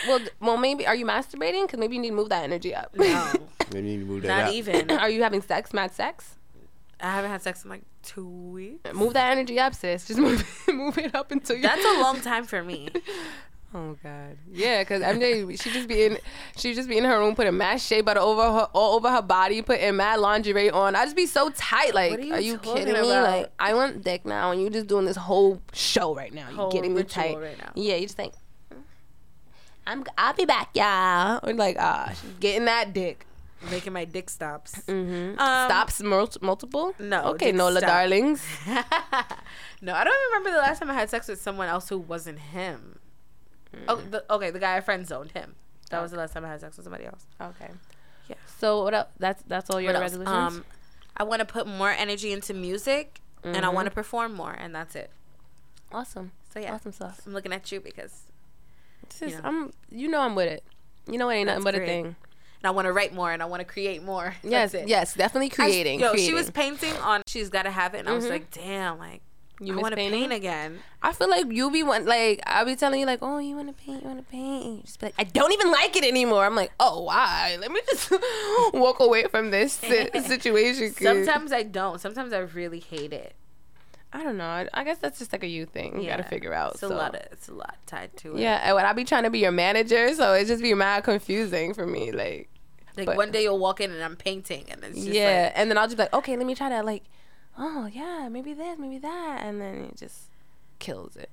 [0.08, 1.66] Well, well, maybe are you masturbating?
[1.66, 2.94] Because maybe you need to move that energy up.
[2.96, 3.32] no,
[3.72, 4.52] Maybe you need to move that not up.
[4.52, 4.90] even.
[4.98, 5.72] are you having sex?
[5.72, 6.34] Mad sex?
[7.00, 8.92] I haven't had sex in like two weeks.
[8.94, 10.06] Move that energy up, sis.
[10.06, 11.62] Just move, move it up until you.
[11.62, 12.88] That's a long time for me.
[13.74, 16.18] Oh God, yeah, because MJ, she just be in,
[16.56, 19.20] she just be in her room putting mad shea butter over her, all over her
[19.20, 20.94] body, putting mad lingerie on.
[20.94, 21.92] I just be so tight.
[21.92, 23.02] Like, What are you are you talking kidding me?
[23.02, 26.48] Like, I want dick now, and you just doing this whole show right now.
[26.48, 27.72] You Whole getting me tight right now.
[27.74, 28.32] Yeah, you just think,
[29.86, 31.40] I'm, I'll be back, y'all.
[31.42, 33.26] Or like, ah, she's getting that dick.
[33.70, 34.82] Making my dick stops.
[34.86, 35.38] Mm-hmm.
[35.40, 36.94] Um, Stops mul- multiple.
[36.98, 37.88] no, Okay, dick Nola, stop.
[37.90, 38.42] darlings.
[39.80, 42.38] no, I don't remember the last time I had sex with someone else who wasn't
[42.38, 42.98] him.
[43.88, 45.54] Oh, the, okay, the guy I friend zoned him.
[45.90, 47.26] That was the last time I had sex with somebody else.
[47.40, 47.70] Okay.
[48.28, 48.36] Yeah.
[48.58, 49.08] So what else?
[49.18, 50.34] That's that's all your What resolutions.
[50.36, 50.64] Um,
[51.16, 54.74] I want to put more energy into music, and I want to perform more, and
[54.74, 55.10] that's it.
[55.92, 56.32] awesome.
[56.52, 57.20] So yeah, Awesome sauce.
[57.26, 58.22] I'm looking at you because
[59.12, 59.40] Sis, know.
[59.44, 59.72] I'm.
[59.90, 60.64] You know I'm with it.
[61.10, 62.06] You know it ain't nothing That's but a thing.
[62.06, 62.16] and
[62.64, 64.34] I want to write more and I want to create more.
[64.42, 66.00] Yes, yes, definitely creating.
[66.02, 66.28] I, yo, creating.
[66.28, 67.22] she was painting on.
[67.26, 68.12] She's got to have it, and mm-hmm.
[68.12, 68.32] I was mm-hmm.
[68.32, 69.22] like, damn, like
[69.60, 70.80] you want to paint again.
[71.02, 73.68] I feel like you be one like I'll be telling you like, oh, you want
[73.68, 75.96] to paint, you want to paint, and you just be like, I don't even like
[75.96, 76.44] it anymore.
[76.44, 77.56] I'm like, oh, why?
[77.60, 78.10] Let me just
[78.74, 79.72] walk away from this
[80.26, 80.92] situation.
[80.92, 82.00] Sometimes I don't.
[82.00, 83.34] Sometimes I really hate it.
[84.16, 84.46] I don't know.
[84.46, 85.96] I, I guess that's just like a you thing.
[85.96, 86.16] You yeah.
[86.16, 86.72] got to figure out.
[86.72, 86.88] It's so.
[86.88, 87.14] a lot.
[87.14, 88.40] Of, it's a lot tied to it.
[88.40, 91.04] Yeah, and when I be trying to be your manager, so it just be mad
[91.04, 92.12] confusing for me.
[92.12, 92.48] Like,
[92.96, 95.70] like but, one day you'll walk in and I'm painting, and it's yeah, like, and
[95.70, 97.04] then I'll just be like, okay, let me try to like,
[97.58, 100.30] oh yeah, maybe this, maybe that, and then it just
[100.78, 101.30] kills it.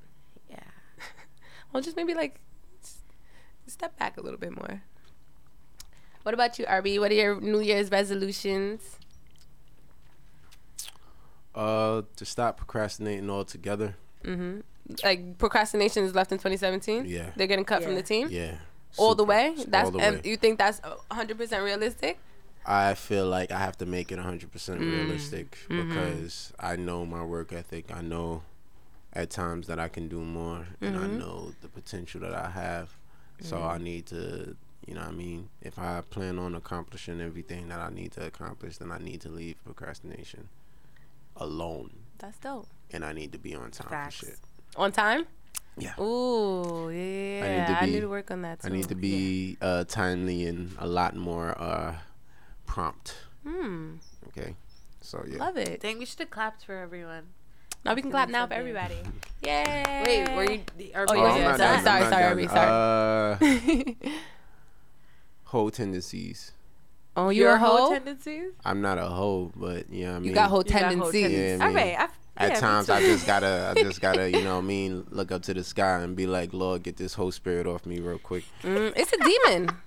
[0.50, 0.58] Yeah.
[1.72, 2.42] well, just maybe like
[3.66, 4.82] step back a little bit more.
[6.24, 7.00] What about you, RB?
[7.00, 8.98] What are your New Year's resolutions?
[11.56, 13.96] Uh, to stop procrastinating altogether.
[14.24, 14.62] Mm-hmm.
[15.04, 17.06] Like procrastination is left in 2017.
[17.06, 17.88] Yeah, they're getting cut yeah.
[17.88, 18.28] from the team.
[18.32, 18.56] Yeah,
[18.98, 19.18] all Super.
[19.18, 19.56] the way.
[19.68, 20.22] That's the and way.
[20.26, 22.18] you think that's 100 percent realistic?
[22.66, 24.92] I feel like I have to make it 100 percent mm.
[24.92, 25.90] realistic mm-hmm.
[25.90, 27.94] because I know my work ethic.
[27.94, 28.42] I know
[29.14, 30.86] at times that I can do more, mm-hmm.
[30.86, 31.20] and I mm-hmm.
[31.20, 32.98] know the potential that I have.
[33.42, 33.68] So mm-hmm.
[33.68, 34.56] I need to,
[34.88, 38.78] you know, I mean, if I plan on accomplishing everything that I need to accomplish,
[38.78, 40.50] then I need to leave procrastination
[41.38, 41.92] alone.
[42.20, 42.68] That's dope.
[42.92, 44.18] And I need to be on time Facts.
[44.18, 44.40] for shit.
[44.76, 45.26] On time?
[45.78, 46.00] Yeah.
[46.00, 47.42] Ooh, yeah.
[47.44, 48.68] I need to, be, I need to work on that too.
[48.68, 49.68] I need to be yeah.
[49.68, 51.96] uh, timely and a lot more uh,
[52.66, 53.16] prompt.
[53.44, 53.96] Hmm.
[54.28, 54.56] Okay.
[55.02, 55.40] So yeah.
[55.40, 55.82] Love it.
[55.82, 57.28] Think we should have clapped for everyone.
[57.84, 58.96] Now we can clap now for everybody.
[59.42, 60.04] Yay!
[60.06, 60.62] Wait, were you?
[60.96, 61.58] Are oh, yeah.
[61.58, 63.98] Sorry, sorry, sorry, sorry.
[64.02, 64.10] Uh,
[65.46, 66.54] whole tendencies.
[67.16, 67.92] Oh, you're, you're a hoe?
[67.92, 68.54] tendencies?
[68.66, 70.30] I'm not a hoe, but you know what I mean.
[70.30, 71.32] You got whole tendencies.
[71.32, 72.00] Yeah, I mean, All right.
[72.00, 75.06] I, at yeah, times I just gotta, I just gotta, you know, what I mean,
[75.12, 78.00] look up to the sky and be like, Lord, get this whole spirit off me
[78.00, 78.44] real quick.
[78.64, 79.78] Mm, it's a demon.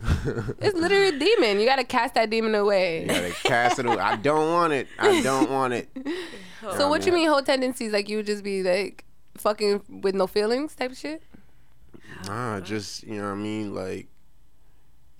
[0.60, 1.58] it's literally a demon.
[1.58, 3.02] You gotta cast that demon away.
[3.02, 3.98] You gotta cast it away.
[3.98, 4.86] I don't want it.
[4.98, 5.88] I don't want it.
[6.76, 7.92] So what you mean whole tendencies?
[7.92, 9.04] Like you would just be like
[9.36, 11.22] fucking with no feelings type of shit?
[12.26, 13.74] Nah, just you know what I mean.
[13.74, 14.08] Like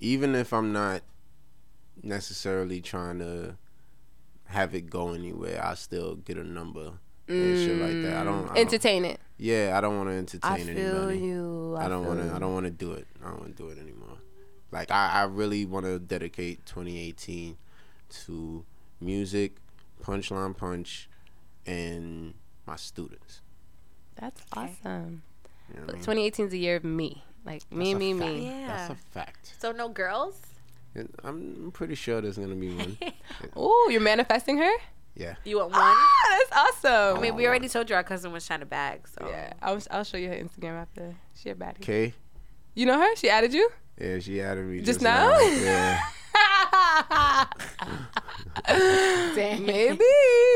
[0.01, 1.01] even if I'm not
[2.03, 3.57] necessarily trying to
[4.45, 5.63] have it go anywhere.
[5.63, 6.93] I still get a number
[7.27, 8.21] and shit like that.
[8.21, 9.19] I don't I entertain don't, it.
[9.37, 11.19] Yeah, I don't want to entertain I feel anybody.
[11.19, 11.75] You.
[11.77, 12.33] I, I don't want to.
[12.33, 13.07] I don't want to do it.
[13.23, 14.17] I don't want to do it anymore.
[14.71, 17.57] Like I, I really want to dedicate 2018
[18.25, 18.65] to
[18.99, 19.57] music,
[20.03, 21.09] punchline punch,
[21.65, 22.33] and
[22.65, 23.41] my students.
[24.19, 25.23] That's awesome.
[25.73, 27.23] You know 2018 is a year of me.
[27.45, 28.45] Like me, me, me.
[28.45, 28.67] Yeah.
[28.67, 29.53] That's a fact.
[29.59, 30.41] So no girls.
[31.23, 32.97] I'm pretty sure there's gonna be one.
[33.55, 34.71] oh, you're manifesting her?
[35.15, 35.35] Yeah.
[35.43, 35.81] You want one?
[35.81, 37.17] Ah, that's awesome.
[37.17, 39.07] I mean, we already told you our cousin was trying to bag.
[39.07, 41.15] So yeah, I'll I'll show you her Instagram after.
[41.35, 41.81] She a baddie.
[41.81, 42.13] Okay.
[42.73, 43.15] You know her?
[43.15, 43.69] She added you?
[43.99, 45.29] Yeah, she added me just, just now.
[45.29, 45.39] now.
[45.39, 46.01] Yeah.
[49.35, 49.65] Damn.
[49.65, 50.05] Maybe,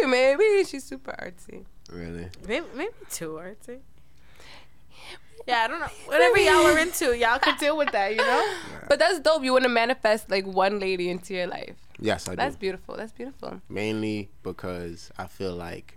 [0.08, 1.66] maybe she's super artsy.
[1.92, 2.30] Really?
[2.48, 3.80] Maybe, maybe too artsy.
[5.48, 5.88] Yeah, I don't know.
[6.06, 8.56] Whatever y'all are into, y'all can deal with that, you know?
[8.88, 9.44] But that's dope.
[9.44, 11.76] You want to manifest like one lady into your life.
[12.00, 12.36] Yes, I do.
[12.36, 12.98] That's beautiful.
[12.98, 13.62] That's beautiful.
[13.70, 15.96] Mainly because I feel like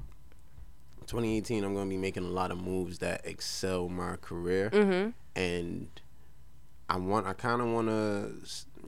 [1.07, 4.71] 2018, I'm going to be making a lot of moves that excel my career.
[4.71, 5.11] Mm-hmm.
[5.35, 5.89] And
[6.89, 8.33] I want, I kind of want to,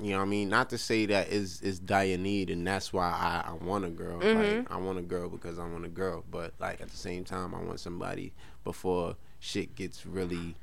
[0.01, 0.49] you know I mean?
[0.49, 3.91] Not to say that is is dire need and that's why I, I want a
[3.91, 4.21] girl.
[4.21, 4.59] Mm-hmm.
[4.59, 6.25] Like, I want a girl because I want a girl.
[6.31, 8.33] But like at the same time, I want somebody
[8.65, 10.55] before shit gets really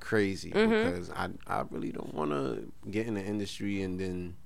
[0.00, 0.90] crazy mm-hmm.
[0.90, 4.36] because I I really don't want to get in the industry and then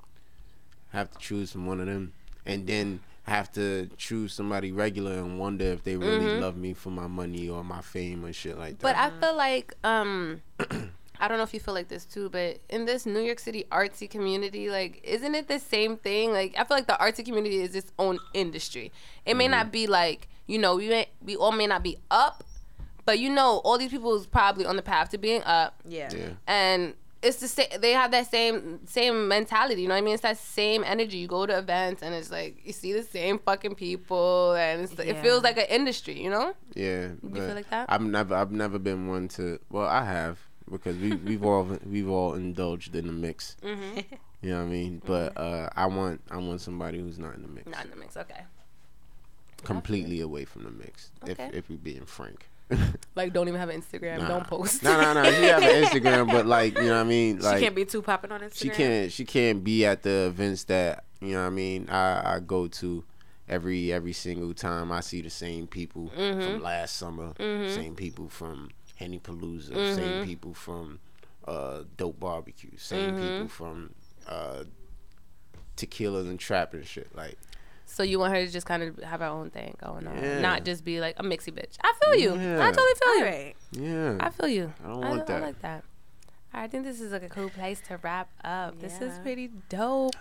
[0.91, 2.13] have to choose from one of them
[2.47, 6.43] and then have to choose somebody regular and wonder if they really mm-hmm.
[6.43, 8.83] love me for my money or my fame or shit like that.
[8.83, 10.43] But I feel like um
[11.21, 13.65] I don't know if you feel like this too, but in this New York City
[13.71, 16.33] artsy community, like, isn't it the same thing?
[16.33, 18.91] Like, I feel like the artsy community is its own industry.
[19.25, 19.53] It may mm-hmm.
[19.53, 22.43] not be like, you know, we may, we all may not be up
[23.05, 25.81] but you know, all these people is probably on the path to being up.
[25.87, 26.11] Yeah.
[26.15, 26.29] yeah.
[26.47, 26.95] And
[27.25, 27.69] it's the same.
[27.81, 29.83] They have that same same mentality.
[29.83, 30.15] You know what I mean?
[30.15, 31.19] It's that same energy.
[31.19, 35.05] You go to events and it's like you see the same fucking people, and yeah.
[35.05, 36.23] it feels like an industry.
[36.23, 36.55] You know?
[36.75, 37.09] Yeah.
[37.23, 37.91] You feel like that?
[37.91, 39.59] I've never I've never been one to.
[39.71, 40.39] Well, I have
[40.71, 43.57] because we we've all we've all indulged in the mix.
[43.63, 44.01] Mm-hmm.
[44.45, 45.03] You know what I mean?
[45.03, 47.67] But uh, I want I want somebody who's not in the mix.
[47.67, 48.15] Not in the mix.
[48.15, 48.43] Okay.
[49.63, 51.11] Completely away from the mix.
[51.23, 51.47] Okay.
[51.47, 52.47] If if we're being frank.
[53.15, 54.21] like don't even have an Instagram.
[54.21, 54.29] Nah.
[54.29, 54.83] Don't post.
[54.83, 55.31] No, no, no.
[55.31, 57.39] She have an Instagram, but like you know what I mean.
[57.39, 58.57] Like she can't be too popping on Instagram.
[58.57, 59.13] She can't.
[59.13, 61.89] She can't be at the events that you know what I mean.
[61.91, 63.05] I I go to
[63.49, 64.93] every every single time.
[64.93, 66.41] I see the same people mm-hmm.
[66.41, 67.33] from last summer.
[67.39, 67.75] Mm-hmm.
[67.75, 69.71] Same people from Henny Palooza.
[69.71, 69.95] Mm-hmm.
[69.95, 71.01] Same people from
[71.47, 72.77] uh, Dope Barbecue.
[72.77, 73.21] Same mm-hmm.
[73.21, 73.95] people from
[74.29, 74.65] uh,
[75.77, 77.15] tequilas and trap and shit.
[77.15, 77.39] Like,
[77.87, 80.41] so you want her to just kind of have her own thing going on, yeah.
[80.41, 81.77] not just be like a mixy bitch.
[81.83, 82.35] I feel you.
[82.35, 82.65] Yeah.
[82.65, 83.25] I totally feel you.
[83.25, 83.55] Right.
[83.73, 84.17] Yeah.
[84.21, 84.73] I feel you.
[84.85, 85.43] I don't want I, that.
[85.43, 85.85] I like that.
[86.53, 88.75] I think this is like a cool place to wrap up.
[88.77, 88.83] Yeah.
[88.83, 90.15] This is pretty dope.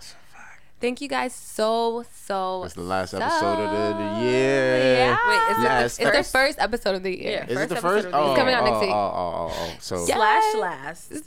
[0.79, 2.65] Thank you guys so so.
[2.65, 4.77] It's the last so, episode of the, the year.
[4.77, 5.17] Yeah.
[5.27, 7.45] Wait, is last it the, it's the first episode of the year.
[7.47, 8.07] Yeah, is it the first?
[8.11, 8.89] Oh, it's coming out oh, next oh, week.
[8.89, 9.75] Oh, oh, oh, oh.
[9.79, 11.23] So slash last.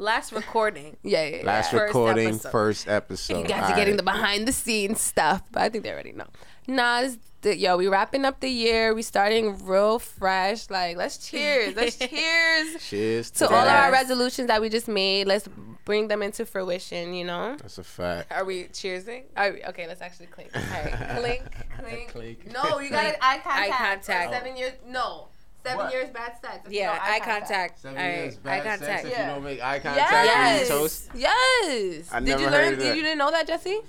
[0.00, 0.96] Last recording.
[1.02, 1.42] yeah, yeah, yeah.
[1.44, 2.50] Last first recording, episode.
[2.50, 3.38] first episode.
[3.40, 3.96] You guys All are getting right.
[3.98, 6.26] the behind the scenes stuff, but I think they already know.
[6.66, 8.94] Nah, this, the, yo, we wrapping up the year.
[8.94, 10.70] We starting real fresh.
[10.70, 11.76] Like, let's cheers.
[11.76, 12.82] Let's cheers.
[12.82, 15.26] Cheers to, to all of our resolutions that we just made.
[15.26, 15.46] Let's
[15.84, 17.12] bring them into fruition.
[17.12, 17.56] You know.
[17.60, 18.32] That's a fact.
[18.32, 19.24] Are we cheersing?
[19.36, 20.50] Are we, okay, let's actually clink.
[20.54, 21.42] All right, clink,
[21.78, 22.08] clink.
[22.08, 22.52] clink.
[22.52, 23.48] No, you got eye contact.
[23.48, 24.32] Eye contact.
[24.32, 24.72] Seven years.
[24.86, 25.28] No.
[25.62, 25.92] Seven what?
[25.92, 26.68] years bad sex.
[26.70, 27.48] Yeah, eye, eye contact.
[27.48, 27.80] contact.
[27.80, 28.84] Seven years bad eye contact.
[28.84, 29.28] sex if yeah.
[29.28, 30.10] you don't make eye contact.
[30.10, 30.68] Yes.
[30.68, 31.10] Toast.
[31.14, 32.08] Yes.
[32.12, 32.78] I did you learn?
[32.78, 33.80] Did you didn't know that, Jesse?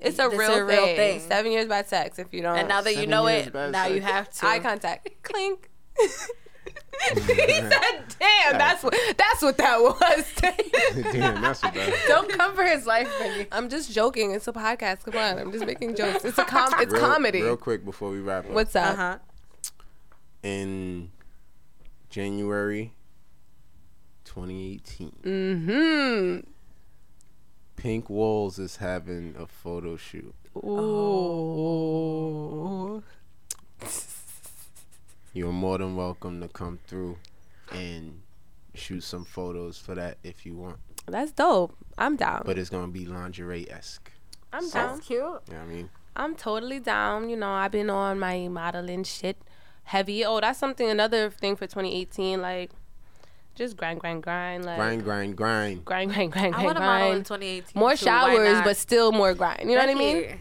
[0.00, 1.20] It's a, real, a real, thing.
[1.20, 2.56] Seven years bad sex if you don't.
[2.56, 3.94] And now that you know it, now sex.
[3.94, 4.46] you have to.
[4.46, 5.08] Eye contact.
[5.22, 5.68] Clink.
[7.14, 10.24] he said, "Damn, that's what that's what that was."
[11.12, 12.04] Damn, that's what that.
[12.08, 13.48] Don't come for his life, baby.
[13.52, 14.32] I'm just joking.
[14.32, 15.04] It's a podcast.
[15.04, 16.24] Come on, I'm just making jokes.
[16.24, 16.72] It's a com.
[16.78, 17.42] It's real, comedy.
[17.42, 18.50] Real quick before we wrap up.
[18.50, 18.92] What's up?
[18.92, 19.18] Uh-huh.
[20.42, 21.10] In
[22.08, 22.92] January
[24.24, 25.12] 2018.
[25.22, 26.40] Mm-hmm.
[27.76, 30.34] Pink Walls is having a photo shoot.
[30.56, 31.82] Ooh.
[35.32, 37.16] You're more than welcome to come through
[37.72, 38.20] and
[38.74, 40.78] shoot some photos for that if you want.
[41.06, 41.76] That's dope.
[41.96, 42.42] I'm down.
[42.44, 44.10] But it's gonna be lingerie esque.
[44.52, 44.96] I'm so, down.
[44.96, 45.18] That's cute.
[45.20, 45.90] You know what I mean?
[46.16, 47.30] I'm totally down.
[47.30, 49.36] You know, I've been on my modeling shit
[49.90, 50.24] heavy.
[50.24, 52.40] Oh, that's something another thing for 2018.
[52.40, 52.70] Like
[53.54, 54.64] just grind, grind, grind.
[54.64, 55.84] Like grind, grind, grind.
[55.84, 56.78] Grind, grind, grind, I grind.
[56.78, 57.78] I model in 2018.
[57.78, 57.96] More too.
[57.96, 59.68] showers, but still more grind.
[59.68, 60.38] You know what I mean?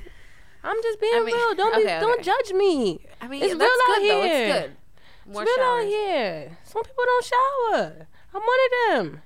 [0.63, 1.55] I'm just being I mean, real.
[1.55, 1.99] Don't okay, be, okay.
[1.99, 2.99] don't judge me.
[3.21, 4.13] I mean, it's real out good, here.
[4.13, 4.26] Though.
[4.26, 5.34] It's good.
[5.34, 5.84] More it's real showers.
[5.84, 6.57] out here.
[6.63, 8.07] Some people don't shower.
[8.34, 9.21] I'm one of them.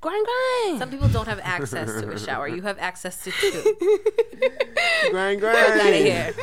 [0.00, 0.78] Grind, grind.
[0.78, 2.46] Some people don't have access to a shower.
[2.46, 3.76] You have access to two.
[5.10, 5.56] grind, grind.
[5.56, 6.34] Get out of here.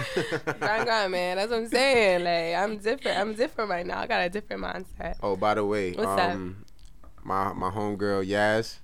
[0.60, 1.38] grind, grind, man.
[1.38, 2.24] That's what I'm saying.
[2.26, 3.18] Like, I'm different.
[3.18, 4.00] I'm different right now.
[4.00, 5.16] I got a different mindset.
[5.24, 6.66] Oh, by the way, What's um,
[7.04, 7.26] that?
[7.26, 8.80] my my homegirl Yaz,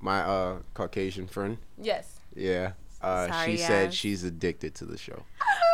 [0.00, 1.58] my uh Caucasian friend.
[1.76, 2.20] Yes.
[2.34, 2.72] Yeah.
[3.02, 3.66] Uh, Sorry, she Yaz.
[3.66, 5.22] said she's addicted to the show.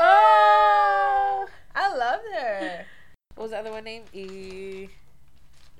[0.00, 1.46] Oh,
[1.76, 2.84] I love her.
[3.36, 4.06] What was the other one named?
[4.12, 4.88] E.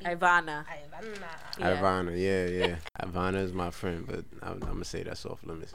[0.05, 0.65] Ivana.
[0.65, 1.29] Ivana.
[1.59, 1.77] Yeah.
[1.77, 2.77] Ivana, yeah, yeah.
[3.01, 5.75] Ivana is my friend, but I'm, I'm, gonna say that's off limits.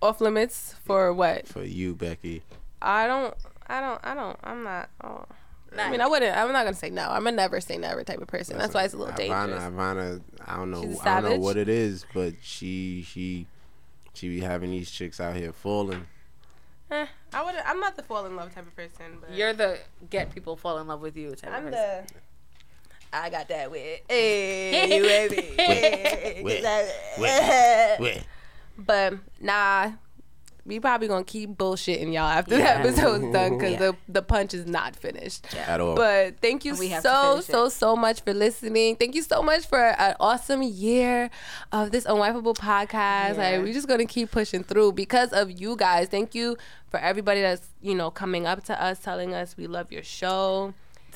[0.00, 1.46] Off limits for what?
[1.46, 2.42] For you, Becky.
[2.80, 3.34] I don't.
[3.66, 4.00] I don't.
[4.02, 4.38] I don't.
[4.42, 4.90] I'm not.
[5.02, 5.24] Oh.
[5.78, 6.36] I mean, I wouldn't.
[6.36, 7.08] I'm not gonna say no.
[7.08, 8.58] I'm a never say never type of person.
[8.58, 9.62] That's, that's why it's a little Ivana, dangerous.
[9.62, 11.00] Ivana, I don't know.
[11.02, 13.46] I don't know what it is, but she she
[14.12, 16.06] she be having these chicks out here falling.
[16.90, 17.54] Eh, I would.
[17.64, 19.18] I'm not the fall in love type of person.
[19.20, 19.78] But you're the
[20.10, 22.21] get people fall in love with you type I'm of person.
[23.12, 26.42] The I got that with hey, you baby.
[26.42, 27.18] wet,
[28.00, 28.26] wet,
[28.78, 29.92] But nah,
[30.64, 32.82] we probably gonna keep bullshitting y'all after yeah.
[32.82, 33.78] the episode's done because yeah.
[33.78, 35.74] the the punch is not finished yeah.
[35.74, 35.96] at all.
[35.96, 38.96] But thank you so so so much for listening.
[38.96, 41.30] Thank you so much for an awesome year
[41.72, 43.38] of this unwifeable podcast.
[43.38, 46.08] Like we're just gonna keep pushing through because of you guys.
[46.08, 46.56] Thank you
[46.88, 50.74] for everybody that's you know coming up to us, telling us we love your show.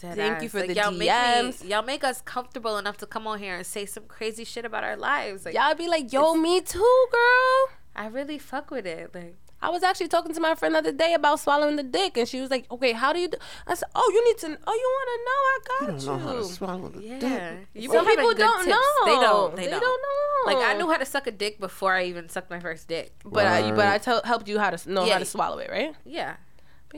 [0.08, 0.42] Dead Thank ass.
[0.42, 1.44] you for like, the y'all DMs.
[1.44, 4.44] Make me, y'all make us comfortable enough to come on here and say some crazy
[4.44, 5.44] shit about our lives.
[5.44, 9.14] Like, y'all be like, "Yo, me too, girl." I really fuck with it.
[9.14, 12.16] Like, I was actually talking to my friend the other day about swallowing the dick,
[12.16, 13.38] and she was like, "Okay, how do you?" do?
[13.66, 14.58] I said, "Oh, you need to.
[14.66, 15.40] Oh, you want to know?
[15.42, 17.18] I got you." Don't know how to swallow the yeah.
[17.18, 17.68] dick.
[17.74, 18.68] You Some people don't tips.
[18.68, 19.04] know.
[19.06, 19.56] They don't.
[19.56, 19.80] They, they don't.
[19.80, 20.02] don't.
[20.02, 20.52] know.
[20.52, 23.12] Like I knew how to suck a dick before I even sucked my first dick.
[23.24, 25.14] But I, but I t- helped you how to know yeah.
[25.14, 25.94] how to swallow it, right?
[26.04, 26.36] Yeah.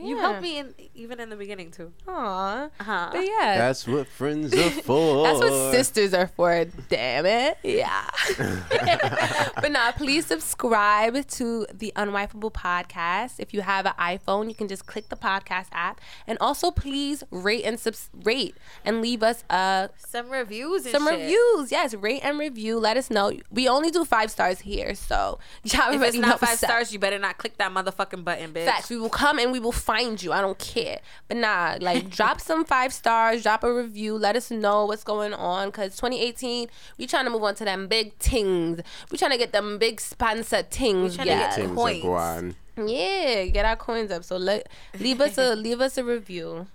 [0.01, 1.91] But you helped me in, even in the beginning too.
[2.07, 2.69] Aw.
[2.79, 3.09] Uh-huh.
[3.11, 3.57] But yeah.
[3.57, 5.23] That's what friends are for.
[5.23, 6.65] That's what sisters are for.
[6.87, 7.57] Damn it.
[7.63, 8.09] Yeah.
[9.61, 13.35] but now, please subscribe to the Unwifeable podcast.
[13.39, 17.23] If you have an iPhone, you can just click the podcast app, and also please
[17.31, 18.55] rate and subs- rate
[18.85, 20.89] and leave us uh some reviews.
[20.89, 21.19] some shit.
[21.19, 21.71] reviews.
[21.71, 22.79] Yes, rate and review.
[22.79, 23.33] Let us know.
[23.51, 27.19] We only do five stars here, so y'all if it's not five stars, you better
[27.19, 28.65] not click that motherfucking button, bitch.
[28.65, 28.89] Facts.
[28.89, 30.31] We will come and we will find you.
[30.31, 30.99] I don't care.
[31.27, 35.33] But nah, like drop some five stars, drop a review, let us know what's going
[35.33, 35.71] on.
[35.71, 36.67] Cause 2018,
[36.99, 38.81] we trying to move on to them big things.
[39.09, 41.17] We trying to get them big sponsor things.
[41.17, 42.55] Yeah, to coins.
[42.77, 44.23] Yeah, get our coins up.
[44.23, 46.67] So let leave us a leave us a review.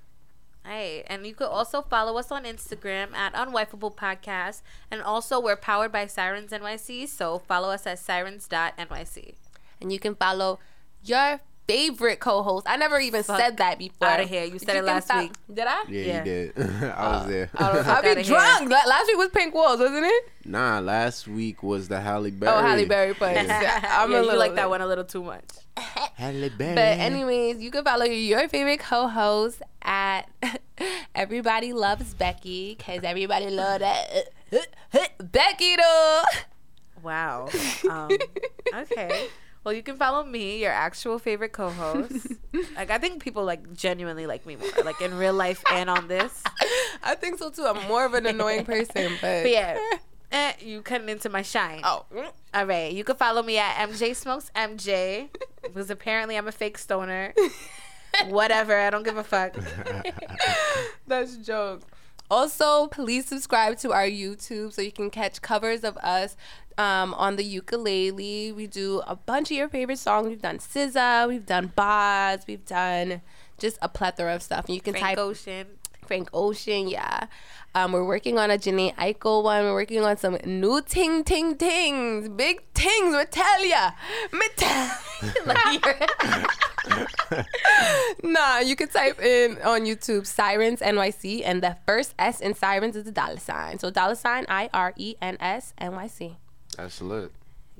[0.64, 4.62] Hey, and you could also follow us on Instagram at Unwifeable Podcast.
[4.90, 9.34] And also, we're powered by Sirens NYC, so follow us at sirens.nyc.
[9.82, 10.58] And you can follow
[11.02, 12.66] your favorite co-host.
[12.68, 14.08] I never even Fuck said that before.
[14.08, 14.44] Out of here.
[14.44, 15.22] You said you it last stop.
[15.22, 15.32] week.
[15.52, 15.84] Did I?
[15.88, 16.18] Yeah, yeah.
[16.18, 16.58] you did.
[16.58, 17.50] I was uh, there.
[17.56, 18.68] I'll be drunk.
[18.68, 18.68] Here.
[18.68, 20.28] Last week was Pink Walls, wasn't it?
[20.44, 22.52] Nah, last week was the Halle Berry.
[22.52, 23.38] Oh, Halle Berry place.
[23.48, 25.44] I'm yeah, a little you like that one a little too much.
[25.76, 26.74] Halle Berry.
[26.74, 30.28] But anyways, you can follow your favorite co-host at
[31.14, 34.28] Everybody Loves Becky because everybody love that
[35.18, 36.22] Becky though.
[37.02, 37.48] Wow.
[37.90, 38.10] Um,
[38.74, 39.28] okay.
[39.64, 42.26] Well, you can follow me, your actual favorite co-host.
[42.76, 46.06] like I think people like genuinely like me more, like in real life and on
[46.06, 46.42] this.
[47.02, 47.64] I think so too.
[47.64, 49.78] I'm more of an annoying person, but, but yeah.
[50.30, 51.80] Eh, you cutting into my shine.
[51.82, 52.04] Oh.
[52.52, 52.92] All right.
[52.92, 55.30] You can follow me at MJ Smokes MJ
[55.62, 57.32] because apparently I'm a fake stoner.
[58.28, 58.76] Whatever.
[58.78, 59.56] I don't give a fuck.
[61.06, 61.82] That's a joke.
[62.35, 66.36] Also, please subscribe to our YouTube so you can catch covers of us
[66.77, 68.51] um, on the ukulele.
[68.51, 70.27] We do a bunch of your favorite songs.
[70.27, 73.20] We've done SZA, we've done Boz, we've done
[73.56, 74.65] just a plethora of stuff.
[74.65, 75.69] And you can Frank type Ocean.
[76.09, 77.28] Frank Ocean, yeah.
[77.77, 79.62] Um, we're working on a Jhené Aiko one.
[79.62, 83.15] We're working on some new ting ting tings, big tings.
[83.15, 83.93] We tell ya,
[84.32, 84.90] me tell.
[88.23, 92.97] nah, you can type in on YouTube Sirens NYC, and the first S in Sirens
[92.97, 93.78] is the dollar sign.
[93.78, 96.36] So dollar sign I R E N S N Y C.
[96.77, 97.32] That's lit.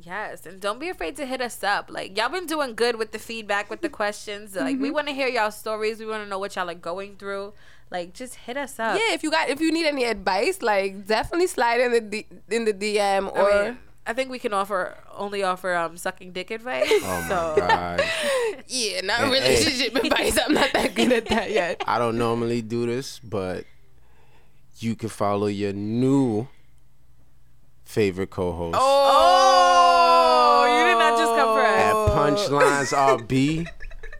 [0.03, 1.89] Yes, and don't be afraid to hit us up.
[1.91, 4.57] Like y'all been doing good with the feedback, with the questions.
[4.57, 4.83] Like mm-hmm.
[4.83, 6.01] we want to hear y'all stories.
[6.01, 7.53] We want to know what y'all are going through.
[7.91, 8.99] Like just hit us up.
[8.99, 12.27] Yeah, if you got if you need any advice, like definitely slide in the D,
[12.51, 13.53] in the DM or.
[13.53, 16.89] I, mean, I think we can offer only offer um sucking dick advice.
[16.91, 17.61] Oh so.
[17.61, 18.05] my god.
[18.69, 20.01] yeah, not and, relationship hey.
[20.09, 20.39] advice.
[20.45, 21.83] I'm not that good at that yet.
[21.87, 23.65] I don't normally do this, but
[24.79, 26.49] you can follow your new
[27.85, 28.77] favorite co-host.
[28.79, 32.93] Oh, you did not just come for us.
[32.93, 33.67] At Punchlines RB.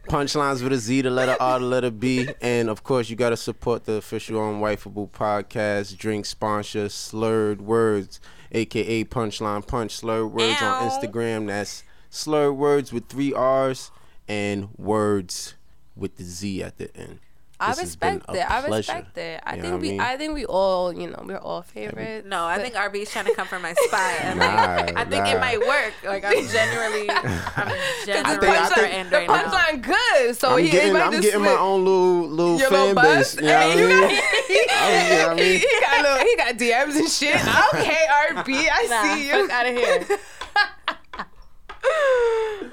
[0.07, 2.29] Punchlines with a Z, the letter R, the letter B.
[2.39, 8.19] And of course, you got to support the official Unwifeable podcast, drink sponsor, Slurred Words,
[8.55, 10.73] aka Punchline Punch, Slurred Words Ow.
[10.73, 11.47] on Instagram.
[11.47, 13.91] That's Slurred Words with three R's
[14.27, 15.55] and Words
[15.95, 17.19] with the Z at the end.
[17.59, 18.51] I respect it.
[18.51, 19.41] I respect it.
[19.43, 19.87] I you think we.
[19.87, 20.01] I, mean?
[20.01, 20.91] I, think we all.
[20.91, 22.27] You know, we're all favorites.
[22.27, 24.13] No, I think RB is trying to come from my spot.
[24.21, 25.31] And nah, like, I think nah.
[25.31, 25.93] it might work.
[26.03, 27.71] Like I'm generally, I'm
[28.05, 30.35] generally I think, I think, the punchline good.
[30.35, 33.35] So I'm he, getting, I'm getting my own little little Your fan little base.
[33.35, 35.37] You know what I mean?
[35.37, 37.35] He, he got little, he got DMs and shit.
[37.75, 39.49] Okay, RB, I nah, see you.
[39.51, 40.17] out of here.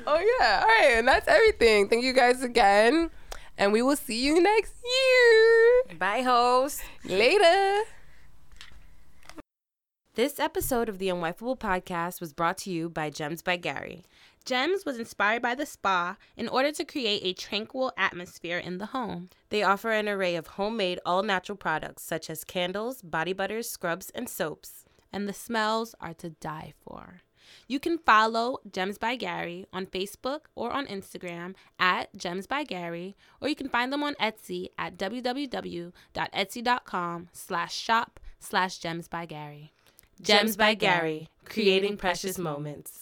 [0.07, 0.61] oh yeah.
[0.61, 1.89] All right, and that's everything.
[1.89, 3.11] Thank you guys again
[3.63, 5.97] and we will see you next year.
[5.97, 6.83] Bye, host.
[7.05, 7.83] Later.
[10.15, 14.03] This episode of the Unwifeable podcast was brought to you by Gems by Gary.
[14.45, 18.87] Gems was inspired by the spa in order to create a tranquil atmosphere in the
[18.87, 19.31] home.
[19.51, 24.11] They offer an array of homemade, all natural products such as candles, body butters, scrubs,
[24.11, 24.85] and soaps.
[25.13, 27.23] And the smells are to die for.
[27.69, 33.17] You can follow Gems by Gary on Facebook or on Instagram at Gems by Gary,
[33.41, 35.93] or you can find them on Etsy at www.etsy.com
[37.33, 39.73] slash shop slash Gems by Gary.
[40.21, 43.02] Gems by Gary, creating precious moments.